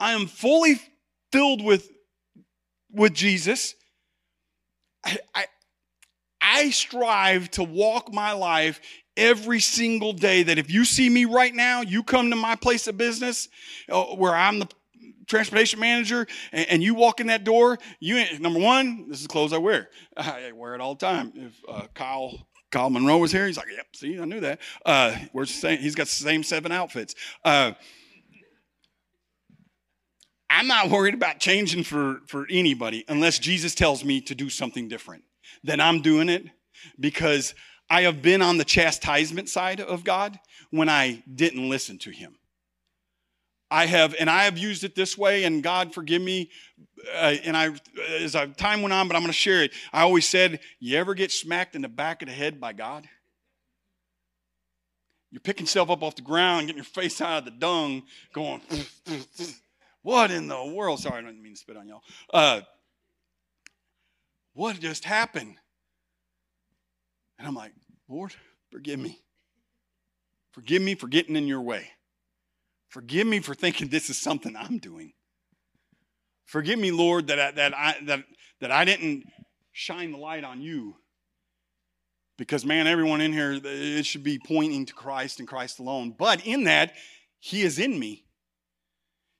I 0.00 0.12
am 0.12 0.26
fully 0.26 0.80
filled 1.36 1.62
with 1.62 1.90
with 2.90 3.12
Jesus. 3.12 3.74
I, 5.04 5.18
I, 5.34 5.44
I 6.40 6.70
strive 6.70 7.50
to 7.52 7.62
walk 7.62 8.10
my 8.14 8.32
life 8.32 8.80
every 9.18 9.60
single 9.60 10.14
day 10.14 10.44
that 10.44 10.56
if 10.56 10.70
you 10.70 10.86
see 10.86 11.10
me 11.10 11.26
right 11.26 11.54
now, 11.54 11.82
you 11.82 12.02
come 12.02 12.30
to 12.30 12.36
my 12.36 12.56
place 12.56 12.86
of 12.88 12.96
business 12.96 13.48
uh, 13.90 14.02
where 14.16 14.34
I'm 14.34 14.60
the 14.60 14.68
transportation 15.26 15.78
manager 15.78 16.26
and, 16.52 16.70
and, 16.70 16.82
you 16.82 16.94
walk 16.94 17.20
in 17.20 17.26
that 17.26 17.44
door, 17.44 17.78
you 18.00 18.16
ain't 18.16 18.40
number 18.40 18.60
one, 18.60 19.06
this 19.10 19.18
is 19.18 19.24
the 19.24 19.28
clothes 19.28 19.52
I 19.52 19.58
wear. 19.58 19.90
I 20.16 20.52
wear 20.54 20.74
it 20.74 20.80
all 20.80 20.94
the 20.94 21.04
time. 21.04 21.32
If 21.34 21.62
uh, 21.68 21.82
Kyle 21.92 22.46
Kyle 22.70 22.88
Monroe 22.88 23.18
was 23.18 23.30
here, 23.32 23.46
he's 23.46 23.56
like, 23.58 23.66
"Yep, 23.76 23.88
see, 23.96 24.18
I 24.18 24.24
knew 24.24 24.40
that." 24.40 24.60
Uh, 24.86 25.14
we're 25.34 25.44
saying 25.44 25.76
same, 25.76 25.82
he's 25.82 25.94
got 25.94 26.06
the 26.06 26.12
same 26.12 26.42
seven 26.42 26.72
outfits. 26.72 27.14
Uh, 27.44 27.72
I'm 30.48 30.66
not 30.66 30.90
worried 30.90 31.14
about 31.14 31.40
changing 31.40 31.84
for, 31.84 32.20
for 32.26 32.46
anybody 32.50 33.04
unless 33.08 33.38
Jesus 33.38 33.74
tells 33.74 34.04
me 34.04 34.20
to 34.22 34.34
do 34.34 34.48
something 34.48 34.88
different. 34.88 35.24
Then 35.64 35.80
I'm 35.80 36.02
doing 36.02 36.28
it 36.28 36.46
because 37.00 37.54
I 37.90 38.02
have 38.02 38.22
been 38.22 38.42
on 38.42 38.56
the 38.58 38.64
chastisement 38.64 39.48
side 39.48 39.80
of 39.80 40.04
God 40.04 40.38
when 40.70 40.88
I 40.88 41.22
didn't 41.32 41.68
listen 41.68 41.98
to 41.98 42.10
him. 42.10 42.36
I 43.68 43.86
have, 43.86 44.14
and 44.20 44.30
I 44.30 44.44
have 44.44 44.56
used 44.58 44.84
it 44.84 44.94
this 44.94 45.18
way, 45.18 45.42
and 45.42 45.60
God 45.60 45.92
forgive 45.92 46.22
me. 46.22 46.50
Uh, 47.14 47.34
and 47.44 47.56
I, 47.56 47.70
as 48.20 48.36
I, 48.36 48.46
time 48.46 48.80
went 48.82 48.92
on, 48.92 49.08
but 49.08 49.16
I'm 49.16 49.22
going 49.22 49.32
to 49.32 49.32
share 49.32 49.64
it. 49.64 49.72
I 49.92 50.02
always 50.02 50.24
said, 50.26 50.60
You 50.78 50.96
ever 50.98 51.14
get 51.14 51.32
smacked 51.32 51.74
in 51.74 51.82
the 51.82 51.88
back 51.88 52.22
of 52.22 52.28
the 52.28 52.34
head 52.34 52.60
by 52.60 52.72
God? 52.72 53.04
You're 55.32 55.40
picking 55.40 55.64
yourself 55.66 55.90
up 55.90 56.04
off 56.04 56.14
the 56.14 56.22
ground, 56.22 56.66
getting 56.68 56.76
your 56.76 56.84
face 56.84 57.20
out 57.20 57.38
of 57.38 57.44
the 57.44 57.50
dung, 57.50 58.04
going, 58.32 58.60
What 60.06 60.30
in 60.30 60.46
the 60.46 60.64
world? 60.64 61.00
Sorry, 61.00 61.18
I 61.18 61.22
didn't 61.22 61.42
mean 61.42 61.54
to 61.54 61.58
spit 61.58 61.76
on 61.76 61.88
y'all. 61.88 62.04
Uh, 62.32 62.60
what 64.54 64.78
just 64.78 65.02
happened? 65.04 65.56
And 67.36 67.48
I'm 67.48 67.56
like, 67.56 67.72
Lord, 68.08 68.32
forgive 68.70 69.00
me. 69.00 69.20
Forgive 70.52 70.80
me 70.80 70.94
for 70.94 71.08
getting 71.08 71.34
in 71.34 71.48
your 71.48 71.60
way. 71.60 71.88
Forgive 72.88 73.26
me 73.26 73.40
for 73.40 73.52
thinking 73.52 73.88
this 73.88 74.08
is 74.08 74.16
something 74.16 74.54
I'm 74.54 74.78
doing. 74.78 75.12
Forgive 76.44 76.78
me, 76.78 76.92
Lord, 76.92 77.26
that 77.26 77.40
I, 77.40 77.50
that 77.56 77.74
I, 77.76 77.96
that, 78.04 78.24
that 78.60 78.70
I 78.70 78.84
didn't 78.84 79.24
shine 79.72 80.12
the 80.12 80.18
light 80.18 80.44
on 80.44 80.60
you. 80.62 80.94
Because, 82.38 82.64
man, 82.64 82.86
everyone 82.86 83.20
in 83.20 83.32
here, 83.32 83.54
it 83.60 84.06
should 84.06 84.22
be 84.22 84.38
pointing 84.38 84.86
to 84.86 84.94
Christ 84.94 85.40
and 85.40 85.48
Christ 85.48 85.80
alone. 85.80 86.14
But 86.16 86.46
in 86.46 86.62
that, 86.62 86.92
He 87.40 87.62
is 87.62 87.80
in 87.80 87.98
me. 87.98 88.22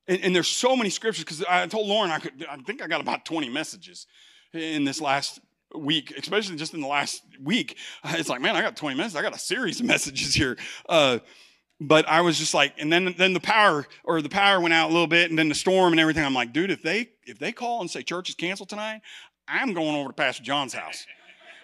And, 0.09 0.23
and 0.23 0.37
there's 0.37 0.49
so 0.49 0.77
many 0.77 0.91
scriptures 0.91 1.25
because 1.25 1.43
I 1.45 1.67
told 1.67 1.87
Lauren 1.87 2.11
I 2.11 2.19
could. 2.19 2.47
I 2.51 2.57
think 2.59 2.83
I 2.83 2.87
got 2.87 3.01
about 3.01 3.25
20 3.25 3.49
messages 3.49 4.07
in 4.53 4.85
this 4.85 5.01
last 5.01 5.41
week, 5.75 6.15
especially 6.17 6.57
just 6.57 6.75
in 6.75 6.81
the 6.81 6.87
last 6.87 7.23
week. 7.43 7.77
It's 8.05 8.29
like, 8.29 8.41
man, 8.41 8.57
I 8.57 8.63
got 8.63 8.77
20 8.77 8.97
minutes. 8.97 9.15
I 9.17 9.23
got 9.23 9.35
a 9.35 9.39
series 9.39 9.81
of 9.81 9.87
messages 9.87 10.35
here. 10.35 10.57
Uh, 10.89 11.19
but 11.79 12.09
I 12.09 12.23
was 12.23 12.39
just 12.39 12.55
like, 12.55 12.73
and 12.79 12.91
then 12.91 13.15
then 13.19 13.35
the 13.35 13.41
power 13.41 13.87
or 14.05 14.23
the 14.23 14.31
power 14.31 14.61
went 14.61 14.73
out 14.73 14.89
a 14.89 14.93
little 14.93 15.07
bit, 15.09 15.29
and 15.31 15.39
then 15.39 15.49
the 15.51 15.55
storm 15.55 15.93
and 15.93 16.01
everything. 16.01 16.25
I'm 16.25 16.35
like, 16.35 16.53
dude, 16.55 16.71
if 16.71 16.83
they 16.83 17.11
if 17.25 17.39
they 17.39 17.53
call 17.53 17.81
and 17.83 17.91
say 17.91 18.03
church 18.03 18.29
is 18.31 18.35
canceled 18.35 18.71
tonight, 18.71 19.03
I'm 19.49 19.75
going 19.75 19.95
over 19.95 20.09
to 20.09 20.15
Pastor 20.15 20.43
John's 20.43 20.73
house 20.73 21.05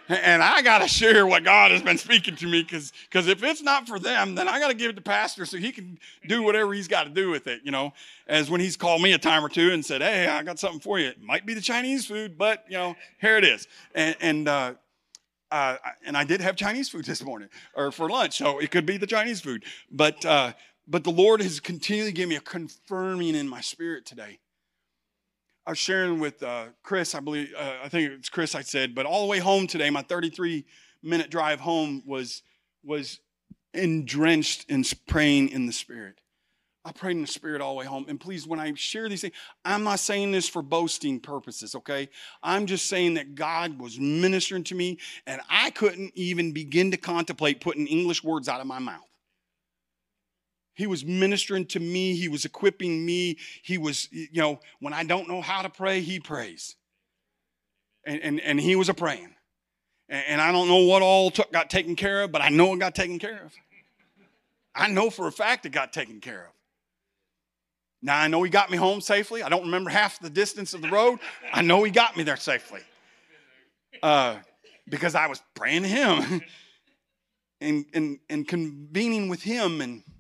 and 0.09 0.43
I 0.43 0.63
got 0.63 0.79
to 0.79 0.89
share 0.89 1.27
what 1.27 1.45
God 1.45 1.71
has 1.71 1.83
been 1.83 1.99
speaking 1.99 2.37
to 2.37 2.47
me 2.47 2.63
because 2.63 2.93
if 3.29 3.43
it's 3.43 3.63
not 3.63 3.87
for 3.89 3.99
them, 3.99 4.35
then 4.35 4.49
I 4.49 4.59
got 4.59 4.69
to 4.69 4.75
give 4.75 4.91
it 4.91 4.97
to 4.97 5.03
pastor 5.03 5.47
so 5.47 5.57
he 5.59 5.73
can 5.73 5.99
do 6.27 6.43
whatever 6.43 6.73
he's 6.73 6.89
got 6.89 7.05
to 7.05 7.11
do 7.11 7.31
with 7.31 7.47
it. 7.47 7.61
You 7.65 7.71
know, 7.71 7.93
as 8.27 8.51
when 8.51 8.61
he's 8.61 8.77
called 8.77 9.01
me 9.03 9.13
a 9.13 9.19
time 9.19 9.45
or 9.45 9.49
two 9.49 9.73
and 9.73 9.85
said, 9.85 10.03
"Hey, 10.03 10.27
I 10.27 10.43
got 10.43 10.59
something 10.59 10.81
for 10.81 10.99
you. 10.99 11.09
It 11.09 11.23
might 11.23 11.47
be 11.47 11.55
the 11.55 11.61
Chinese 11.61 12.07
food, 12.07 12.37
but 12.37 12.65
you 12.69 12.77
know, 12.77 12.97
here 13.21 13.37
it 13.37 13.45
is." 13.45 13.69
And 13.95 14.17
and 14.21 14.49
uh, 14.49 14.75
uh, 15.51 15.77
and 16.05 16.17
I 16.17 16.25
did 16.25 16.41
have 16.41 16.57
Chinese 16.57 16.89
food 16.89 17.05
this 17.05 17.23
morning 17.23 17.49
or 17.75 17.93
for 17.93 18.09
lunch, 18.09 18.37
so 18.37 18.59
it 18.59 18.71
could 18.71 18.87
be 18.87 18.97
the 18.97 19.07
Chinese 19.07 19.41
food. 19.41 19.65
But 19.91 20.25
uh, 20.25 20.53
but 20.89 21.05
the 21.05 21.13
Lord 21.13 21.41
has 21.43 21.61
continually 21.61 22.13
given 22.13 22.31
me 22.31 22.37
a 22.37 22.41
confirming 22.41 23.35
in 23.37 23.49
my 23.49 23.61
spirit 23.61 24.05
today 24.07 24.39
I 25.67 25.71
was 25.71 25.79
sharing 25.79 26.19
with 26.19 26.43
uh, 26.43 26.67
Chris, 26.83 27.15
I 27.15 27.21
believe, 27.21 27.55
uh, 27.57 27.75
I 27.85 27.89
think 27.89 28.11
it's 28.11 28.29
Chris 28.29 28.55
I 28.55 28.63
said, 28.63 28.95
but 28.95 29.07
all 29.07 29.21
the 29.21 29.29
way 29.29 29.39
home 29.39 29.67
today, 29.69 29.91
my 29.91 30.03
33 30.03 30.65
minute 31.05 31.31
drive 31.31 31.61
home 31.61 32.03
was, 32.05 32.43
was 32.85 33.21
drenched 34.05 34.69
in 34.69 34.85
praying 35.07 35.51
in 35.51 35.67
the 35.67 35.73
Spirit. 35.73 36.21
I 36.85 36.91
prayed 36.91 37.13
in 37.13 37.21
the 37.21 37.29
Spirit 37.29 37.61
all 37.61 37.75
the 37.75 37.79
way 37.79 37.87
home. 37.87 38.07
And 38.09 38.19
please, 38.19 38.45
when 38.45 38.59
I 38.59 38.73
share 38.75 39.09
these 39.09 39.21
things, 39.21 39.35
I'm 39.65 39.85
not 39.85 40.01
saying 40.01 40.33
this 40.33 40.49
for 40.49 40.63
boasting 40.63 41.21
purposes, 41.21 41.77
okay? 41.77 42.09
I'm 42.43 42.67
just 42.67 42.87
saying 42.89 43.15
that 43.15 43.37
God 43.37 43.79
was 43.79 44.01
ministering 44.01 44.65
to 44.65 44.75
me, 44.75 44.99
and 45.29 45.41
I 45.49 45.71
couldn't 45.71 46.11
even 46.17 46.51
begin 46.51 46.91
to 46.91 46.97
contemplate 46.97 47.61
putting 47.61 47.87
English 47.87 48.25
words 48.25 48.49
out 48.49 48.61
of 48.61 48.67
my 48.67 48.81
mouth. 48.81 49.07
He 50.75 50.87
was 50.87 51.05
ministering 51.05 51.67
to 51.67 51.81
me. 51.81 52.15
He 52.15 52.29
was 52.29 52.45
equipping 52.45 53.05
me. 53.05 53.37
He 53.63 53.77
was, 53.79 54.09
you 54.11 54.31
know, 54.41 54.59
when 54.81 54.93
I 54.93 55.05
don't 55.05 55.29
know 55.29 55.43
how 55.43 55.63
to 55.63 55.69
pray, 55.69 56.01
he 56.01 56.19
prays. 56.19 56.77
And, 58.07 58.21
and, 58.21 58.41
and 58.41 58.61
he 58.61 58.75
was 58.75 58.89
a 58.89 58.95
praying. 58.95 59.35
And, 60.09 60.25
and 60.29 60.41
I 60.41 60.51
don't 60.51 60.69
know 60.69 60.85
what 60.87 61.03
all 61.03 61.31
took, 61.31 61.53
got 61.53 61.69
taken 61.71 61.95
care 61.95 62.23
of, 62.23 62.33
but 62.33 62.41
I 62.41 62.49
know 62.49 62.73
it 62.73 62.79
got 62.79 62.95
taken 62.95 63.19
care 63.19 63.45
of. 63.45 63.53
I 64.75 64.89
know 64.89 65.11
for 65.11 65.27
a 65.27 65.33
fact 65.33 65.67
it 65.67 65.71
got 65.73 65.93
taken 65.93 66.21
care 66.21 66.45
of. 66.47 66.53
Now 68.01 68.19
I 68.19 68.27
know 68.29 68.43
he 68.43 68.51
got 68.51 68.71
me 68.71 68.77
home 68.79 69.01
safely. 69.01 69.43
I 69.43 69.49
don't 69.51 69.63
remember 69.67 69.91
half 69.91 70.19
the 70.19 70.31
distance 70.31 70.73
of 70.75 70.81
the 70.81 70.89
road. 70.89 71.19
I 71.53 71.61
know 71.63 71.85
he 71.85 71.91
got 71.91 72.17
me 72.17 72.25
there 72.25 72.37
safely 72.39 72.81
uh, 74.03 74.37
because 74.89 75.15
I 75.15 75.27
was 75.29 75.41
praying 75.55 75.83
to 75.83 75.89
him 75.89 76.41
and, 77.61 77.85
and, 77.95 78.19
and 78.31 78.49
convening 78.49 79.29
with 79.29 79.43
him 79.43 79.83
and– 79.83 80.03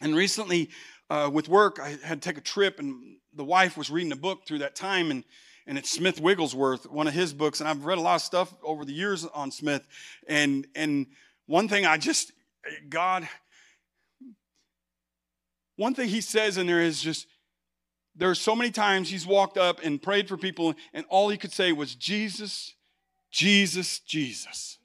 and 0.00 0.14
recently, 0.16 0.70
uh, 1.10 1.30
with 1.32 1.48
work, 1.48 1.78
I 1.80 1.96
had 2.02 2.22
to 2.22 2.28
take 2.28 2.38
a 2.38 2.42
trip, 2.42 2.78
and 2.78 3.16
the 3.34 3.44
wife 3.44 3.76
was 3.76 3.90
reading 3.90 4.12
a 4.12 4.16
book 4.16 4.46
through 4.46 4.58
that 4.58 4.74
time, 4.74 5.10
and 5.10 5.24
and 5.66 5.76
it's 5.78 5.90
Smith 5.90 6.20
Wigglesworth, 6.20 6.90
one 6.90 7.06
of 7.06 7.12
his 7.12 7.32
books. 7.32 7.60
And 7.60 7.68
I've 7.68 7.84
read 7.84 7.98
a 7.98 8.00
lot 8.00 8.16
of 8.16 8.22
stuff 8.22 8.52
over 8.62 8.84
the 8.84 8.94
years 8.94 9.24
on 9.26 9.50
Smith, 9.50 9.86
and 10.26 10.66
and 10.74 11.06
one 11.46 11.68
thing 11.68 11.84
I 11.84 11.98
just 11.98 12.32
God, 12.88 13.28
one 15.76 15.94
thing 15.94 16.08
he 16.08 16.22
says 16.22 16.56
in 16.56 16.66
there 16.66 16.80
is 16.80 17.02
just 17.02 17.26
there 18.16 18.30
are 18.30 18.34
so 18.34 18.56
many 18.56 18.70
times 18.70 19.10
he's 19.10 19.26
walked 19.26 19.58
up 19.58 19.80
and 19.82 20.00
prayed 20.00 20.28
for 20.28 20.38
people, 20.38 20.74
and 20.94 21.04
all 21.10 21.28
he 21.28 21.36
could 21.36 21.52
say 21.52 21.72
was 21.72 21.94
Jesus, 21.94 22.74
Jesus, 23.30 23.98
Jesus, 23.98 24.78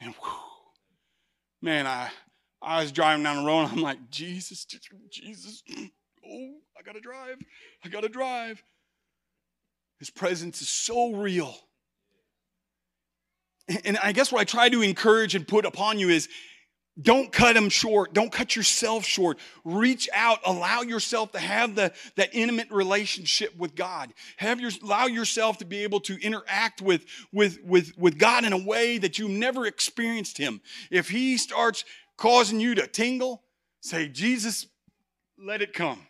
and 0.00 0.12
whew, 0.16 0.38
man, 1.62 1.86
I 1.86 2.10
I 2.60 2.82
was 2.82 2.92
driving 2.92 3.22
down 3.24 3.36
the 3.36 3.42
road 3.46 3.64
and 3.64 3.72
I'm 3.72 3.82
like, 3.82 4.10
Jesus, 4.10 4.66
Jesus, 5.10 5.62
oh, 6.24 6.52
I 6.78 6.82
gotta 6.84 7.00
drive, 7.00 7.36
I 7.84 7.88
gotta 7.88 8.08
drive. 8.08 8.62
His 9.98 10.10
presence 10.10 10.60
is 10.60 10.68
so 10.68 11.12
real. 11.12 11.54
And 13.84 13.98
I 14.02 14.12
guess 14.12 14.32
what 14.32 14.40
I 14.40 14.44
try 14.44 14.68
to 14.70 14.82
encourage 14.82 15.34
and 15.34 15.46
put 15.46 15.66
upon 15.66 15.98
you 15.98 16.08
is 16.08 16.28
don't 17.00 17.30
cut 17.30 17.56
him 17.56 17.68
short. 17.68 18.12
Don't 18.14 18.32
cut 18.32 18.56
yourself 18.56 19.04
short. 19.04 19.38
Reach 19.64 20.08
out. 20.14 20.38
Allow 20.46 20.80
yourself 20.82 21.30
to 21.32 21.38
have 21.38 21.74
the, 21.76 21.92
that 22.16 22.30
intimate 22.32 22.70
relationship 22.72 23.56
with 23.58 23.74
God. 23.76 24.14
Have 24.38 24.58
your, 24.60 24.70
allow 24.82 25.06
yourself 25.06 25.58
to 25.58 25.64
be 25.64 25.80
able 25.84 26.00
to 26.00 26.20
interact 26.20 26.80
with, 26.82 27.04
with, 27.32 27.62
with, 27.62 27.92
with 27.98 28.18
God 28.18 28.44
in 28.44 28.52
a 28.54 28.58
way 28.64 28.96
that 28.98 29.18
you 29.18 29.28
have 29.28 29.36
never 29.36 29.66
experienced 29.66 30.38
him. 30.38 30.60
If 30.90 31.10
he 31.10 31.36
starts 31.36 31.84
causing 32.18 32.60
you 32.60 32.74
to 32.74 32.86
tingle, 32.86 33.42
say, 33.80 34.08
Jesus, 34.08 34.66
let 35.42 35.62
it 35.62 35.72
come. 35.72 36.02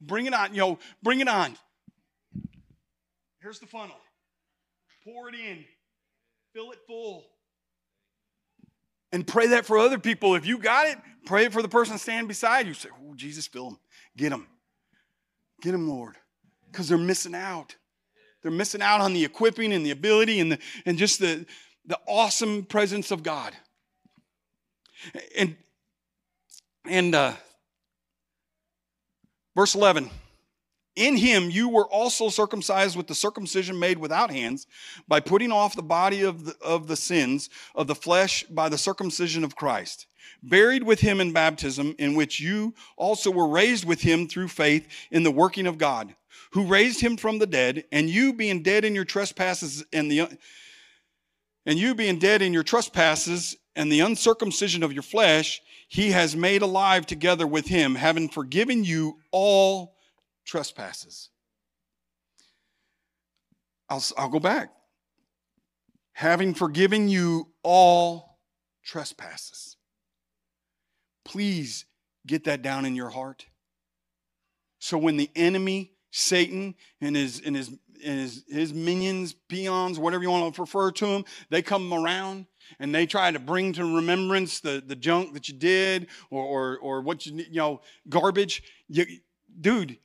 Bring 0.00 0.26
it 0.26 0.34
on, 0.34 0.52
yo, 0.54 0.70
know, 0.70 0.78
bring 1.00 1.20
it 1.20 1.28
on. 1.28 1.54
Here's 3.40 3.60
the 3.60 3.66
funnel. 3.66 3.96
Pour 5.04 5.28
it 5.28 5.36
in, 5.36 5.64
fill 6.54 6.72
it 6.72 6.78
full. 6.88 7.26
And 9.12 9.26
pray 9.26 9.48
that 9.48 9.66
for 9.66 9.78
other 9.78 9.98
people. 9.98 10.34
If 10.36 10.46
you 10.46 10.56
got 10.58 10.86
it, 10.86 10.96
pray 11.26 11.44
it 11.44 11.52
for 11.52 11.60
the 11.60 11.68
person 11.68 11.98
standing 11.98 12.26
beside 12.28 12.66
you. 12.66 12.72
Say, 12.72 12.88
oh, 13.06 13.14
Jesus, 13.14 13.46
fill 13.46 13.66
them. 13.70 13.78
Get 14.16 14.30
them. 14.30 14.46
Get 15.60 15.72
them, 15.72 15.86
Lord. 15.86 16.16
Because 16.70 16.88
they're 16.88 16.96
missing 16.96 17.34
out. 17.34 17.76
They're 18.42 18.50
missing 18.50 18.80
out 18.80 19.02
on 19.02 19.12
the 19.12 19.22
equipping 19.22 19.72
and 19.74 19.84
the 19.84 19.90
ability 19.90 20.40
and, 20.40 20.52
the, 20.52 20.58
and 20.86 20.96
just 20.96 21.20
the, 21.20 21.44
the 21.84 21.98
awesome 22.08 22.62
presence 22.64 23.10
of 23.10 23.22
God. 23.22 23.52
And, 25.36 25.56
and 26.84 27.14
uh, 27.14 27.32
verse 29.56 29.74
11 29.74 30.10
In 30.96 31.16
him 31.16 31.50
you 31.50 31.68
were 31.68 31.86
also 31.86 32.28
circumcised 32.28 32.96
with 32.96 33.06
the 33.06 33.14
circumcision 33.14 33.78
made 33.78 33.98
without 33.98 34.30
hands, 34.30 34.66
by 35.08 35.20
putting 35.20 35.52
off 35.52 35.74
the 35.76 35.82
body 35.82 36.22
of 36.22 36.44
the, 36.44 36.56
of 36.62 36.86
the 36.88 36.96
sins 36.96 37.50
of 37.74 37.86
the 37.86 37.94
flesh 37.94 38.44
by 38.44 38.68
the 38.68 38.78
circumcision 38.78 39.44
of 39.44 39.56
Christ 39.56 40.06
buried 40.44 40.82
with 40.82 41.00
him 41.00 41.20
in 41.20 41.32
baptism, 41.32 41.94
in 42.00 42.16
which 42.16 42.40
you 42.40 42.74
also 42.96 43.30
were 43.30 43.46
raised 43.46 43.84
with 43.84 44.00
him 44.00 44.26
through 44.26 44.48
faith 44.48 44.88
in 45.12 45.22
the 45.22 45.30
working 45.30 45.68
of 45.68 45.78
God, 45.78 46.16
who 46.50 46.64
raised 46.66 47.00
him 47.00 47.16
from 47.16 47.38
the 47.38 47.46
dead, 47.46 47.84
and 47.92 48.10
you 48.10 48.32
being 48.32 48.60
dead 48.62 48.84
in 48.84 48.92
your 48.94 49.04
trespasses 49.04 49.84
and 49.92 50.10
the 50.10 50.28
and 51.64 51.78
you 51.78 51.94
being 51.94 52.18
dead 52.18 52.42
in 52.42 52.52
your 52.52 52.64
trespasses 52.64 53.56
and 53.74 53.90
the 53.90 54.00
uncircumcision 54.00 54.82
of 54.82 54.92
your 54.92 55.02
flesh 55.02 55.60
he 55.88 56.12
has 56.12 56.34
made 56.34 56.62
alive 56.62 57.04
together 57.04 57.46
with 57.46 57.66
him, 57.66 57.94
having 57.96 58.28
forgiven 58.30 58.82
you 58.82 59.18
all 59.30 59.94
trespasses. 60.46 61.28
I'll, 63.90 64.02
I'll 64.16 64.30
go 64.30 64.40
back. 64.40 64.70
Having 66.14 66.54
forgiven 66.54 67.08
you 67.10 67.48
all 67.62 68.38
trespasses. 68.82 69.76
Please 71.26 71.84
get 72.26 72.44
that 72.44 72.62
down 72.62 72.86
in 72.86 72.94
your 72.94 73.10
heart. 73.10 73.44
So 74.78 74.96
when 74.96 75.18
the 75.18 75.28
enemy, 75.36 75.92
Satan, 76.10 76.74
and 77.02 77.14
his, 77.14 77.40
and 77.44 77.54
his, 77.54 77.68
and 78.02 78.18
his, 78.18 78.44
his 78.48 78.72
minions, 78.72 79.34
peons, 79.48 79.98
whatever 79.98 80.22
you 80.22 80.30
want 80.30 80.54
to 80.54 80.60
refer 80.62 80.90
to 80.90 81.06
them, 81.06 81.24
they 81.50 81.60
come 81.60 81.92
around 81.92 82.46
and 82.78 82.94
they 82.94 83.06
try 83.06 83.30
to 83.30 83.38
bring 83.38 83.72
to 83.74 83.96
remembrance 83.96 84.60
the, 84.60 84.82
the 84.84 84.96
junk 84.96 85.34
that 85.34 85.48
you 85.48 85.54
did 85.54 86.06
or, 86.30 86.42
or, 86.44 86.78
or 86.78 87.00
what 87.02 87.26
you, 87.26 87.36
you 87.36 87.54
know, 87.58 87.80
garbage, 88.08 88.62
you, 88.88 89.06
dude, 89.60 89.98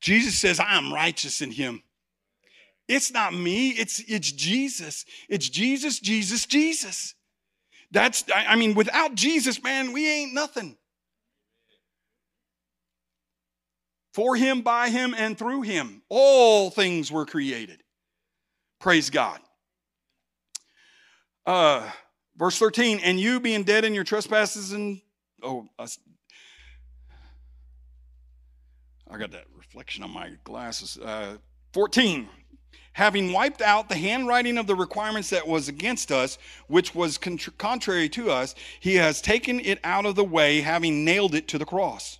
Jesus 0.00 0.38
says, 0.38 0.60
I 0.60 0.76
am 0.76 0.92
righteous 0.92 1.40
in 1.42 1.50
him. 1.52 1.82
It's 2.88 3.12
not 3.12 3.32
me, 3.32 3.70
it's, 3.70 4.00
it's 4.00 4.30
Jesus. 4.32 5.04
It's 5.28 5.48
Jesus, 5.48 6.00
Jesus, 6.00 6.46
Jesus. 6.46 7.14
That's, 7.92 8.24
I 8.34 8.56
mean, 8.56 8.74
without 8.74 9.14
Jesus, 9.14 9.62
man, 9.62 9.92
we 9.92 10.08
ain't 10.08 10.32
nothing. 10.34 10.76
For 14.14 14.34
him, 14.36 14.62
by 14.62 14.88
him, 14.88 15.14
and 15.16 15.38
through 15.38 15.62
him, 15.62 16.02
all 16.08 16.70
things 16.70 17.12
were 17.12 17.26
created. 17.26 17.80
Praise 18.80 19.08
God. 19.10 19.38
Uh, 21.46 21.90
verse 22.36 22.58
13, 22.58 23.00
and 23.00 23.18
you 23.18 23.40
being 23.40 23.62
dead 23.64 23.84
in 23.84 23.94
your 23.94 24.04
trespasses 24.04 24.72
and, 24.72 25.00
oh, 25.42 25.66
I, 25.78 25.86
I 29.10 29.16
got 29.18 29.30
that 29.32 29.44
reflection 29.56 30.04
on 30.04 30.10
my 30.10 30.30
glasses. 30.44 30.98
Uh, 30.98 31.36
14, 31.72 32.28
having 32.92 33.32
wiped 33.32 33.62
out 33.62 33.88
the 33.88 33.94
handwriting 33.96 34.58
of 34.58 34.66
the 34.66 34.74
requirements 34.74 35.30
that 35.30 35.46
was 35.48 35.66
against 35.68 36.12
us, 36.12 36.36
which 36.66 36.94
was 36.94 37.16
contra- 37.16 37.52
contrary 37.54 38.08
to 38.10 38.30
us, 38.30 38.54
he 38.78 38.96
has 38.96 39.22
taken 39.22 39.60
it 39.60 39.80
out 39.82 40.04
of 40.04 40.16
the 40.16 40.24
way, 40.24 40.60
having 40.60 41.04
nailed 41.06 41.34
it 41.34 41.48
to 41.48 41.58
the 41.58 41.64
cross. 41.64 42.18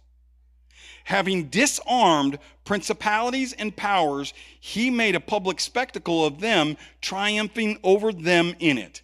Having 1.05 1.45
disarmed 1.49 2.39
principalities 2.65 3.53
and 3.55 3.75
powers, 3.77 4.33
he 4.61 4.91
made 4.91 5.15
a 5.15 5.21
public 5.21 5.61
spectacle 5.61 6.25
of 6.25 6.41
them, 6.41 6.77
triumphing 7.03 7.79
over 7.83 8.13
them 8.13 8.55
in 8.59 8.79
it. 8.79 9.03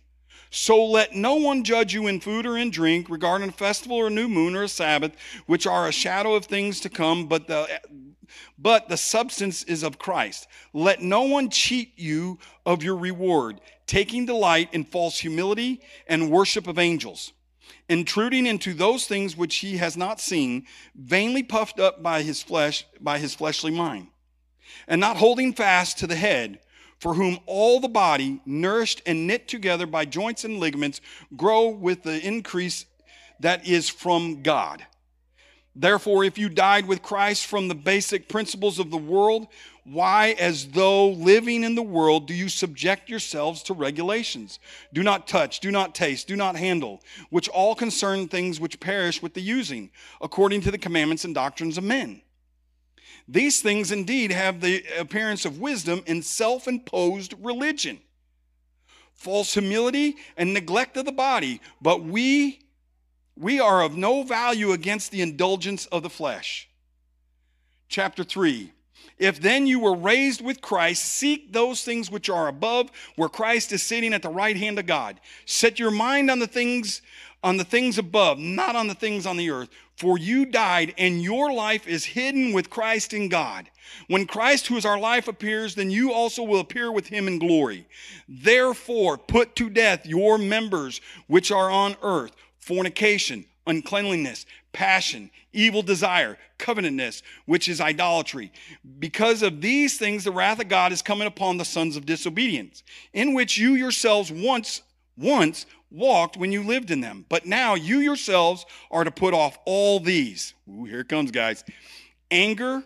So 0.56 0.82
let 0.86 1.14
no 1.14 1.34
one 1.34 1.64
judge 1.64 1.92
you 1.92 2.06
in 2.06 2.18
food 2.18 2.46
or 2.46 2.56
in 2.56 2.70
drink, 2.70 3.10
regarding 3.10 3.50
a 3.50 3.52
festival 3.52 3.98
or 3.98 4.06
a 4.06 4.10
new 4.10 4.26
moon 4.26 4.54
or 4.54 4.62
a 4.62 4.68
Sabbath, 4.68 5.12
which 5.44 5.66
are 5.66 5.86
a 5.86 5.92
shadow 5.92 6.34
of 6.34 6.46
things 6.46 6.80
to 6.80 6.88
come, 6.88 7.26
but 7.26 7.46
the 7.46 7.68
but 8.58 8.88
the 8.88 8.96
substance 8.96 9.62
is 9.64 9.82
of 9.82 9.98
Christ. 9.98 10.46
Let 10.72 11.02
no 11.02 11.22
one 11.24 11.50
cheat 11.50 11.92
you 11.96 12.38
of 12.64 12.82
your 12.82 12.96
reward, 12.96 13.60
taking 13.86 14.24
delight 14.24 14.72
in 14.72 14.84
false 14.84 15.18
humility 15.18 15.82
and 16.06 16.30
worship 16.30 16.66
of 16.66 16.78
angels, 16.78 17.34
intruding 17.90 18.46
into 18.46 18.72
those 18.72 19.06
things 19.06 19.36
which 19.36 19.56
he 19.56 19.76
has 19.76 19.94
not 19.94 20.22
seen, 20.22 20.66
vainly 20.94 21.42
puffed 21.42 21.78
up 21.78 22.02
by 22.02 22.22
his 22.22 22.42
flesh 22.42 22.86
by 22.98 23.18
his 23.18 23.34
fleshly 23.34 23.70
mind, 23.72 24.06
and 24.88 25.02
not 25.02 25.18
holding 25.18 25.52
fast 25.52 25.98
to 25.98 26.06
the 26.06 26.16
head 26.16 26.60
for 26.98 27.14
whom 27.14 27.38
all 27.46 27.80
the 27.80 27.88
body, 27.88 28.40
nourished 28.46 29.02
and 29.06 29.26
knit 29.26 29.48
together 29.48 29.86
by 29.86 30.04
joints 30.04 30.44
and 30.44 30.58
ligaments, 30.58 31.00
grow 31.36 31.68
with 31.68 32.02
the 32.02 32.24
increase 32.26 32.86
that 33.40 33.66
is 33.66 33.88
from 33.88 34.42
God. 34.42 34.84
Therefore, 35.78 36.24
if 36.24 36.38
you 36.38 36.48
died 36.48 36.86
with 36.86 37.02
Christ 37.02 37.44
from 37.44 37.68
the 37.68 37.74
basic 37.74 38.28
principles 38.30 38.78
of 38.78 38.90
the 38.90 38.96
world, 38.96 39.46
why, 39.84 40.34
as 40.38 40.68
though 40.68 41.10
living 41.10 41.62
in 41.62 41.74
the 41.74 41.82
world, 41.82 42.26
do 42.26 42.32
you 42.34 42.48
subject 42.48 43.10
yourselves 43.10 43.62
to 43.64 43.74
regulations? 43.74 44.58
Do 44.94 45.02
not 45.02 45.28
touch, 45.28 45.60
do 45.60 45.70
not 45.70 45.94
taste, 45.94 46.26
do 46.26 46.34
not 46.34 46.56
handle, 46.56 47.02
which 47.28 47.48
all 47.50 47.74
concern 47.74 48.26
things 48.26 48.58
which 48.58 48.80
perish 48.80 49.20
with 49.22 49.34
the 49.34 49.42
using, 49.42 49.90
according 50.22 50.62
to 50.62 50.70
the 50.70 50.78
commandments 50.78 51.26
and 51.26 51.34
doctrines 51.34 51.76
of 51.76 51.84
men. 51.84 52.22
These 53.28 53.60
things 53.60 53.90
indeed 53.90 54.30
have 54.30 54.60
the 54.60 54.84
appearance 54.98 55.44
of 55.44 55.58
wisdom 55.58 56.02
in 56.06 56.22
self 56.22 56.68
imposed 56.68 57.34
religion, 57.40 58.00
false 59.14 59.52
humility, 59.52 60.16
and 60.36 60.54
neglect 60.54 60.96
of 60.96 61.06
the 61.06 61.12
body, 61.12 61.60
but 61.80 62.04
we, 62.04 62.60
we 63.36 63.58
are 63.58 63.82
of 63.82 63.96
no 63.96 64.22
value 64.22 64.70
against 64.72 65.10
the 65.10 65.22
indulgence 65.22 65.86
of 65.86 66.04
the 66.04 66.10
flesh. 66.10 66.68
Chapter 67.88 68.22
3 68.22 68.72
if 69.18 69.40
then 69.40 69.66
you 69.66 69.78
were 69.80 69.94
raised 69.96 70.40
with 70.42 70.60
Christ, 70.60 71.04
seek 71.04 71.52
those 71.52 71.82
things 71.82 72.10
which 72.10 72.28
are 72.28 72.48
above, 72.48 72.90
where 73.16 73.28
Christ 73.28 73.72
is 73.72 73.82
sitting 73.82 74.12
at 74.12 74.22
the 74.22 74.28
right 74.28 74.56
hand 74.56 74.78
of 74.78 74.86
God. 74.86 75.20
Set 75.46 75.78
your 75.78 75.90
mind 75.90 76.30
on 76.30 76.38
the 76.38 76.46
things 76.46 77.02
on 77.42 77.58
the 77.58 77.64
things 77.64 77.96
above, 77.96 78.38
not 78.38 78.74
on 78.74 78.88
the 78.88 78.94
things 78.94 79.24
on 79.24 79.36
the 79.36 79.50
earth. 79.50 79.68
For 79.94 80.18
you 80.18 80.46
died, 80.46 80.92
and 80.98 81.22
your 81.22 81.52
life 81.52 81.86
is 81.86 82.04
hidden 82.04 82.52
with 82.52 82.70
Christ 82.70 83.12
in 83.12 83.28
God. 83.28 83.70
When 84.08 84.26
Christ, 84.26 84.66
who 84.66 84.76
is 84.76 84.84
our 84.84 84.98
life, 84.98 85.28
appears, 85.28 85.74
then 85.76 85.90
you 85.90 86.12
also 86.12 86.42
will 86.42 86.58
appear 86.58 86.90
with 86.90 87.06
him 87.06 87.28
in 87.28 87.38
glory. 87.38 87.86
Therefore, 88.28 89.16
put 89.16 89.54
to 89.56 89.70
death 89.70 90.06
your 90.06 90.38
members 90.38 91.00
which 91.28 91.52
are 91.52 91.70
on 91.70 91.94
earth 92.02 92.32
fornication, 92.58 93.44
uncleanliness, 93.66 94.44
passion, 94.76 95.30
evil 95.54 95.80
desire, 95.82 96.36
covetousness, 96.58 97.22
which 97.46 97.66
is 97.66 97.80
idolatry. 97.80 98.52
Because 98.98 99.42
of 99.42 99.62
these 99.62 99.96
things, 99.96 100.24
the 100.24 100.30
wrath 100.30 100.60
of 100.60 100.68
God 100.68 100.92
is 100.92 101.00
coming 101.00 101.26
upon 101.26 101.56
the 101.56 101.64
sons 101.64 101.96
of 101.96 102.04
disobedience, 102.04 102.82
in 103.14 103.32
which 103.32 103.56
you 103.56 103.70
yourselves 103.72 104.30
once, 104.30 104.82
once 105.16 105.64
walked 105.90 106.36
when 106.36 106.52
you 106.52 106.62
lived 106.62 106.90
in 106.90 107.00
them. 107.00 107.24
But 107.30 107.46
now 107.46 107.74
you 107.74 108.00
yourselves 108.00 108.66
are 108.90 109.02
to 109.04 109.10
put 109.10 109.32
off 109.32 109.58
all 109.64 109.98
these. 109.98 110.52
Ooh, 110.68 110.84
here 110.84 111.00
it 111.00 111.08
comes, 111.08 111.30
guys. 111.30 111.64
Anger, 112.30 112.84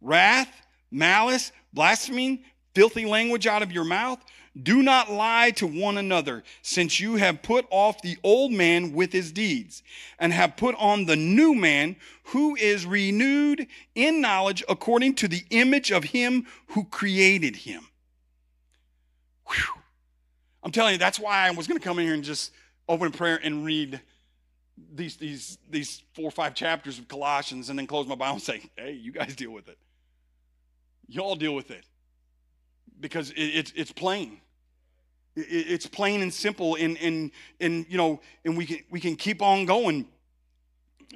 wrath, 0.00 0.52
malice, 0.90 1.52
blasphemy, 1.72 2.42
filthy 2.74 3.04
language 3.06 3.46
out 3.46 3.62
of 3.62 3.70
your 3.70 3.84
mouth. 3.84 4.18
Do 4.60 4.84
not 4.84 5.10
lie 5.10 5.50
to 5.52 5.66
one 5.66 5.98
another, 5.98 6.44
since 6.62 7.00
you 7.00 7.16
have 7.16 7.42
put 7.42 7.66
off 7.70 8.00
the 8.02 8.16
old 8.22 8.52
man 8.52 8.92
with 8.92 9.12
his 9.12 9.32
deeds, 9.32 9.82
and 10.18 10.32
have 10.32 10.56
put 10.56 10.76
on 10.76 11.06
the 11.06 11.16
new 11.16 11.56
man, 11.56 11.96
who 12.28 12.54
is 12.56 12.86
renewed 12.86 13.66
in 13.96 14.20
knowledge 14.20 14.62
according 14.68 15.14
to 15.16 15.28
the 15.28 15.42
image 15.50 15.90
of 15.90 16.04
him 16.04 16.46
who 16.68 16.84
created 16.84 17.56
him. 17.56 17.84
Whew. 19.48 19.74
I'm 20.62 20.70
telling 20.70 20.92
you, 20.92 20.98
that's 20.98 21.18
why 21.18 21.46
I 21.46 21.50
was 21.50 21.66
going 21.66 21.78
to 21.78 21.84
come 21.84 21.98
in 21.98 22.04
here 22.04 22.14
and 22.14 22.24
just 22.24 22.52
open 22.88 23.10
prayer 23.10 23.38
and 23.42 23.64
read 23.64 24.00
these, 24.94 25.16
these, 25.16 25.58
these 25.68 26.02
four 26.14 26.26
or 26.26 26.30
five 26.30 26.54
chapters 26.54 26.98
of 26.98 27.08
Colossians 27.08 27.68
and 27.70 27.78
then 27.78 27.86
close 27.88 28.06
my 28.06 28.14
Bible 28.14 28.34
and 28.34 28.42
say, 28.42 28.62
hey, 28.76 28.92
you 28.92 29.12
guys 29.12 29.34
deal 29.36 29.50
with 29.50 29.68
it. 29.68 29.76
Y'all 31.08 31.34
deal 31.36 31.54
with 31.54 31.70
it 31.70 31.84
because 33.00 33.30
it, 33.32 33.42
it's, 33.42 33.72
it's 33.76 33.92
plain. 33.92 34.40
It's 35.36 35.86
plain 35.86 36.22
and 36.22 36.32
simple, 36.32 36.76
and 36.76 36.96
and 36.98 37.30
and 37.60 37.86
you 37.88 37.96
know, 37.96 38.20
and 38.44 38.56
we 38.56 38.66
can 38.66 38.78
we 38.90 39.00
can 39.00 39.16
keep 39.16 39.42
on 39.42 39.66
going. 39.66 40.06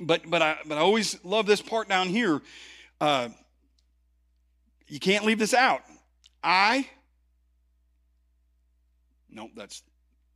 But 0.01 0.23
but 0.29 0.43
I 0.43 0.59
but 0.67 0.77
I 0.77 0.81
always 0.81 1.23
love 1.25 1.47
this 1.47 1.63
part 1.63 1.89
down 1.89 2.09
here. 2.09 2.41
Uh, 3.01 3.29
you 4.89 4.99
can't 4.99 5.25
leave 5.25 5.39
this 5.39 5.55
out. 5.55 5.83
I. 6.43 6.89
Nope, 9.31 9.51
that's 9.55 9.83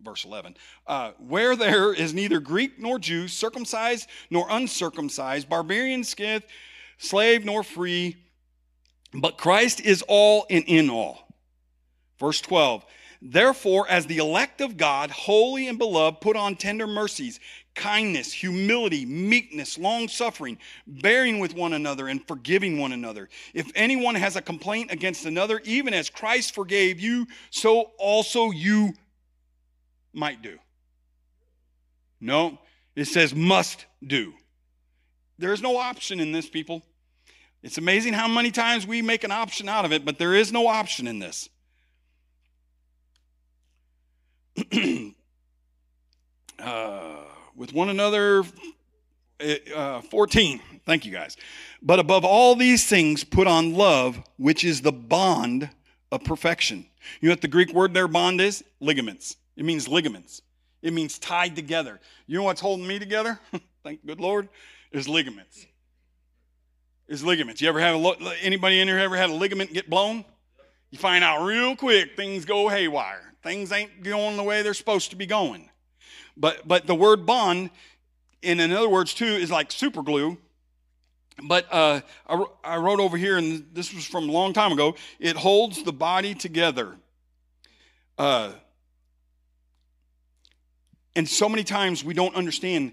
verse 0.03 0.24
11 0.24 0.57
uh, 0.89 1.12
where 1.18 1.55
there 1.55 1.95
is 1.95 2.12
neither 2.12 2.41
greek 2.41 2.76
nor 2.76 2.99
jew 2.99 3.28
circumcised 3.28 4.09
nor 4.30 4.49
uncircumcised 4.51 5.49
barbarian 5.49 6.03
Scythian 6.03 6.43
slave 6.99 7.45
nor 7.45 7.62
free 7.62 8.16
but 9.14 9.39
christ 9.39 9.80
is 9.80 10.03
all 10.09 10.45
and 10.51 10.64
in 10.66 10.91
all 10.91 11.20
verse 12.18 12.41
12 12.41 12.85
Therefore, 13.25 13.87
as 13.89 14.07
the 14.07 14.16
elect 14.18 14.61
of 14.61 14.77
God, 14.77 15.12
holy 15.12 15.68
and 15.68 15.79
beloved, 15.79 16.20
put 16.20 16.35
on 16.37 16.57
tender 16.57 16.89
mercies, 16.89 17.39
kindness, 17.77 18.33
humility, 18.33 19.07
meekness, 19.07 19.79
long 19.79 20.09
suffering, 20.09 20.59
bearing 20.89 21.39
with 21.39 21.55
one 21.55 21.73
another, 21.73 22.09
and 22.09 22.27
forgiving 22.27 22.79
one 22.81 22.91
another. 22.93 23.29
If 23.55 23.70
anyone 23.77 24.16
has 24.16 24.35
a 24.35 24.43
complaint 24.43 24.91
against 24.91 25.25
another, 25.25 25.61
even 25.64 25.95
as 25.95 26.11
Christ 26.11 26.53
forgave 26.53 26.99
you, 26.99 27.29
so 27.51 27.93
also 27.97 28.51
you 28.51 28.93
might 30.12 30.43
do. 30.43 30.59
No, 32.20 32.59
it 32.97 33.05
says 33.05 33.33
must 33.33 33.87
do. 34.05 34.33
There 35.39 35.53
is 35.53 35.62
no 35.62 35.77
option 35.77 36.18
in 36.18 36.33
this, 36.33 36.49
people. 36.51 36.83
It's 37.62 37.79
amazing 37.79 38.14
how 38.14 38.27
many 38.27 38.51
times 38.51 38.85
we 38.85 39.01
make 39.01 39.23
an 39.23 39.31
option 39.31 39.68
out 39.68 39.85
of 39.85 39.93
it, 39.93 40.05
but 40.05 40.18
there 40.18 40.35
is 40.35 40.51
no 40.53 40.66
option 40.66 41.07
in 41.07 41.20
this. 41.20 41.49
Uh, 46.59 47.17
with 47.57 47.73
one 47.73 47.89
another. 47.89 48.45
Eh, 49.41 49.59
uh, 49.75 50.01
14. 50.01 50.61
Thank 50.87 51.05
you 51.05 51.11
guys. 51.11 51.37
But 51.81 51.99
above 51.99 52.25
all 52.25 52.55
these 52.55 52.87
things, 52.87 53.25
put 53.25 53.49
on 53.49 53.75
love, 53.75 54.23
which 54.37 54.63
is 54.63 54.81
the 54.81 54.93
bond 54.93 55.71
of 56.13 56.23
perfection. 56.23 56.87
You 57.21 57.31
know 57.31 57.33
what 57.33 57.41
the 57.41 57.49
Greek 57.49 57.73
word 57.73 57.95
there, 57.95 58.07
bond, 58.07 58.41
is? 58.41 58.63
Ligaments. 58.79 59.39
It 59.57 59.65
means 59.65 59.89
ligaments. 59.89 60.41
It 60.83 60.93
means 60.93 61.19
tied 61.19 61.57
together. 61.57 61.99
You 62.29 62.37
know 62.39 62.45
what's 62.45 62.61
holding 62.61 62.87
me 62.87 63.01
together? 63.01 63.41
Thank 63.83 64.07
good 64.07 64.21
Lord, 64.21 64.49
is 64.93 65.09
ligaments. 65.09 65.67
Is 67.09 67.25
ligaments. 67.25 67.61
You 67.61 67.69
ever 67.71 67.81
have 67.81 67.97
a 67.97 67.99
lo- 67.99 68.15
anybody 68.41 68.79
in 68.81 68.87
here 68.87 68.99
ever 69.01 69.17
had 69.17 69.31
a 69.31 69.35
ligament 69.35 69.73
get 69.73 69.91
blown? 69.91 70.25
You 70.93 70.99
find 70.99 71.25
out 71.25 71.45
real 71.45 71.75
quick 71.75 72.15
things 72.15 72.45
go 72.45 72.69
haywire. 72.69 73.32
Things 73.43 73.72
ain't 73.72 74.03
going 74.05 74.36
the 74.36 74.43
way 74.43 74.62
they're 74.62 74.72
supposed 74.74 75.11
to 75.11 75.16
be 75.16 75.26
going. 75.26 75.68
But 76.36 76.66
but 76.66 76.86
the 76.86 76.95
word 76.95 77.26
bond, 77.26 77.70
in 78.40 78.61
in 78.61 78.72
other 78.72 78.88
words 78.88 79.12
too, 79.12 79.26
is 79.26 79.51
like 79.51 79.72
super 79.72 80.03
glue. 80.03 80.38
But 81.43 81.66
uh, 81.72 82.03
I, 82.28 82.45
I 82.62 82.76
wrote 82.76 83.01
over 83.01 83.16
here, 83.16 83.38
and 83.38 83.64
this 83.72 83.93
was 83.93 84.05
from 84.07 84.28
a 84.28 84.32
long 84.32 84.53
time 84.53 84.70
ago. 84.70 84.95
It 85.18 85.34
holds 85.34 85.82
the 85.82 85.93
body 85.93 86.34
together. 86.34 86.95
Uh, 88.16 88.53
and 91.16 91.28
so 91.28 91.49
many 91.49 91.64
times 91.64 92.05
we 92.05 92.14
don't 92.14 92.36
understand 92.36 92.93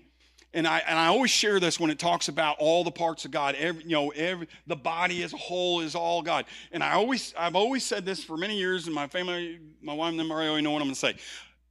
and 0.53 0.67
I 0.67 0.79
and 0.79 0.97
I 0.97 1.07
always 1.07 1.29
share 1.31 1.59
this 1.59 1.79
when 1.79 1.91
it 1.91 1.99
talks 1.99 2.27
about 2.27 2.57
all 2.59 2.83
the 2.83 2.91
parts 2.91 3.25
of 3.25 3.31
God. 3.31 3.55
Every 3.55 3.83
you 3.83 3.91
know, 3.91 4.09
every 4.09 4.47
the 4.67 4.75
body 4.75 5.21
as 5.23 5.33
a 5.33 5.37
whole 5.37 5.81
is 5.81 5.95
all 5.95 6.21
God. 6.21 6.45
And 6.71 6.83
I 6.83 6.93
always 6.93 7.33
I've 7.37 7.55
always 7.55 7.85
said 7.85 8.05
this 8.05 8.23
for 8.23 8.35
many 8.37 8.57
years, 8.57 8.85
and 8.87 8.95
my 8.95 9.07
family, 9.07 9.59
my 9.81 9.93
wife 9.93 10.09
and 10.11 10.19
them 10.19 10.31
already 10.31 10.61
know 10.61 10.71
what 10.71 10.81
I'm 10.81 10.87
gonna 10.87 10.95
say. 10.95 11.15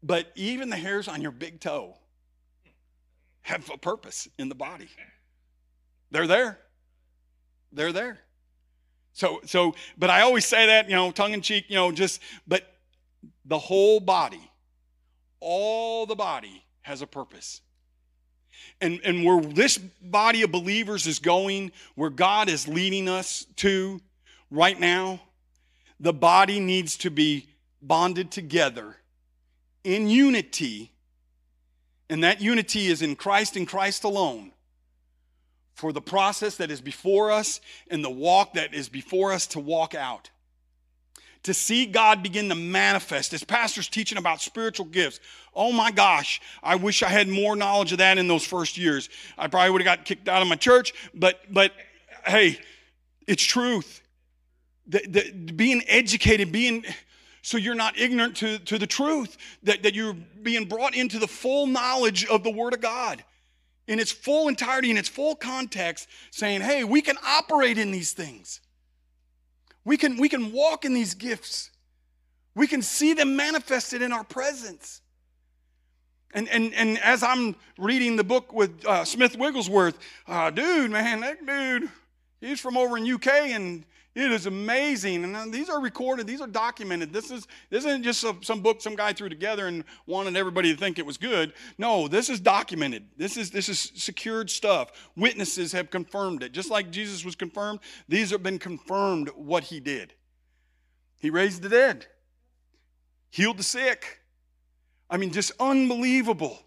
But 0.03 0.31
even 0.37 0.71
the 0.71 0.77
hairs 0.77 1.09
on 1.09 1.23
your 1.23 1.33
big 1.33 1.61
toe 1.61 1.97
have 3.43 3.69
a 3.73 3.79
purpose 3.79 4.29
in 4.39 4.49
the 4.49 4.55
body. 4.55 4.89
They're 6.11 6.29
there. 6.29 6.61
They're 7.73 7.93
there. 7.93 8.19
So 9.13 9.41
so 9.45 9.75
but 9.97 10.09
I 10.11 10.21
always 10.21 10.45
say 10.45 10.67
that, 10.67 10.89
you 10.89 10.95
know, 10.95 11.11
tongue 11.11 11.33
in 11.33 11.41
cheek, 11.41 11.65
you 11.69 11.77
know, 11.77 11.91
just 11.91 12.21
but 12.47 12.65
the 13.45 13.59
whole 13.59 13.99
body, 13.99 14.49
all 15.41 16.07
the 16.07 16.15
body 16.15 16.65
has 16.83 17.03
a 17.03 17.07
purpose 17.07 17.61
and, 18.81 19.01
and 19.05 19.25
where 19.25 19.41
this 19.41 19.79
body 19.79 20.43
of 20.43 20.53
believers 20.53 21.07
is 21.07 21.19
going, 21.19 21.73
where 21.95 22.11
God 22.11 22.49
is 22.49 22.69
leading 22.69 23.09
us 23.09 23.47
to 23.57 24.01
right 24.51 24.79
now, 24.79 25.21
the 26.01 26.13
body 26.13 26.61
needs 26.61 26.97
to 26.99 27.11
be 27.11 27.49
bonded 27.83 28.31
together 28.31 28.97
in 29.85 30.09
unity. 30.09 30.93
And 32.09 32.23
that 32.25 32.41
unity 32.41 32.87
is 32.87 33.03
in 33.03 33.17
Christ 33.17 33.57
and 33.57 33.67
Christ 33.67 34.05
alone 34.05 34.53
for 35.75 35.93
the 35.93 36.01
process 36.03 36.57
that 36.57 36.71
is 36.71 36.81
before 36.81 37.31
us 37.31 37.61
and 37.91 38.05
the 38.05 38.11
walk 38.11 38.55
that 38.55 38.75
is 38.75 38.89
before 38.89 39.33
us 39.33 39.47
to 39.49 39.61
walk 39.61 39.95
out 39.95 40.31
to 41.45 41.55
see 41.55 41.87
God 41.87 42.23
begin 42.23 42.49
to 42.49 42.55
manifest. 42.55 43.33
as 43.33 43.45
pastor's 43.45 43.89
teaching 43.89 44.19
about 44.19 44.41
spiritual 44.41 44.87
gifts. 44.87 45.21
Oh 45.55 45.73
my 45.73 45.91
gosh, 45.91 46.41
I 46.63 46.77
wish 46.77 47.03
I 47.03 47.09
had 47.09 47.29
more 47.29 47.57
knowledge 47.57 47.93
of 47.93 47.99
that 47.99 48.19
in 48.19 48.29
those 48.29 48.47
first 48.47 48.77
years. 48.77 49.09
I 49.37 49.47
probably 49.49 49.71
would 49.71 49.81
have 49.83 49.99
got 49.99 50.05
kicked 50.05 50.29
out 50.29 50.43
of 50.43 50.49
my 50.49 50.57
church, 50.57 50.93
but 51.15 51.41
but 51.53 51.73
hey, 52.27 52.59
it's 53.27 53.43
truth. 53.43 54.03
The, 54.87 55.03
the, 55.07 55.31
being 55.53 55.83
educated, 55.87 56.51
being 56.51 56.85
so 57.43 57.57
you're 57.59 57.75
not 57.75 57.99
ignorant 57.99 58.37
to, 58.39 58.59
to 58.61 58.79
the 58.79 58.87
truth, 58.87 59.37
that, 59.63 59.83
that 59.83 59.95
you're 59.95 60.15
being 60.15 60.65
brought 60.67 60.95
into 60.95 61.19
the 61.19 61.29
full 61.29 61.67
knowledge 61.67 62.25
of 62.27 62.43
the 62.43 62.51
Word 62.51 62.73
of 62.75 62.81
God 62.81 63.23
in 63.87 63.99
its 64.01 64.11
full 64.13 64.49
entirety, 64.49 64.91
in 64.91 64.97
its 64.99 65.09
full 65.09 65.35
context, 65.35 66.09
saying, 66.31 66.63
hey, 66.63 66.85
we 66.85 67.01
can 67.03 67.17
operate 67.25 67.77
in 67.79 67.91
these 67.91 68.13
things. 68.13 68.61
We 69.89 69.97
can, 69.97 70.19
we 70.19 70.29
can 70.29 70.53
walk 70.53 70.85
in 70.85 70.93
these 70.93 71.15
gifts. 71.15 71.71
We 72.55 72.67
can 72.67 72.83
see 72.83 73.15
them 73.15 73.37
manifested 73.37 74.03
in 74.03 74.13
our 74.13 74.23
presence. 74.23 75.01
And, 76.35 76.47
and, 76.51 76.75
and 76.75 76.99
as 76.99 77.23
I'm 77.23 77.57
reading 77.79 78.17
the 78.17 78.23
book 78.23 78.53
with 78.53 78.85
uh, 78.87 79.07
Smith 79.07 79.39
Wigglesworth, 79.39 79.99
uh, 80.27 80.51
dude, 80.51 80.91
man, 80.91 81.21
that 81.21 81.47
dude, 81.47 81.89
he's 82.43 82.61
from 82.61 82.77
over 82.77 82.99
in 82.99 83.11
UK 83.11 83.29
and 83.29 83.83
it 84.19 84.33
is 84.33 84.47
amazing. 84.47 85.23
And 85.23 85.37
uh, 85.37 85.45
these 85.47 85.69
are 85.71 85.81
recorded, 85.81 86.27
these 86.27 86.41
are 86.41 86.49
documented. 86.49 87.13
This, 87.13 87.31
is, 87.31 87.47
this 87.71 87.85
isn't 87.85 88.03
just 88.03 88.21
some, 88.21 88.43
some 88.43 88.61
book 88.61 88.81
some 88.83 88.97
guy 88.97 89.13
threw 89.13 89.29
together 89.29 89.69
and 89.69 89.85
wanted 90.07 90.37
everybody 90.37 90.75
to 90.75 90.79
think 90.79 90.99
it 90.99 91.07
was 91.07 91.17
good. 91.17 91.53
No, 91.79 92.09
this 92.09 92.29
is 92.29 92.41
documented. 92.41 93.05
This 93.17 93.37
is, 93.37 93.53
this 93.53 93.69
is 93.69 93.93
secured 93.95 94.51
stuff. 94.51 94.91
Witnesses 95.17 95.71
have 95.71 95.91
confirmed 95.91 96.43
it. 96.43 96.51
Just 96.51 96.69
like 96.69 96.91
Jesus 96.91 97.25
was 97.25 97.37
confirmed, 97.37 97.79
these 98.09 98.31
have 98.33 98.43
been 98.43 98.59
confirmed 98.59 99.31
what 99.37 99.63
he 99.65 99.79
did. 99.79 100.13
He 101.21 101.31
raised 101.31 101.63
the 101.63 101.69
dead, 101.69 102.07
healed 103.31 103.59
the 103.59 103.63
sick. 103.63 104.19
I 105.09 105.17
mean, 105.17 105.31
just 105.33 105.53
unbelievable. 105.61 106.59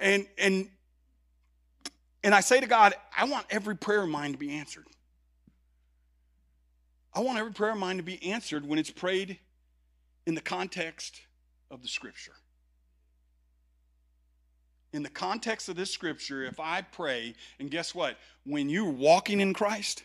And, 0.00 0.26
and, 0.38 0.68
and 2.24 2.34
I 2.34 2.40
say 2.40 2.58
to 2.60 2.66
God, 2.66 2.94
I 3.16 3.26
want 3.26 3.46
every 3.48 3.76
prayer 3.76 4.02
of 4.02 4.08
mine 4.08 4.32
to 4.32 4.38
be 4.38 4.56
answered. 4.58 4.86
I 7.14 7.20
want 7.20 7.38
every 7.38 7.52
prayer 7.52 7.72
of 7.72 7.78
mine 7.78 7.96
to 7.98 8.02
be 8.02 8.22
answered 8.24 8.66
when 8.66 8.78
it's 8.78 8.90
prayed 8.90 9.38
in 10.26 10.34
the 10.34 10.40
context 10.40 11.20
of 11.70 11.82
the 11.82 11.88
scripture. 11.88 12.32
In 14.92 15.02
the 15.02 15.10
context 15.10 15.68
of 15.68 15.76
this 15.76 15.90
scripture, 15.92 16.44
if 16.44 16.58
I 16.58 16.82
pray, 16.82 17.34
and 17.60 17.70
guess 17.70 17.94
what? 17.94 18.16
When 18.44 18.68
you're 18.68 18.90
walking 18.90 19.40
in 19.40 19.52
Christ 19.54 20.02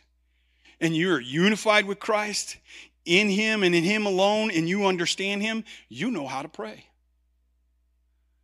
and 0.79 0.95
you're 0.95 1.19
unified 1.19 1.85
with 1.85 1.99
Christ, 1.99 2.57
in 3.05 3.29
Him 3.29 3.63
and 3.63 3.73
in 3.73 3.83
Him 3.83 4.05
alone, 4.05 4.51
and 4.51 4.69
you 4.69 4.85
understand 4.85 5.41
Him, 5.41 5.63
you 5.89 6.11
know 6.11 6.27
how 6.27 6.41
to 6.41 6.47
pray. 6.49 6.85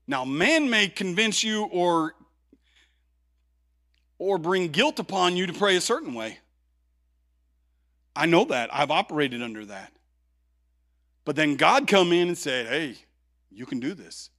Now, 0.07 0.25
man 0.25 0.69
may 0.69 0.87
convince 0.87 1.43
you 1.43 1.65
or 1.65 2.15
or 4.17 4.37
bring 4.37 4.69
guilt 4.69 4.99
upon 4.99 5.35
you 5.35 5.45
to 5.47 5.53
pray 5.53 5.75
a 5.75 5.81
certain 5.81 6.13
way. 6.13 6.37
I 8.15 8.25
know 8.25 8.45
that. 8.45 8.73
I've 8.73 8.91
operated 8.91 9.41
under 9.41 9.65
that. 9.65 9.91
But 11.25 11.35
then 11.35 11.55
God 11.55 11.87
come 11.87 12.11
in 12.13 12.29
and 12.29 12.37
said, 12.37 12.67
"Hey, 12.67 12.95
you 13.51 13.65
can 13.65 13.79
do 13.79 13.93
this." 13.93 14.29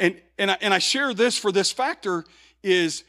And 0.00 0.20
and 0.38 0.50
I, 0.50 0.56
and 0.60 0.74
I 0.74 0.78
share 0.78 1.14
this 1.14 1.38
for 1.38 1.52
this 1.52 1.70
factor 1.70 2.24
is 2.62 3.04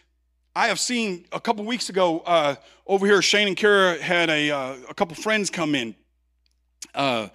I 0.55 0.67
have 0.67 0.79
seen 0.79 1.25
a 1.31 1.39
couple 1.39 1.65
weeks 1.65 1.89
ago 1.89 2.19
uh, 2.21 2.55
over 2.85 3.05
here. 3.05 3.21
Shane 3.21 3.47
and 3.47 3.57
Kara 3.57 3.99
had 4.01 4.29
a 4.29 4.51
uh, 4.51 4.75
a 4.89 4.93
couple 4.93 5.15
friends 5.15 5.49
come 5.49 5.73
in. 5.73 5.95
Uh, 6.93 7.29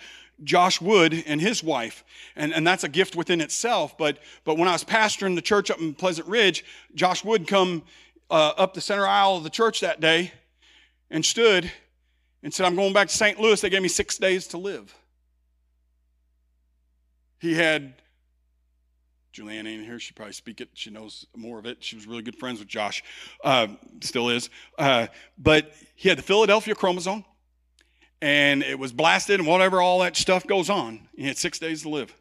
Josh 0.45 0.81
Wood 0.81 1.23
and 1.27 1.39
his 1.39 1.63
wife, 1.63 2.03
and, 2.35 2.55
and 2.55 2.67
that's 2.67 2.83
a 2.83 2.89
gift 2.89 3.17
within 3.17 3.41
itself. 3.41 3.99
But 3.99 4.19
but 4.45 4.59
when 4.59 4.69
I 4.69 4.73
was 4.73 4.85
pastoring 4.85 5.35
the 5.35 5.43
church 5.43 5.71
up 5.71 5.81
in 5.81 5.95
Pleasant 5.95 6.29
Ridge, 6.29 6.65
Josh 6.95 7.25
Wood 7.25 7.47
come 7.47 7.83
uh, 8.31 8.53
up 8.57 8.75
the 8.75 8.81
center 8.83 9.07
aisle 9.07 9.39
of 9.39 9.45
the 9.45 9.51
church 9.51 9.81
that 9.81 10.01
day, 10.01 10.33
and 11.11 11.25
stood 11.25 11.71
and 12.43 12.55
said, 12.55 12.65
I'm 12.67 12.77
going 12.77 12.93
back 12.93 13.09
to 13.09 13.15
St. 13.17 13.39
Louis. 13.39 13.61
They 13.61 13.71
gave 13.71 13.83
me 13.83 13.89
six 13.89 14.17
days 14.17 14.47
to 14.49 14.59
live. 14.59 14.95
He 17.41 17.55
had, 17.55 17.95
Julianne 19.35 19.67
ain't 19.67 19.85
here. 19.85 19.99
She 19.99 20.13
probably 20.13 20.33
speak 20.33 20.61
it. 20.61 20.69
She 20.75 20.91
knows 20.91 21.27
more 21.37 21.59
of 21.59 21.67
it. 21.67 21.83
She 21.83 21.97
was 21.97 22.07
really 22.07 22.23
good 22.23 22.37
friends 22.37 22.59
with 22.59 22.69
Josh, 22.69 23.03
uh, 23.45 23.67
still 24.01 24.29
is. 24.31 24.51
Uh, 24.79 25.09
but 25.39 25.73
he 25.97 26.09
had 26.09 26.19
the 26.19 26.23
Philadelphia 26.23 26.75
chromosome, 26.75 27.25
and 28.23 28.63
it 28.63 28.79
was 28.79 28.93
blasted 28.93 29.41
and 29.41 29.49
whatever, 29.49 29.81
all 29.83 30.01
that 30.01 30.17
stuff 30.17 30.47
goes 30.47 30.69
on. 30.71 31.09
He 31.17 31.27
had 31.27 31.37
six 31.39 31.59
days 31.59 31.83
to 31.83 31.89
live. 31.89 32.15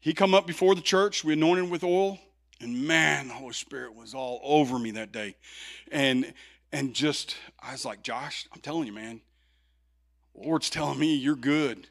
He 0.00 0.12
come 0.12 0.34
up 0.34 0.46
before 0.48 0.74
the 0.74 0.80
church. 0.80 1.22
We 1.24 1.34
anointed 1.34 1.64
him 1.66 1.70
with 1.70 1.84
oil. 1.84 2.18
And 2.60 2.86
man, 2.86 3.28
the 3.28 3.34
Holy 3.34 3.52
Spirit 3.52 3.94
was 3.94 4.14
all 4.14 4.40
over 4.42 4.76
me 4.78 4.92
that 4.92 5.12
day. 5.12 5.36
And 5.92 6.32
and 6.72 6.94
just, 6.94 7.36
I 7.62 7.72
was 7.72 7.84
like, 7.84 8.02
Josh, 8.02 8.48
I'm 8.52 8.60
telling 8.60 8.86
you, 8.86 8.92
man, 8.92 9.20
Lord's 10.34 10.70
telling 10.70 10.98
me 10.98 11.14
you're 11.14 11.36
good. 11.36 11.86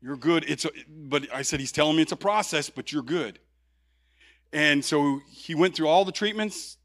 You're 0.00 0.16
good. 0.16 0.44
It's 0.48 0.64
a, 0.64 0.70
but 0.88 1.28
I 1.32 1.42
said, 1.42 1.60
He's 1.60 1.72
telling 1.72 1.96
me 1.96 2.02
it's 2.02 2.12
a 2.12 2.16
process, 2.16 2.70
but 2.70 2.90
you're 2.92 3.02
good. 3.02 3.38
And 4.52 4.82
so 4.82 5.20
he 5.30 5.54
went 5.54 5.74
through 5.76 5.88
all 5.88 6.04
the 6.06 6.12
treatments. 6.12 6.76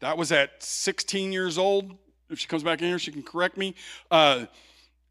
That 0.00 0.16
was 0.16 0.32
at 0.32 0.62
16 0.62 1.32
years 1.32 1.58
old. 1.58 1.96
If 2.30 2.38
she 2.38 2.46
comes 2.48 2.62
back 2.62 2.80
in 2.80 2.88
here, 2.88 2.98
she 2.98 3.12
can 3.12 3.22
correct 3.22 3.58
me. 3.58 3.74
Uh, 4.10 4.46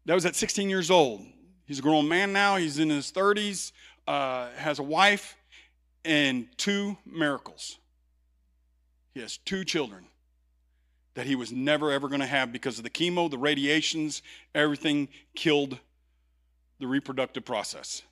that 0.06 0.14
was 0.14 0.26
at 0.26 0.34
16 0.34 0.68
years 0.68 0.90
old. 0.90 1.22
He's 1.66 1.78
a 1.78 1.82
grown 1.82 2.08
man 2.08 2.32
now. 2.32 2.56
He's 2.56 2.78
in 2.80 2.90
his 2.90 3.12
30s, 3.12 3.70
uh, 4.08 4.48
has 4.56 4.80
a 4.80 4.82
wife, 4.82 5.36
and 6.04 6.48
two 6.56 6.96
miracles. 7.06 7.78
He 9.14 9.20
has 9.20 9.36
two 9.38 9.64
children 9.64 10.04
that 11.14 11.26
he 11.26 11.34
was 11.36 11.52
never 11.52 11.90
ever 11.90 12.08
going 12.08 12.20
to 12.20 12.26
have 12.26 12.52
because 12.52 12.78
of 12.78 12.84
the 12.84 12.90
chemo, 12.90 13.30
the 13.30 13.38
radiations, 13.38 14.22
everything 14.54 15.08
killed 15.34 15.78
the 16.80 16.86
reproductive 16.86 17.44
process. 17.44 18.02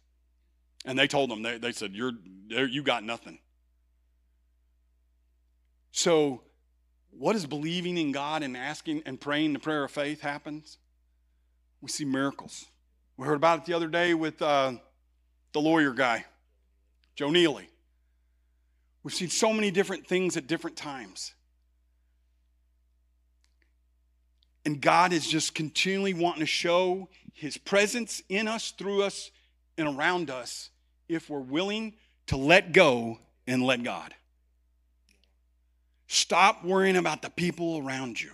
And 0.84 0.98
they 0.98 1.06
told 1.06 1.30
him, 1.30 1.42
they, 1.42 1.58
they 1.58 1.72
said, 1.72 1.92
You're, 1.92 2.12
you 2.48 2.82
got 2.82 3.04
nothing. 3.04 3.38
So, 5.92 6.42
what 7.10 7.36
is 7.36 7.44
believing 7.44 7.98
in 7.98 8.12
God 8.12 8.42
and 8.42 8.56
asking 8.56 9.02
and 9.04 9.20
praying 9.20 9.52
the 9.52 9.58
prayer 9.58 9.84
of 9.84 9.90
faith 9.90 10.22
happens? 10.22 10.78
We 11.80 11.88
see 11.88 12.04
miracles. 12.04 12.64
We 13.16 13.26
heard 13.26 13.36
about 13.36 13.60
it 13.60 13.64
the 13.66 13.74
other 13.74 13.88
day 13.88 14.14
with 14.14 14.40
uh, 14.40 14.72
the 15.52 15.60
lawyer 15.60 15.92
guy, 15.92 16.24
Joe 17.14 17.30
Neely. 17.30 17.68
We've 19.04 19.12
seen 19.12 19.28
so 19.28 19.52
many 19.52 19.70
different 19.70 20.06
things 20.06 20.36
at 20.36 20.46
different 20.46 20.76
times. 20.76 21.34
And 24.64 24.80
God 24.80 25.12
is 25.12 25.26
just 25.26 25.54
continually 25.54 26.14
wanting 26.14 26.40
to 26.40 26.46
show 26.46 27.08
his 27.32 27.56
presence 27.58 28.22
in 28.28 28.46
us, 28.46 28.70
through 28.72 29.02
us, 29.02 29.30
and 29.76 29.88
around 29.88 30.30
us 30.30 30.70
if 31.08 31.28
we're 31.28 31.40
willing 31.40 31.94
to 32.28 32.36
let 32.36 32.72
go 32.72 33.18
and 33.46 33.64
let 33.64 33.82
God. 33.82 34.14
Stop 36.06 36.64
worrying 36.64 36.96
about 36.96 37.22
the 37.22 37.30
people 37.30 37.78
around 37.84 38.20
you. 38.20 38.30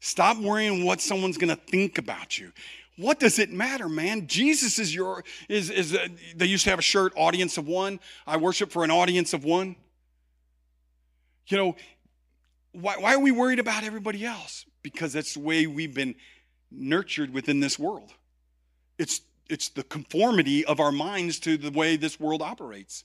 Stop 0.00 0.38
worrying 0.38 0.84
what 0.84 1.00
someone's 1.00 1.38
going 1.38 1.54
to 1.54 1.62
think 1.70 1.98
about 1.98 2.38
you. 2.38 2.52
What 2.98 3.20
does 3.20 3.38
it 3.38 3.52
matter, 3.52 3.88
man? 3.88 4.26
Jesus 4.26 4.78
is 4.78 4.94
your 4.94 5.24
is 5.48 5.70
is 5.70 5.94
uh, 5.94 6.08
they 6.36 6.44
used 6.46 6.64
to 6.64 6.70
have 6.70 6.78
a 6.78 6.82
shirt 6.82 7.12
audience 7.16 7.56
of 7.56 7.66
one. 7.66 8.00
I 8.26 8.36
worship 8.36 8.70
for 8.70 8.84
an 8.84 8.90
audience 8.90 9.32
of 9.32 9.44
one. 9.44 9.76
You 11.46 11.56
know, 11.56 11.76
why, 12.72 12.96
why 12.98 13.14
are 13.14 13.18
we 13.20 13.30
worried 13.30 13.60
about 13.60 13.84
everybody 13.84 14.24
else? 14.24 14.66
because 14.82 15.12
that's 15.12 15.34
the 15.34 15.40
way 15.40 15.66
we've 15.66 15.94
been 15.94 16.14
nurtured 16.70 17.32
within 17.32 17.60
this 17.60 17.78
world. 17.78 18.12
It's, 18.98 19.20
it's 19.48 19.68
the 19.68 19.84
conformity 19.84 20.64
of 20.64 20.80
our 20.80 20.92
minds 20.92 21.38
to 21.40 21.56
the 21.56 21.70
way 21.70 21.96
this 21.96 22.18
world 22.18 22.42
operates. 22.42 23.04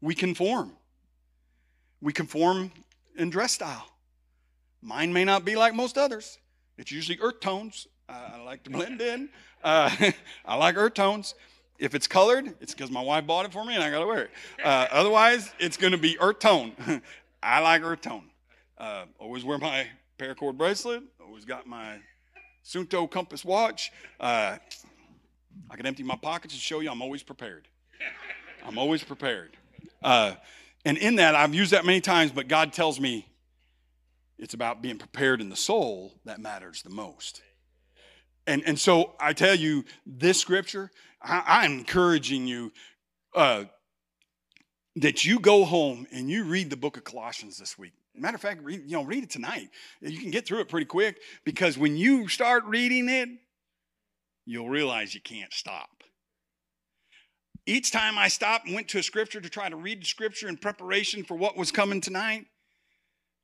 We 0.00 0.14
conform. 0.14 0.72
We 2.00 2.12
conform 2.12 2.72
in 3.16 3.30
dress 3.30 3.52
style. 3.52 3.86
Mine 4.82 5.12
may 5.12 5.24
not 5.24 5.44
be 5.44 5.54
like 5.54 5.74
most 5.74 5.96
others. 5.96 6.38
It's 6.76 6.90
usually 6.90 7.18
earth 7.20 7.40
tones. 7.40 7.86
I, 8.08 8.42
like 8.44 8.62
to 8.64 8.70
blend 8.70 9.00
in. 9.00 9.28
Uh, 9.64 9.88
I 10.44 10.56
like 10.56 10.76
earth 10.76 10.94
tones. 10.94 11.34
If 11.78 11.94
it's 11.94 12.06
colored, 12.06 12.54
it's 12.60 12.74
because 12.74 12.90
my 12.90 13.00
wife 13.00 13.26
bought 13.26 13.46
it 13.46 13.52
for 13.52 13.64
me 13.64 13.74
and 13.74 13.82
I 13.82 13.90
got 13.90 14.00
to 14.00 14.06
wear 14.06 14.24
it. 14.24 14.30
Uh, 14.62 14.86
otherwise, 14.90 15.50
it's 15.58 15.76
going 15.76 15.92
to 15.92 15.98
be 15.98 16.18
earth 16.20 16.40
tone. 16.40 16.72
I 17.42 17.60
like 17.60 17.82
earth 17.82 18.02
tone. 18.02 18.24
Uh, 18.76 19.04
always 19.18 19.44
wear 19.44 19.58
my 19.58 19.86
paracord 20.18 20.56
bracelet. 20.56 21.02
Always 21.24 21.44
got 21.44 21.66
my 21.66 21.98
Suunto 22.64 23.10
compass 23.10 23.44
watch. 23.44 23.90
Uh, 24.20 24.56
I 25.70 25.76
can 25.76 25.86
empty 25.86 26.02
my 26.02 26.16
pockets 26.16 26.54
and 26.54 26.60
show 26.60 26.80
you 26.80 26.90
I'm 26.90 27.02
always 27.02 27.22
prepared. 27.22 27.68
I'm 28.64 28.78
always 28.78 29.02
prepared. 29.02 29.56
Uh, 30.02 30.32
and 30.84 30.96
in 30.96 31.16
that, 31.16 31.34
I've 31.34 31.54
used 31.54 31.72
that 31.72 31.84
many 31.84 32.00
times, 32.00 32.30
but 32.32 32.48
God 32.48 32.72
tells 32.72 33.00
me 33.00 33.26
it's 34.38 34.54
about 34.54 34.82
being 34.82 34.98
prepared 34.98 35.40
in 35.40 35.48
the 35.48 35.56
soul 35.56 36.14
that 36.24 36.40
matters 36.40 36.82
the 36.82 36.90
most. 36.90 37.42
And, 38.46 38.62
and 38.66 38.78
so 38.78 39.12
I 39.20 39.32
tell 39.34 39.54
you, 39.54 39.84
this 40.06 40.40
scripture, 40.40 40.90
I, 41.20 41.64
am 41.64 41.74
encouraging 41.78 42.46
you 42.46 42.72
uh, 43.36 43.64
that 44.96 45.24
you 45.24 45.38
go 45.38 45.64
home 45.64 46.06
and 46.12 46.28
you 46.30 46.44
read 46.44 46.70
the 46.70 46.76
book 46.76 46.96
of 46.96 47.04
Colossians 47.04 47.56
this 47.58 47.78
week. 47.78 47.92
Matter 48.14 48.34
of 48.34 48.40
fact, 48.42 48.62
read, 48.62 48.82
you 48.86 48.96
know, 48.96 49.04
read 49.04 49.24
it 49.24 49.30
tonight. 49.30 49.68
You 50.02 50.18
can 50.18 50.30
get 50.30 50.46
through 50.46 50.60
it 50.60 50.68
pretty 50.68 50.84
quick 50.86 51.20
because 51.44 51.78
when 51.78 51.96
you 51.96 52.28
start 52.28 52.64
reading 52.64 53.08
it, 53.08 53.28
you'll 54.44 54.68
realize 54.68 55.14
you 55.14 55.20
can't 55.22 55.52
stop. 55.52 55.88
Each 57.64 57.90
time 57.90 58.18
I 58.18 58.28
stopped 58.28 58.66
and 58.66 58.74
went 58.74 58.88
to 58.88 58.98
a 58.98 59.02
scripture 59.02 59.40
to 59.40 59.48
try 59.48 59.68
to 59.68 59.76
read 59.76 60.02
the 60.02 60.06
scripture 60.06 60.48
in 60.48 60.56
preparation 60.56 61.24
for 61.24 61.36
what 61.36 61.56
was 61.56 61.72
coming 61.72 62.00
tonight, 62.00 62.46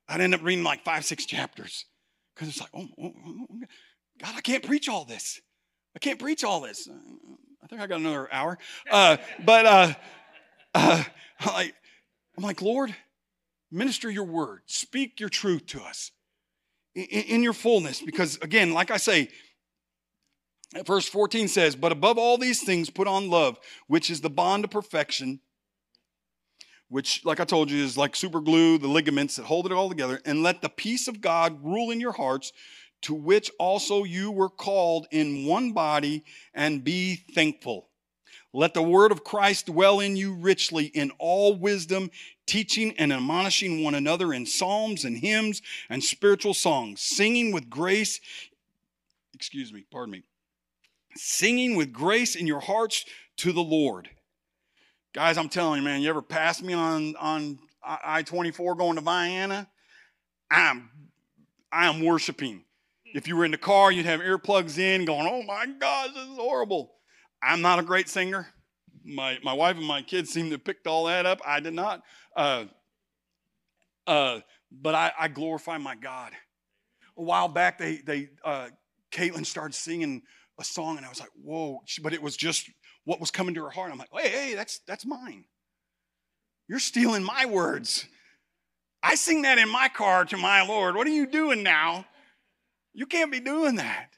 I'd 0.08 0.20
end 0.20 0.34
up 0.34 0.42
reading 0.42 0.64
like 0.64 0.84
five, 0.84 1.04
six 1.04 1.24
chapters 1.24 1.86
because 2.34 2.48
it's 2.48 2.60
like, 2.60 2.70
oh 2.74 2.88
oh, 3.00 3.04
oh, 3.04 3.14
oh, 3.26 3.46
oh, 3.52 3.58
God, 4.20 4.34
I 4.36 4.40
can't 4.40 4.64
preach 4.64 4.88
all 4.88 5.04
this. 5.04 5.40
I 5.94 5.98
can't 5.98 6.18
preach 6.18 6.44
all 6.44 6.60
this. 6.60 6.88
I 7.62 7.66
think 7.68 7.80
I 7.80 7.86
got 7.86 8.00
another 8.00 8.30
hour. 8.32 8.58
Uh, 8.90 9.16
but 9.46 9.66
uh, 9.66 9.94
uh, 10.74 11.02
I'm 11.40 11.54
like, 11.54 11.74
I'm 12.36 12.44
like, 12.44 12.60
Lord, 12.60 12.94
Minister 13.70 14.10
your 14.10 14.24
word, 14.24 14.62
speak 14.66 15.20
your 15.20 15.28
truth 15.28 15.66
to 15.66 15.82
us 15.82 16.10
in, 16.94 17.04
in 17.04 17.42
your 17.42 17.52
fullness. 17.52 18.00
Because 18.00 18.36
again, 18.38 18.72
like 18.72 18.90
I 18.90 18.96
say, 18.96 19.28
verse 20.86 21.06
14 21.06 21.48
says, 21.48 21.76
But 21.76 21.92
above 21.92 22.16
all 22.16 22.38
these 22.38 22.62
things, 22.62 22.88
put 22.88 23.06
on 23.06 23.28
love, 23.28 23.58
which 23.86 24.10
is 24.10 24.22
the 24.22 24.30
bond 24.30 24.64
of 24.64 24.70
perfection, 24.70 25.40
which, 26.88 27.22
like 27.26 27.40
I 27.40 27.44
told 27.44 27.70
you, 27.70 27.84
is 27.84 27.98
like 27.98 28.16
super 28.16 28.40
glue, 28.40 28.78
the 28.78 28.88
ligaments 28.88 29.36
that 29.36 29.44
hold 29.44 29.66
it 29.66 29.72
all 29.72 29.90
together, 29.90 30.20
and 30.24 30.42
let 30.42 30.62
the 30.62 30.70
peace 30.70 31.06
of 31.06 31.20
God 31.20 31.62
rule 31.62 31.90
in 31.90 32.00
your 32.00 32.12
hearts, 32.12 32.52
to 33.02 33.12
which 33.14 33.50
also 33.58 34.04
you 34.04 34.30
were 34.32 34.48
called 34.48 35.06
in 35.10 35.44
one 35.44 35.72
body, 35.72 36.24
and 36.54 36.82
be 36.82 37.16
thankful. 37.34 37.90
Let 38.55 38.72
the 38.72 38.82
word 38.82 39.12
of 39.12 39.24
Christ 39.24 39.66
dwell 39.66 40.01
in 40.01 40.16
you 40.16 40.32
richly 40.32 40.86
in 40.86 41.11
all 41.18 41.55
wisdom, 41.57 42.11
teaching 42.46 42.94
and 42.96 43.12
admonishing 43.12 43.82
one 43.84 43.94
another 43.94 44.32
in 44.32 44.46
psalms 44.46 45.05
and 45.05 45.18
hymns 45.18 45.61
and 45.90 46.03
spiritual 46.03 46.55
songs, 46.55 47.03
singing 47.03 47.53
with 47.53 47.68
grace, 47.68 48.20
excuse 49.34 49.70
me, 49.72 49.84
pardon 49.90 50.12
me, 50.12 50.22
singing 51.14 51.76
with 51.76 51.92
grace 51.92 52.34
in 52.36 52.46
your 52.46 52.61
hearts 52.61 53.05
to 53.38 53.53
the 53.53 53.62
Lord. 53.62 54.09
Guys, 55.12 55.36
I'm 55.36 55.49
telling 55.51 55.80
you, 55.80 55.84
man, 55.84 56.01
you 56.01 56.09
ever 56.09 56.22
pass 56.22 56.62
me 56.62 56.72
on, 56.72 57.16
on 57.16 57.59
I 57.82 58.22
24 58.22 58.76
going 58.76 58.96
to 58.96 59.03
Vienna? 59.03 59.68
I'm, 60.51 60.90
I'm 61.70 62.03
worshiping. 62.03 62.64
If 63.14 63.28
you 63.28 63.36
were 63.36 63.44
in 63.44 63.51
the 63.51 63.59
car, 63.59 63.92
you'd 63.92 64.07
have 64.07 64.20
earplugs 64.20 64.78
in 64.78 65.05
going, 65.05 65.26
oh 65.30 65.42
my 65.42 65.66
gosh, 65.66 66.14
this 66.14 66.22
is 66.28 66.36
horrible. 66.38 66.94
I'm 67.43 67.61
not 67.61 67.78
a 67.78 67.82
great 67.82 68.09
singer. 68.09 68.49
My, 69.05 69.39
my 69.43 69.53
wife 69.53 69.76
and 69.76 69.86
my 69.86 70.03
kids 70.03 70.30
seem 70.30 70.47
to 70.47 70.53
have 70.53 70.64
picked 70.64 70.86
all 70.86 71.05
that 71.07 71.24
up. 71.26 71.41
I 71.47 71.61
did 71.61 71.74
not. 71.74 72.03
Uh, 72.36 72.64
uh, 74.07 74.41
but 74.70 74.95
I, 74.95 75.12
I, 75.18 75.28
glorify 75.28 75.78
my 75.78 75.95
God. 75.95 76.32
A 77.16 77.22
while 77.22 77.49
back, 77.49 77.78
they, 77.78 77.97
they 77.99 78.30
uh, 78.45 78.68
Caitlin 79.12 79.45
started 79.47 79.74
singing 79.74 80.22
a 80.61 80.64
song, 80.64 80.99
and 80.99 81.07
I 81.07 81.09
was 81.09 81.18
like, 81.20 81.30
whoa. 81.43 81.82
But 82.03 82.12
it 82.12 82.22
was 82.22 82.36
just 82.36 82.70
what 83.05 83.18
was 83.20 83.30
coming 83.32 83.55
to 83.55 83.64
her 83.64 83.70
heart. 83.70 83.91
I'm 83.91 83.99
like, 83.99 84.11
hey, 84.12 84.28
hey, 84.28 84.55
that's, 84.55 84.80
that's 84.86 85.05
mine. 85.07 85.45
You're 86.68 86.78
stealing 86.78 87.24
my 87.24 87.47
words. 87.47 88.05
I 89.03 89.14
sing 89.16 89.43
that 89.43 89.59
in 89.59 89.68
my 89.68 89.89
car 89.89 90.24
to 90.26 90.36
my 90.36 90.64
Lord. 90.66 90.95
What 90.97 91.07
are 91.09 91.11
you 91.11 91.26
doing 91.26 91.62
now? 91.64 92.05
You 92.95 93.07
can't 93.07 93.32
be 93.32 93.41
doing 93.41 93.76
that. 93.76 94.12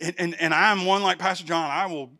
And, 0.00 0.14
and, 0.18 0.40
and 0.40 0.54
I'm 0.54 0.86
one 0.86 1.02
like 1.02 1.18
Pastor 1.18 1.44
John, 1.44 1.70
I 1.70 1.86
will 1.86 2.10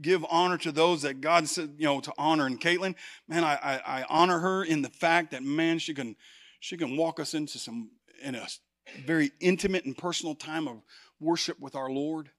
give 0.00 0.24
honor 0.30 0.58
to 0.58 0.70
those 0.72 1.02
that 1.02 1.20
God 1.20 1.48
said, 1.48 1.74
you 1.78 1.84
know, 1.86 2.00
to 2.00 2.12
honor. 2.16 2.46
And 2.46 2.60
Caitlin, 2.60 2.94
man, 3.28 3.42
I, 3.44 3.54
I, 3.56 4.00
I 4.00 4.04
honor 4.08 4.38
her 4.38 4.64
in 4.64 4.82
the 4.82 4.88
fact 4.90 5.32
that, 5.32 5.42
man, 5.42 5.78
she 5.78 5.92
can, 5.94 6.16
she 6.60 6.76
can 6.76 6.96
walk 6.96 7.18
us 7.18 7.34
into 7.34 7.58
some, 7.58 7.90
in 8.22 8.34
a 8.34 8.46
very 9.04 9.32
intimate 9.40 9.84
and 9.84 9.96
personal 9.96 10.34
time 10.34 10.68
of 10.68 10.82
worship 11.18 11.58
with 11.58 11.74
our 11.74 11.90
Lord. 11.90 12.30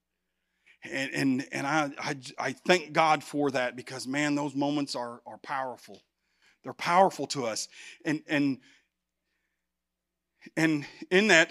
And, 0.84 1.10
and, 1.12 1.46
and 1.52 1.66
I, 1.66 1.90
I, 1.98 2.16
I 2.38 2.52
thank 2.52 2.92
God 2.92 3.22
for 3.22 3.50
that 3.50 3.76
because, 3.76 4.06
man, 4.06 4.36
those 4.36 4.54
moments 4.54 4.94
are, 4.94 5.20
are 5.26 5.38
powerful. 5.42 6.00
They're 6.62 6.72
powerful 6.72 7.26
to 7.28 7.46
us. 7.46 7.68
And, 8.04 8.22
and, 8.28 8.58
and 10.56 10.86
in 11.10 11.26
that, 11.26 11.50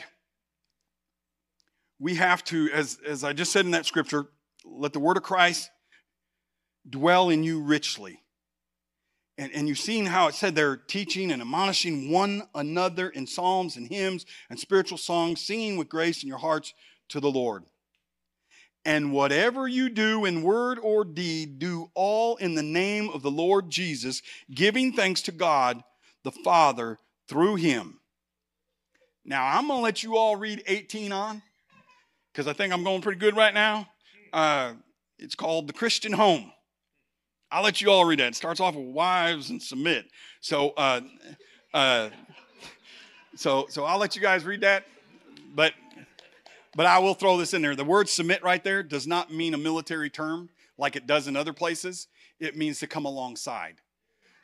we 1.99 2.15
have 2.15 2.43
to, 2.45 2.69
as, 2.71 2.99
as 3.07 3.23
I 3.23 3.33
just 3.33 3.51
said 3.51 3.65
in 3.65 3.71
that 3.71 3.85
scripture, 3.85 4.27
let 4.65 4.93
the 4.93 4.99
word 4.99 5.17
of 5.17 5.23
Christ 5.23 5.69
dwell 6.87 7.29
in 7.29 7.43
you 7.43 7.61
richly. 7.61 8.23
And, 9.39 9.53
and 9.53 9.67
you've 9.67 9.79
seen 9.79 10.05
how 10.05 10.27
it 10.27 10.35
said 10.35 10.55
they're 10.55 10.77
teaching 10.77 11.31
and 11.31 11.41
admonishing 11.41 12.11
one 12.11 12.43
another 12.55 13.09
in 13.09 13.27
psalms 13.27 13.77
and 13.77 13.87
hymns 13.87 14.25
and 14.49 14.59
spiritual 14.59 14.97
songs, 14.97 15.41
singing 15.41 15.77
with 15.77 15.89
grace 15.89 16.23
in 16.23 16.29
your 16.29 16.37
hearts 16.37 16.73
to 17.09 17.19
the 17.19 17.31
Lord. 17.31 17.63
And 18.85 19.11
whatever 19.11 19.67
you 19.67 19.89
do 19.89 20.23
in 20.25 20.43
word 20.43 20.79
or 20.79 21.03
deed, 21.03 21.59
do 21.59 21.91
all 21.93 22.37
in 22.37 22.55
the 22.55 22.63
name 22.63 23.09
of 23.09 23.21
the 23.21 23.31
Lord 23.31 23.69
Jesus, 23.69 24.21
giving 24.53 24.93
thanks 24.93 25.21
to 25.23 25.31
God 25.31 25.83
the 26.23 26.31
Father 26.31 26.97
through 27.27 27.55
him. 27.55 27.99
Now, 29.25 29.43
I'm 29.45 29.67
going 29.67 29.79
to 29.79 29.83
let 29.83 30.03
you 30.03 30.15
all 30.15 30.35
read 30.37 30.63
18 30.65 31.11
on 31.11 31.41
because 32.37 32.47
I 32.47 32.53
think 32.53 32.71
I'm 32.71 32.83
going 32.83 33.01
pretty 33.01 33.17
good 33.17 33.35
right 33.35 33.53
now. 33.53 33.87
Uh, 34.31 34.73
it's 35.17 35.33
called 35.33 35.65
The 35.65 35.73
Christian 35.73 36.13
Home. 36.13 36.51
I'll 37.51 37.63
let 37.63 37.81
you 37.81 37.89
all 37.89 38.05
read 38.05 38.19
that. 38.19 38.27
It 38.27 38.35
starts 38.35 38.59
off 38.59 38.75
with 38.75 38.85
wives 38.85 39.49
and 39.49 39.59
submit. 39.59 40.05
So, 40.39 40.69
uh, 40.77 41.01
uh, 41.73 42.09
so, 43.35 43.65
so 43.69 43.85
I'll 43.85 43.97
let 43.97 44.15
you 44.15 44.21
guys 44.21 44.45
read 44.45 44.61
that. 44.61 44.83
But, 45.55 45.73
but 46.75 46.85
I 46.85 46.99
will 46.99 47.15
throw 47.15 47.37
this 47.37 47.55
in 47.55 47.63
there. 47.63 47.75
The 47.75 47.83
word 47.83 48.07
submit 48.07 48.43
right 48.43 48.63
there 48.63 48.83
does 48.83 49.07
not 49.07 49.33
mean 49.33 49.55
a 49.55 49.57
military 49.57 50.11
term 50.11 50.49
like 50.77 50.95
it 50.95 51.07
does 51.07 51.27
in 51.27 51.35
other 51.35 51.53
places. 51.53 52.07
It 52.39 52.55
means 52.55 52.77
to 52.81 52.87
come 52.87 53.05
alongside. 53.05 53.77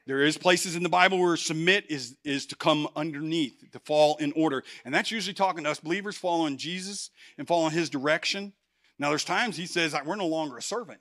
There 0.05 0.21
is 0.21 0.37
places 0.37 0.75
in 0.75 0.83
the 0.83 0.89
Bible 0.89 1.17
where 1.17 1.37
submit 1.37 1.85
is, 1.89 2.17
is 2.25 2.45
to 2.47 2.55
come 2.57 2.89
underneath, 2.95 3.53
to 3.71 3.79
fall 3.79 4.17
in 4.17 4.33
order. 4.33 4.63
And 4.83 4.93
that's 4.93 5.11
usually 5.11 5.33
talking 5.33 5.63
to 5.63 5.69
us 5.69 5.79
believers 5.79 6.17
following 6.17 6.57
Jesus 6.57 7.09
and 7.37 7.47
following 7.47 7.71
his 7.71 7.89
direction. 7.89 8.51
Now, 8.99 9.09
there's 9.09 9.23
times 9.23 9.55
he 9.55 9.65
says, 9.65 9.95
we're 10.05 10.17
no 10.17 10.27
longer 10.27 10.57
a 10.57 10.61
servant. 10.61 10.99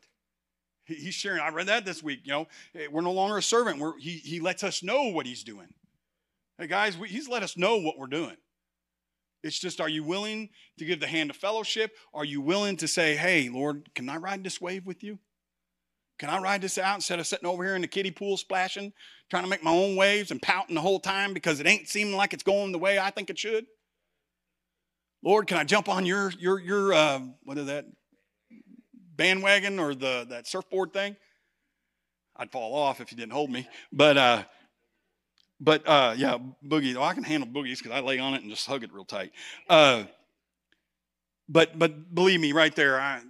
He's 0.84 1.14
sharing, 1.14 1.40
I 1.40 1.48
read 1.50 1.66
that 1.66 1.84
this 1.84 2.02
week, 2.02 2.20
you 2.24 2.32
know, 2.32 2.48
eh, 2.74 2.86
we're 2.90 3.02
no 3.02 3.12
longer 3.12 3.38
a 3.38 3.42
servant. 3.42 3.78
We're, 3.78 3.96
he, 3.98 4.18
he 4.18 4.40
lets 4.40 4.64
us 4.64 4.82
know 4.82 5.04
what 5.12 5.26
he's 5.26 5.44
doing. 5.44 5.68
Hey, 6.58 6.66
guys, 6.66 6.98
we, 6.98 7.06
he's 7.08 7.28
let 7.28 7.42
us 7.44 7.56
know 7.56 7.78
what 7.78 7.98
we're 7.98 8.08
doing. 8.08 8.36
It's 9.44 9.58
just, 9.58 9.80
are 9.80 9.88
you 9.88 10.02
willing 10.04 10.50
to 10.78 10.84
give 10.84 10.98
the 11.00 11.06
hand 11.06 11.30
of 11.30 11.36
fellowship? 11.36 11.96
Are 12.14 12.24
you 12.24 12.40
willing 12.40 12.76
to 12.78 12.88
say, 12.88 13.14
hey, 13.16 13.48
Lord, 13.48 13.88
can 13.94 14.08
I 14.08 14.16
ride 14.16 14.42
this 14.44 14.60
wave 14.60 14.84
with 14.86 15.02
you? 15.04 15.18
Can 16.18 16.28
I 16.28 16.38
ride 16.40 16.60
this 16.62 16.78
out 16.78 16.96
instead 16.96 17.18
of 17.18 17.26
sitting 17.26 17.46
over 17.48 17.64
here 17.64 17.74
in 17.74 17.82
the 17.82 17.88
kiddie 17.88 18.10
pool 18.10 18.36
splashing, 18.36 18.92
trying 19.30 19.42
to 19.44 19.48
make 19.48 19.62
my 19.62 19.70
own 19.72 19.96
waves 19.96 20.30
and 20.30 20.40
pouting 20.40 20.74
the 20.74 20.80
whole 20.80 21.00
time 21.00 21.32
because 21.34 21.60
it 21.60 21.66
ain't 21.66 21.88
seeming 21.88 22.14
like 22.16 22.32
it's 22.32 22.42
going 22.42 22.72
the 22.72 22.78
way 22.78 22.98
I 22.98 23.10
think 23.10 23.30
it 23.30 23.38
should? 23.38 23.66
Lord, 25.24 25.46
can 25.46 25.56
I 25.56 25.64
jump 25.64 25.88
on 25.88 26.04
your 26.04 26.32
your 26.38 26.58
your 26.60 26.92
uh, 26.92 27.20
what 27.44 27.56
is 27.58 27.66
that 27.66 27.86
bandwagon 29.16 29.78
or 29.78 29.94
the 29.94 30.26
that 30.30 30.48
surfboard 30.48 30.92
thing? 30.92 31.16
I'd 32.36 32.50
fall 32.50 32.74
off 32.74 33.00
if 33.00 33.12
you 33.12 33.16
didn't 33.18 33.30
hold 33.32 33.48
me, 33.50 33.68
but 33.92 34.16
uh, 34.18 34.42
but 35.60 35.86
uh, 35.86 36.14
yeah, 36.16 36.38
boogie. 36.66 36.94
Well, 36.94 37.04
I 37.04 37.14
can 37.14 37.22
handle 37.22 37.48
boogies 37.48 37.78
because 37.78 37.92
I 37.92 38.00
lay 38.00 38.18
on 38.18 38.34
it 38.34 38.42
and 38.42 38.50
just 38.50 38.66
hug 38.66 38.82
it 38.82 38.92
real 38.92 39.04
tight. 39.04 39.30
Uh, 39.68 40.04
but 41.48 41.78
but 41.78 42.12
believe 42.12 42.40
me, 42.40 42.50
right 42.50 42.74
there, 42.74 43.00
I, 43.00 43.20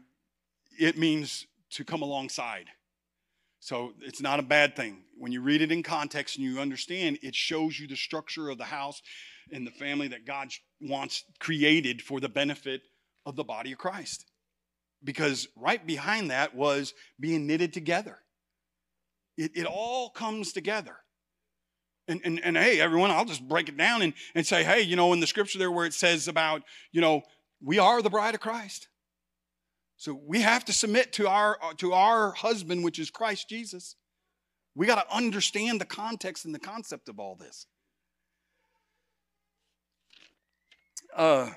it 0.78 0.96
means 0.96 1.46
to 1.72 1.84
come 1.84 2.02
alongside. 2.02 2.66
So 3.60 3.92
it's 4.00 4.20
not 4.20 4.40
a 4.40 4.42
bad 4.42 4.74
thing. 4.76 4.98
When 5.18 5.32
you 5.32 5.40
read 5.40 5.62
it 5.62 5.72
in 5.72 5.82
context 5.82 6.36
and 6.36 6.44
you 6.44 6.60
understand, 6.60 7.18
it 7.22 7.34
shows 7.34 7.78
you 7.78 7.86
the 7.86 7.96
structure 7.96 8.48
of 8.50 8.58
the 8.58 8.64
house 8.64 9.02
and 9.52 9.66
the 9.66 9.70
family 9.70 10.08
that 10.08 10.24
God 10.26 10.48
wants 10.80 11.24
created 11.38 12.02
for 12.02 12.20
the 12.20 12.28
benefit 12.28 12.82
of 13.24 13.36
the 13.36 13.44
body 13.44 13.72
of 13.72 13.78
Christ. 13.78 14.26
Because 15.04 15.48
right 15.56 15.84
behind 15.84 16.30
that 16.30 16.54
was 16.54 16.94
being 17.18 17.46
knitted 17.46 17.72
together. 17.72 18.18
It, 19.36 19.52
it 19.56 19.66
all 19.66 20.10
comes 20.10 20.52
together. 20.52 20.96
And, 22.08 22.20
and, 22.24 22.40
and 22.44 22.58
hey, 22.58 22.80
everyone, 22.80 23.10
I'll 23.12 23.24
just 23.24 23.46
break 23.48 23.68
it 23.68 23.76
down 23.76 24.02
and, 24.02 24.12
and 24.34 24.44
say, 24.46 24.64
hey, 24.64 24.82
you 24.82 24.96
know, 24.96 25.12
in 25.12 25.20
the 25.20 25.26
scripture 25.26 25.58
there 25.58 25.70
where 25.70 25.86
it 25.86 25.94
says 25.94 26.26
about, 26.28 26.62
you 26.90 27.00
know, 27.00 27.22
we 27.62 27.78
are 27.78 28.02
the 28.02 28.10
bride 28.10 28.34
of 28.34 28.40
Christ. 28.40 28.88
So 30.04 30.14
we 30.26 30.40
have 30.40 30.64
to 30.64 30.72
submit 30.72 31.12
to 31.12 31.28
our, 31.28 31.56
uh, 31.62 31.74
to 31.76 31.92
our 31.92 32.32
husband, 32.32 32.82
which 32.82 32.98
is 32.98 33.08
Christ 33.08 33.48
Jesus. 33.48 33.94
We 34.74 34.84
got 34.84 35.08
to 35.08 35.14
understand 35.16 35.80
the 35.80 35.84
context 35.84 36.44
and 36.44 36.52
the 36.52 36.58
concept 36.58 37.08
of 37.08 37.20
all 37.20 37.36
this. 37.36 37.68
Uh, 41.16 41.50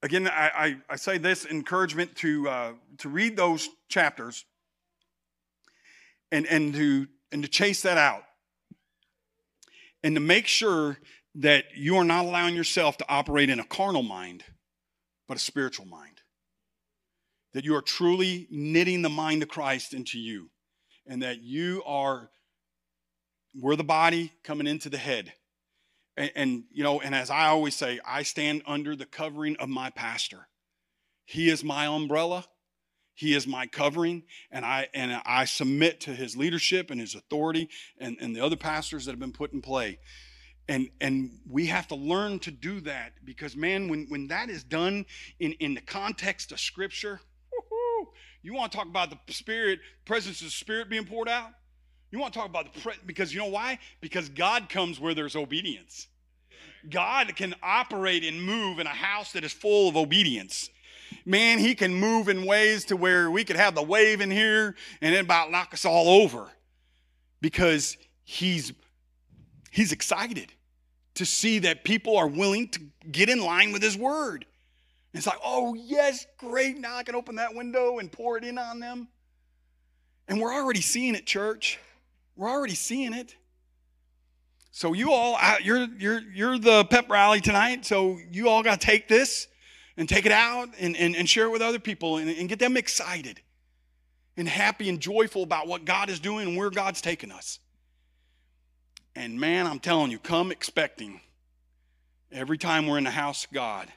again, 0.00 0.28
I, 0.28 0.50
I, 0.54 0.76
I, 0.88 0.94
say 0.94 1.18
this 1.18 1.44
encouragement 1.46 2.14
to, 2.18 2.48
uh, 2.48 2.72
to 2.98 3.08
read 3.08 3.36
those 3.36 3.68
chapters 3.88 4.44
and, 6.30 6.46
and, 6.46 6.72
to, 6.74 7.08
and 7.32 7.42
to 7.42 7.48
chase 7.48 7.82
that 7.82 7.98
out 7.98 8.22
and 10.04 10.14
to 10.14 10.20
make 10.20 10.46
sure 10.46 10.96
that 11.36 11.64
you 11.76 11.96
are 11.96 12.04
not 12.04 12.24
allowing 12.24 12.54
yourself 12.54 12.96
to 12.98 13.04
operate 13.08 13.50
in 13.50 13.60
a 13.60 13.64
carnal 13.64 14.02
mind, 14.02 14.44
but 15.28 15.36
a 15.36 15.40
spiritual 15.40 15.86
mind. 15.86 16.22
That 17.52 17.64
you 17.64 17.74
are 17.76 17.82
truly 17.82 18.46
knitting 18.50 19.02
the 19.02 19.08
mind 19.08 19.42
of 19.42 19.48
Christ 19.48 19.94
into 19.94 20.18
you, 20.18 20.50
and 21.06 21.22
that 21.22 21.42
you 21.42 21.82
are, 21.86 22.30
we're 23.58 23.76
the 23.76 23.84
body 23.84 24.32
coming 24.42 24.66
into 24.66 24.88
the 24.88 24.98
head. 24.98 25.32
And, 26.16 26.30
and, 26.34 26.64
you 26.72 26.82
know, 26.82 27.00
and 27.00 27.14
as 27.14 27.30
I 27.30 27.46
always 27.46 27.76
say, 27.76 28.00
I 28.06 28.24
stand 28.24 28.62
under 28.66 28.94
the 28.94 29.06
covering 29.06 29.56
of 29.56 29.68
my 29.68 29.90
pastor. 29.90 30.48
He 31.24 31.48
is 31.48 31.62
my 31.64 31.86
umbrella. 31.86 32.44
He 33.14 33.34
is 33.34 33.46
my 33.46 33.66
covering, 33.66 34.22
and 34.50 34.64
I 34.64 34.88
and 34.94 35.20
I 35.26 35.44
submit 35.44 36.00
to 36.02 36.14
his 36.14 36.36
leadership 36.38 36.90
and 36.90 36.98
his 36.98 37.14
authority 37.14 37.68
and, 37.98 38.16
and 38.18 38.34
the 38.34 38.40
other 38.42 38.56
pastors 38.56 39.04
that 39.04 39.10
have 39.12 39.20
been 39.20 39.32
put 39.32 39.52
in 39.52 39.60
play. 39.60 39.98
And, 40.70 40.88
and 41.00 41.36
we 41.50 41.66
have 41.66 41.88
to 41.88 41.96
learn 41.96 42.38
to 42.40 42.52
do 42.52 42.78
that 42.82 43.10
because, 43.24 43.56
man, 43.56 43.88
when, 43.88 44.06
when 44.06 44.28
that 44.28 44.48
is 44.48 44.62
done 44.62 45.04
in, 45.40 45.52
in 45.54 45.74
the 45.74 45.80
context 45.80 46.52
of 46.52 46.60
Scripture, 46.60 47.18
you 48.44 48.54
want 48.54 48.70
to 48.70 48.78
talk 48.78 48.86
about 48.86 49.10
the 49.26 49.32
Spirit, 49.34 49.80
presence 50.04 50.40
of 50.42 50.46
the 50.46 50.50
Spirit 50.52 50.88
being 50.88 51.04
poured 51.06 51.28
out? 51.28 51.48
You 52.12 52.20
want 52.20 52.32
to 52.32 52.38
talk 52.38 52.48
about 52.48 52.72
the, 52.72 52.80
pre- 52.82 52.94
because 53.04 53.34
you 53.34 53.40
know 53.40 53.48
why? 53.48 53.80
Because 54.00 54.28
God 54.28 54.68
comes 54.68 55.00
where 55.00 55.12
there's 55.12 55.34
obedience. 55.34 56.06
God 56.88 57.34
can 57.34 57.52
operate 57.64 58.22
and 58.24 58.40
move 58.40 58.78
in 58.78 58.86
a 58.86 58.90
house 58.90 59.32
that 59.32 59.42
is 59.42 59.52
full 59.52 59.88
of 59.88 59.96
obedience. 59.96 60.70
Man, 61.26 61.58
He 61.58 61.74
can 61.74 61.92
move 61.92 62.28
in 62.28 62.46
ways 62.46 62.84
to 62.86 62.96
where 62.96 63.28
we 63.28 63.42
could 63.42 63.56
have 63.56 63.74
the 63.74 63.82
wave 63.82 64.20
in 64.20 64.30
here 64.30 64.76
and 65.00 65.16
it 65.16 65.20
about 65.24 65.50
knock 65.50 65.74
us 65.74 65.84
all 65.84 66.08
over 66.22 66.48
because 67.40 67.96
He's 68.22 68.72
He's 69.72 69.90
excited 69.90 70.52
to 71.20 71.26
see 71.26 71.58
that 71.58 71.84
people 71.84 72.16
are 72.16 72.26
willing 72.26 72.66
to 72.66 72.80
get 73.12 73.28
in 73.28 73.42
line 73.44 73.72
with 73.74 73.82
his 73.82 73.94
word. 73.94 74.46
it's 75.12 75.26
like, 75.26 75.36
oh, 75.44 75.74
yes, 75.74 76.24
great. 76.38 76.78
Now 76.78 76.96
I 76.96 77.02
can 77.02 77.14
open 77.14 77.34
that 77.36 77.54
window 77.54 77.98
and 77.98 78.10
pour 78.10 78.38
it 78.38 78.44
in 78.44 78.56
on 78.56 78.80
them. 78.80 79.06
And 80.28 80.40
we're 80.40 80.54
already 80.54 80.80
seeing 80.80 81.14
it, 81.14 81.26
church. 81.26 81.78
We're 82.36 82.48
already 82.48 82.74
seeing 82.74 83.12
it. 83.12 83.36
So 84.72 84.94
you 84.94 85.12
all, 85.12 85.36
you're 85.62 85.86
you're 85.98 86.20
you're 86.20 86.58
the 86.58 86.84
pep 86.86 87.10
rally 87.10 87.40
tonight. 87.42 87.84
So 87.84 88.16
you 88.30 88.48
all 88.48 88.62
got 88.62 88.80
to 88.80 88.86
take 88.86 89.06
this 89.08 89.46
and 89.98 90.08
take 90.08 90.24
it 90.24 90.32
out 90.32 90.70
and, 90.78 90.96
and, 90.96 91.14
and 91.14 91.28
share 91.28 91.44
it 91.46 91.50
with 91.50 91.60
other 91.60 91.80
people 91.80 92.16
and, 92.16 92.30
and 92.30 92.48
get 92.48 92.58
them 92.58 92.78
excited 92.78 93.42
and 94.38 94.48
happy 94.48 94.88
and 94.88 94.98
joyful 95.00 95.42
about 95.42 95.66
what 95.66 95.84
God 95.84 96.08
is 96.08 96.18
doing 96.18 96.48
and 96.48 96.56
where 96.56 96.70
God's 96.70 97.02
taking 97.02 97.30
us. 97.30 97.58
And 99.20 99.38
man, 99.38 99.66
I'm 99.66 99.80
telling 99.80 100.10
you, 100.10 100.18
come 100.18 100.50
expecting 100.50 101.20
every 102.32 102.56
time 102.56 102.86
we're 102.86 102.96
in 102.96 103.04
the 103.04 103.10
house 103.10 103.46
God, 103.52 103.88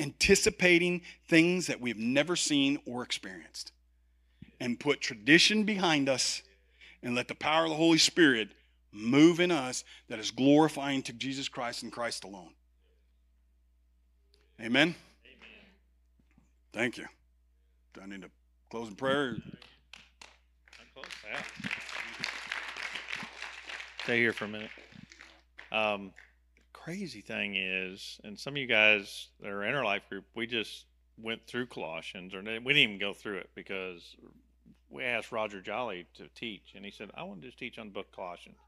anticipating 0.00 1.02
things 1.28 1.68
that 1.68 1.80
we've 1.80 1.96
never 1.96 2.34
seen 2.34 2.80
or 2.84 3.04
experienced. 3.04 3.70
And 4.58 4.80
put 4.80 5.00
tradition 5.00 5.62
behind 5.62 6.08
us 6.08 6.42
and 7.04 7.14
let 7.14 7.28
the 7.28 7.36
power 7.36 7.62
of 7.66 7.70
the 7.70 7.76
Holy 7.76 7.98
Spirit 7.98 8.48
move 8.90 9.38
in 9.38 9.52
us 9.52 9.84
that 10.08 10.18
is 10.18 10.32
glorifying 10.32 11.02
to 11.02 11.12
Jesus 11.12 11.48
Christ 11.48 11.84
and 11.84 11.92
Christ 11.92 12.24
alone. 12.24 12.50
Amen. 14.58 14.96
Amen. 15.24 15.64
Thank 16.72 16.98
you. 16.98 17.06
Do 17.92 18.00
I 18.02 18.06
need 18.06 18.24
a 18.24 18.30
closing 18.72 18.96
prayer? 18.96 19.36
I'm 19.36 20.86
close. 20.92 21.06
Yeah 21.32 21.70
stay 24.04 24.18
here 24.20 24.34
for 24.34 24.44
a 24.44 24.48
minute. 24.48 24.68
Um, 25.72 26.12
crazy 26.74 27.22
thing 27.22 27.56
is, 27.56 28.20
and 28.22 28.38
some 28.38 28.52
of 28.52 28.58
you 28.58 28.66
guys 28.66 29.28
that 29.40 29.48
are 29.48 29.64
in 29.64 29.74
our 29.74 29.84
life 29.84 30.02
group, 30.10 30.24
we 30.36 30.46
just 30.46 30.84
went 31.16 31.46
through 31.46 31.66
Colossians, 31.68 32.34
or 32.34 32.40
we 32.40 32.44
didn't 32.52 32.76
even 32.76 32.98
go 32.98 33.14
through 33.14 33.38
it 33.38 33.48
because 33.54 34.14
we 34.90 35.04
asked 35.04 35.32
Roger 35.32 35.62
Jolly 35.62 36.04
to 36.16 36.28
teach, 36.34 36.74
and 36.74 36.84
he 36.84 36.90
said, 36.90 37.10
"I 37.14 37.22
want 37.22 37.40
to 37.40 37.48
just 37.48 37.58
teach 37.58 37.78
on 37.78 37.86
the 37.86 37.92
book 37.92 38.12
Colossians." 38.12 38.58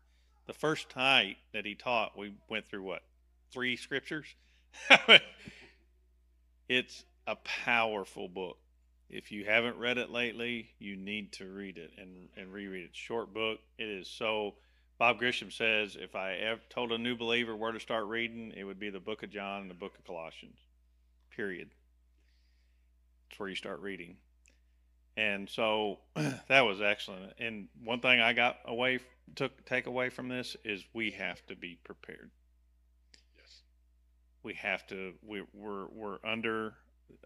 The 0.46 0.54
first 0.54 0.94
night 0.96 1.36
that 1.52 1.66
he 1.66 1.74
taught, 1.74 2.16
we 2.16 2.32
went 2.48 2.66
through 2.66 2.84
what 2.84 3.02
three 3.52 3.76
scriptures. 3.76 4.26
it's 6.68 7.04
a 7.26 7.36
powerful 7.36 8.28
book. 8.28 8.56
If 9.10 9.30
you 9.32 9.44
haven't 9.44 9.76
read 9.78 9.98
it 9.98 10.10
lately, 10.10 10.70
you 10.78 10.96
need 10.96 11.32
to 11.34 11.44
read 11.50 11.76
it 11.76 11.90
and, 11.98 12.28
and 12.36 12.52
reread 12.52 12.84
it. 12.84 12.90
Short 12.96 13.34
book. 13.34 13.60
It 13.76 13.88
is 13.88 14.08
so 14.08 14.54
Bob 14.98 15.20
Grisham 15.20 15.52
says, 15.52 15.94
if 15.96 16.14
I 16.14 16.34
ever 16.36 16.60
told 16.70 16.90
a 16.90 16.96
new 16.98 17.16
believer 17.16 17.54
where 17.54 17.72
to 17.72 17.80
start 17.80 18.06
reading, 18.06 18.52
it 18.56 18.64
would 18.64 18.78
be 18.80 18.88
the 18.90 19.00
book 19.00 19.22
of 19.22 19.30
John 19.30 19.60
and 19.62 19.70
the 19.70 19.74
book 19.74 19.94
of 19.98 20.04
Colossians. 20.06 20.58
Period. 21.36 21.68
That's 23.28 23.38
where 23.38 23.48
you 23.50 23.56
start 23.56 23.80
reading. 23.82 24.16
And 25.18 25.48
so 25.50 25.98
that 26.48 26.60
was 26.62 26.80
excellent. 26.80 27.34
And 27.38 27.68
one 27.84 28.00
thing 28.00 28.20
I 28.20 28.32
got 28.32 28.56
away 28.64 29.00
took 29.34 29.64
take 29.66 29.86
away 29.86 30.08
from 30.08 30.28
this 30.28 30.56
is 30.64 30.84
we 30.94 31.10
have 31.10 31.44
to 31.48 31.56
be 31.56 31.78
prepared. 31.84 32.30
Yes. 33.36 33.60
We 34.42 34.54
have 34.54 34.86
to 34.86 35.12
we 35.26 35.42
we're 35.52 35.86
we're 35.92 36.18
under 36.24 36.74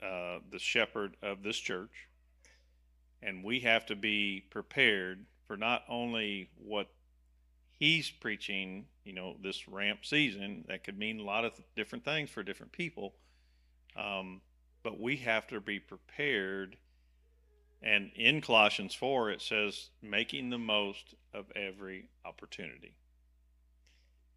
uh, 0.02 0.38
the 0.50 0.58
shepherd 0.58 1.16
of 1.22 1.42
this 1.42 1.56
church 1.56 2.08
and 3.22 3.44
we 3.44 3.60
have 3.60 3.86
to 3.86 3.96
be 3.96 4.42
prepared 4.50 5.24
for 5.46 5.56
not 5.56 5.82
only 5.88 6.48
what 6.56 6.88
he's 7.81 8.11
preaching, 8.11 8.85
you 9.05 9.14
know, 9.14 9.35
this 9.43 9.66
ramp 9.66 10.01
season 10.03 10.66
that 10.68 10.85
could 10.85 10.99
mean 10.99 11.18
a 11.18 11.22
lot 11.24 11.45
of 11.47 11.53
different 11.74 12.05
things 12.05 12.31
for 12.31 12.43
different 12.45 12.70
people. 12.72 13.14
Um, 13.97 14.41
but 14.85 15.01
we 15.01 15.16
have 15.16 15.47
to 15.49 15.61
be 15.61 15.81
prepared. 15.81 16.76
And 17.83 18.11
in 18.14 18.43
Colossians 18.43 18.95
4, 18.95 19.31
it 19.31 19.41
says, 19.41 19.89
making 20.03 20.51
the 20.51 20.59
most 20.59 21.14
of 21.35 21.47
every 21.57 22.09
opportunity. 22.24 22.95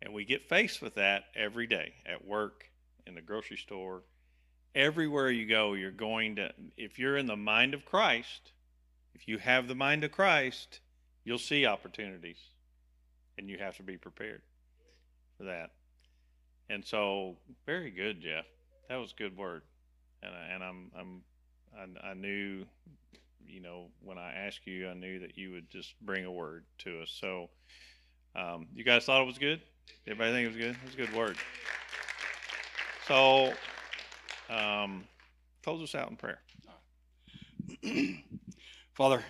And 0.01 0.13
we 0.13 0.23
get 0.25 0.47
faced 0.49 0.81
with 0.81 0.95
that 0.95 1.25
every 1.35 1.67
day 1.67 1.93
at 2.05 2.25
work, 2.25 2.69
in 3.05 3.15
the 3.15 3.21
grocery 3.21 3.57
store, 3.57 4.03
everywhere 4.73 5.29
you 5.29 5.45
go. 5.45 5.73
You're 5.73 5.91
going 5.91 6.37
to, 6.37 6.51
if 6.77 6.97
you're 6.99 7.17
in 7.17 7.25
the 7.25 7.35
mind 7.35 7.73
of 7.73 7.83
Christ, 7.85 8.53
if 9.13 9.27
you 9.27 9.37
have 9.37 9.67
the 9.67 9.75
mind 9.75 10.05
of 10.05 10.11
Christ, 10.13 10.79
you'll 11.25 11.37
see 11.37 11.65
opportunities 11.65 12.37
and 13.37 13.49
you 13.49 13.57
have 13.57 13.77
to 13.77 13.83
be 13.83 13.97
prepared 13.97 14.41
for 15.37 15.45
that. 15.45 15.71
And 16.69 16.85
so, 16.85 17.37
very 17.65 17.91
good, 17.91 18.21
Jeff. 18.21 18.45
That 18.89 18.97
was 18.97 19.13
good 19.13 19.35
word, 19.35 19.63
and 20.21 20.31
I, 20.33 20.45
and 20.53 20.63
I'm 20.63 20.91
I'm 20.97 21.21
I, 22.03 22.09
I 22.09 22.13
knew, 22.13 22.65
you 23.45 23.59
know, 23.61 23.87
when 24.01 24.17
I 24.17 24.33
asked 24.33 24.65
you, 24.65 24.87
I 24.89 24.93
knew 24.93 25.19
that 25.19 25.37
you 25.37 25.51
would 25.51 25.69
just 25.69 25.93
bring 26.01 26.25
a 26.25 26.31
word 26.31 26.65
to 26.79 27.01
us. 27.01 27.17
So, 27.19 27.49
um, 28.35 28.67
you 28.73 28.83
guys 28.83 29.05
thought 29.05 29.21
it 29.21 29.25
was 29.25 29.37
good. 29.37 29.61
Everybody 30.07 30.31
think 30.31 30.45
it 30.45 30.47
was 30.47 30.57
good. 30.65 30.75
It 30.75 30.85
was 30.85 30.93
a 30.93 30.97
good 30.97 31.15
word. 31.15 31.37
So, 33.07 33.53
um, 34.49 35.03
close 35.63 35.81
us 35.81 35.95
out 35.95 36.09
in 36.09 36.15
prayer. 36.15 36.39
Father, 38.93 39.21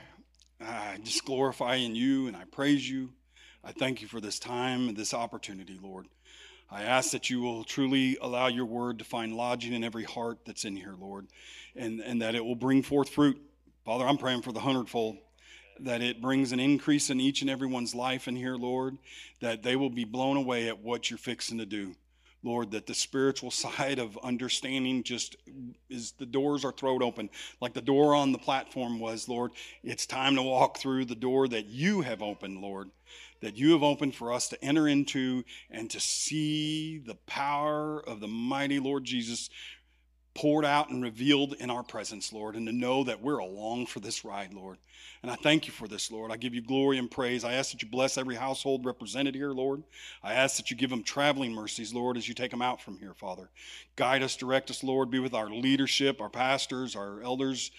I 0.61 0.97
just 1.03 1.25
glorify 1.25 1.75
in 1.75 1.95
you 1.95 2.27
and 2.27 2.35
I 2.37 2.43
praise 2.51 2.87
you. 2.87 3.09
I 3.63 3.71
thank 3.71 4.01
you 4.01 4.07
for 4.09 4.19
this 4.19 4.39
time 4.39 4.89
and 4.89 4.97
this 4.97 5.13
opportunity, 5.13 5.79
Lord. 5.81 6.07
I 6.69 6.83
ask 6.83 7.11
that 7.11 7.29
you 7.29 7.39
will 7.41 7.63
truly 7.63 8.17
allow 8.21 8.47
your 8.47 8.65
word 8.65 8.99
to 8.99 9.05
find 9.05 9.37
lodging 9.37 9.71
in 9.73 9.83
every 9.85 10.03
heart 10.03 10.39
that's 10.45 10.65
in 10.65 10.75
here, 10.75 10.95
Lord, 10.99 11.27
and, 11.75 12.01
and 12.01 12.21
that 12.21 12.35
it 12.35 12.43
will 12.43 12.55
bring 12.55 12.81
forth 12.83 13.09
fruit. 13.09 13.41
Father, 13.85 14.05
I'm 14.05 14.17
praying 14.17 14.41
for 14.41 14.51
the 14.51 14.59
hundredfold, 14.59 15.17
that 15.79 16.01
it 16.01 16.19
brings 16.21 16.51
an 16.51 16.59
increase 16.59 17.09
in 17.09 17.21
each 17.21 17.41
and 17.41 17.49
everyone's 17.49 17.95
life 17.95 18.27
in 18.27 18.35
here, 18.35 18.55
Lord, 18.55 18.97
that 19.39 19.63
they 19.63 19.75
will 19.77 19.89
be 19.89 20.03
blown 20.03 20.35
away 20.35 20.67
at 20.67 20.79
what 20.81 21.09
you're 21.09 21.17
fixing 21.17 21.59
to 21.59 21.65
do. 21.65 21.95
Lord, 22.45 22.71
that 22.71 22.87
the 22.87 22.93
spiritual 22.93 23.51
side 23.51 23.99
of 23.99 24.19
understanding 24.21 25.03
just 25.03 25.37
is 25.89 26.11
the 26.13 26.25
doors 26.25 26.65
are 26.65 26.73
thrown 26.73 27.01
open. 27.01 27.29
Like 27.61 27.73
the 27.73 27.81
door 27.81 28.13
on 28.13 28.33
the 28.33 28.37
platform 28.39 28.99
was, 28.99 29.29
Lord, 29.29 29.51
it's 29.85 30.05
time 30.05 30.35
to 30.35 30.41
walk 30.41 30.79
through 30.79 31.05
the 31.05 31.15
door 31.15 31.47
that 31.47 31.67
you 31.67 32.01
have 32.01 32.21
opened, 32.21 32.59
Lord 32.59 32.89
that 33.43 33.57
you 33.57 33.73
have 33.73 33.83
opened 33.83 34.15
for 34.15 34.31
us 34.33 34.47
to 34.49 34.63
enter 34.65 34.87
into 34.87 35.43
and 35.69 35.89
to 35.91 35.99
see 35.99 36.97
the 36.97 37.15
power 37.27 37.99
of 37.99 38.21
the 38.21 38.27
mighty 38.27 38.79
Lord 38.79 39.03
Jesus 39.03 39.49
poured 40.33 40.63
out 40.65 40.89
and 40.89 41.03
revealed 41.03 41.53
in 41.59 41.69
our 41.69 41.83
presence, 41.83 42.31
Lord, 42.33 42.55
and 42.55 42.65
to 42.67 42.73
know 42.73 43.03
that 43.03 43.21
we're 43.21 43.37
along 43.39 43.85
for 43.87 43.99
this 43.99 44.23
ride, 44.25 44.53
Lord. 44.53 44.77
And 45.21 45.29
I 45.31 45.35
thank 45.35 45.67
you 45.67 45.73
for 45.73 45.87
this, 45.89 46.09
Lord. 46.09 46.31
I 46.31 46.37
give 46.37 46.55
you 46.55 46.61
glory 46.61 46.97
and 46.97 47.11
praise. 47.11 47.43
I 47.43 47.53
ask 47.53 47.71
that 47.71 47.83
you 47.83 47.89
bless 47.89 48.17
every 48.17 48.35
household 48.35 48.85
represented 48.85 49.35
here, 49.35 49.51
Lord. 49.51 49.83
I 50.23 50.33
ask 50.33 50.55
that 50.57 50.71
you 50.71 50.77
give 50.77 50.89
them 50.89 51.03
traveling 51.03 51.51
mercies, 51.53 51.93
Lord, 51.93 52.15
as 52.17 52.27
you 52.27 52.33
take 52.33 52.49
them 52.49 52.61
out 52.63 52.81
from 52.81 52.97
here, 52.97 53.13
Father. 53.13 53.49
Guide 53.97 54.23
us, 54.23 54.35
direct 54.37 54.71
us, 54.71 54.83
Lord. 54.83 55.11
Be 55.11 55.19
with 55.19 55.33
our 55.35 55.49
leadership, 55.49 56.19
our 56.21 56.29
pastors, 56.29 56.95
our 56.95 57.21
elders, 57.21 57.71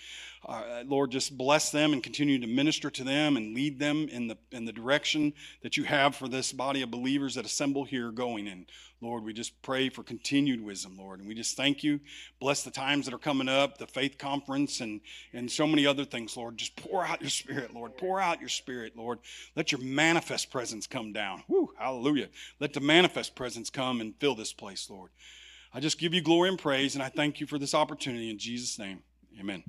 uh, 0.46 0.84
Lord, 0.86 1.10
just 1.10 1.36
bless 1.36 1.70
them 1.70 1.92
and 1.92 2.02
continue 2.02 2.38
to 2.38 2.46
minister 2.46 2.90
to 2.90 3.04
them 3.04 3.36
and 3.36 3.54
lead 3.54 3.78
them 3.78 4.08
in 4.10 4.28
the, 4.28 4.36
in 4.52 4.64
the 4.64 4.72
direction 4.72 5.32
that 5.62 5.76
you 5.76 5.84
have 5.84 6.14
for 6.16 6.28
this 6.28 6.52
body 6.52 6.82
of 6.82 6.90
believers 6.90 7.34
that 7.34 7.46
assemble 7.46 7.84
here 7.84 8.10
going 8.10 8.46
in. 8.46 8.66
Lord, 9.00 9.24
we 9.24 9.34
just 9.34 9.60
pray 9.60 9.90
for 9.90 10.02
continued 10.02 10.62
wisdom, 10.62 10.96
Lord. 10.96 11.18
And 11.18 11.28
we 11.28 11.34
just 11.34 11.56
thank 11.56 11.84
you. 11.84 12.00
Bless 12.40 12.62
the 12.62 12.70
times 12.70 13.04
that 13.04 13.14
are 13.14 13.18
coming 13.18 13.48
up, 13.48 13.76
the 13.76 13.86
faith 13.86 14.16
conference, 14.16 14.80
and, 14.80 15.00
and 15.34 15.50
so 15.50 15.66
many 15.66 15.86
other 15.86 16.04
things, 16.06 16.36
Lord. 16.36 16.56
Just 16.56 16.76
pour 16.76 17.04
out 17.04 17.20
your 17.20 17.28
spirit, 17.30 17.74
Lord. 17.74 17.98
Pour 17.98 18.20
out 18.20 18.40
your 18.40 18.48
spirit, 18.48 18.96
Lord. 18.96 19.18
Let 19.56 19.72
your 19.72 19.80
manifest 19.82 20.50
presence 20.50 20.86
come 20.86 21.12
down. 21.12 21.44
hallelujah. 21.78 22.28
Let 22.60 22.72
the 22.72 22.80
manifest 22.80 23.34
presence 23.34 23.68
come 23.68 24.00
and 24.00 24.14
fill 24.20 24.34
this 24.36 24.52
place, 24.54 24.88
Lord. 24.88 25.10
I 25.76 25.80
just 25.80 25.98
give 25.98 26.14
you 26.14 26.22
glory 26.22 26.48
and 26.48 26.58
praise, 26.58 26.94
and 26.94 27.02
I 27.02 27.08
thank 27.08 27.40
you 27.40 27.46
for 27.46 27.58
this 27.58 27.74
opportunity 27.74 28.30
in 28.30 28.38
Jesus' 28.38 28.78
name. 28.78 29.00
Amen. 29.38 29.64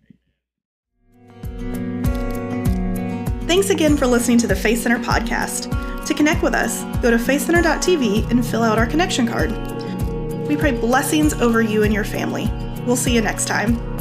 Thanks 3.47 3.69
again 3.69 3.95
for 3.95 4.07
listening 4.07 4.39
to 4.39 4.47
the 4.47 4.55
Faith 4.55 4.81
Center 4.81 4.97
podcast. 4.97 5.69
To 6.07 6.13
connect 6.15 6.41
with 6.41 6.55
us, 6.55 6.83
go 7.01 7.11
to 7.11 7.17
faithcenter.tv 7.17 8.31
and 8.31 8.43
fill 8.43 8.63
out 8.63 8.79
our 8.79 8.87
connection 8.87 9.27
card. 9.27 9.51
We 10.47 10.57
pray 10.57 10.71
blessings 10.71 11.33
over 11.33 11.61
you 11.61 11.83
and 11.83 11.93
your 11.93 12.03
family. 12.05 12.49
We'll 12.87 12.95
see 12.95 13.13
you 13.13 13.21
next 13.21 13.45
time. 13.47 13.94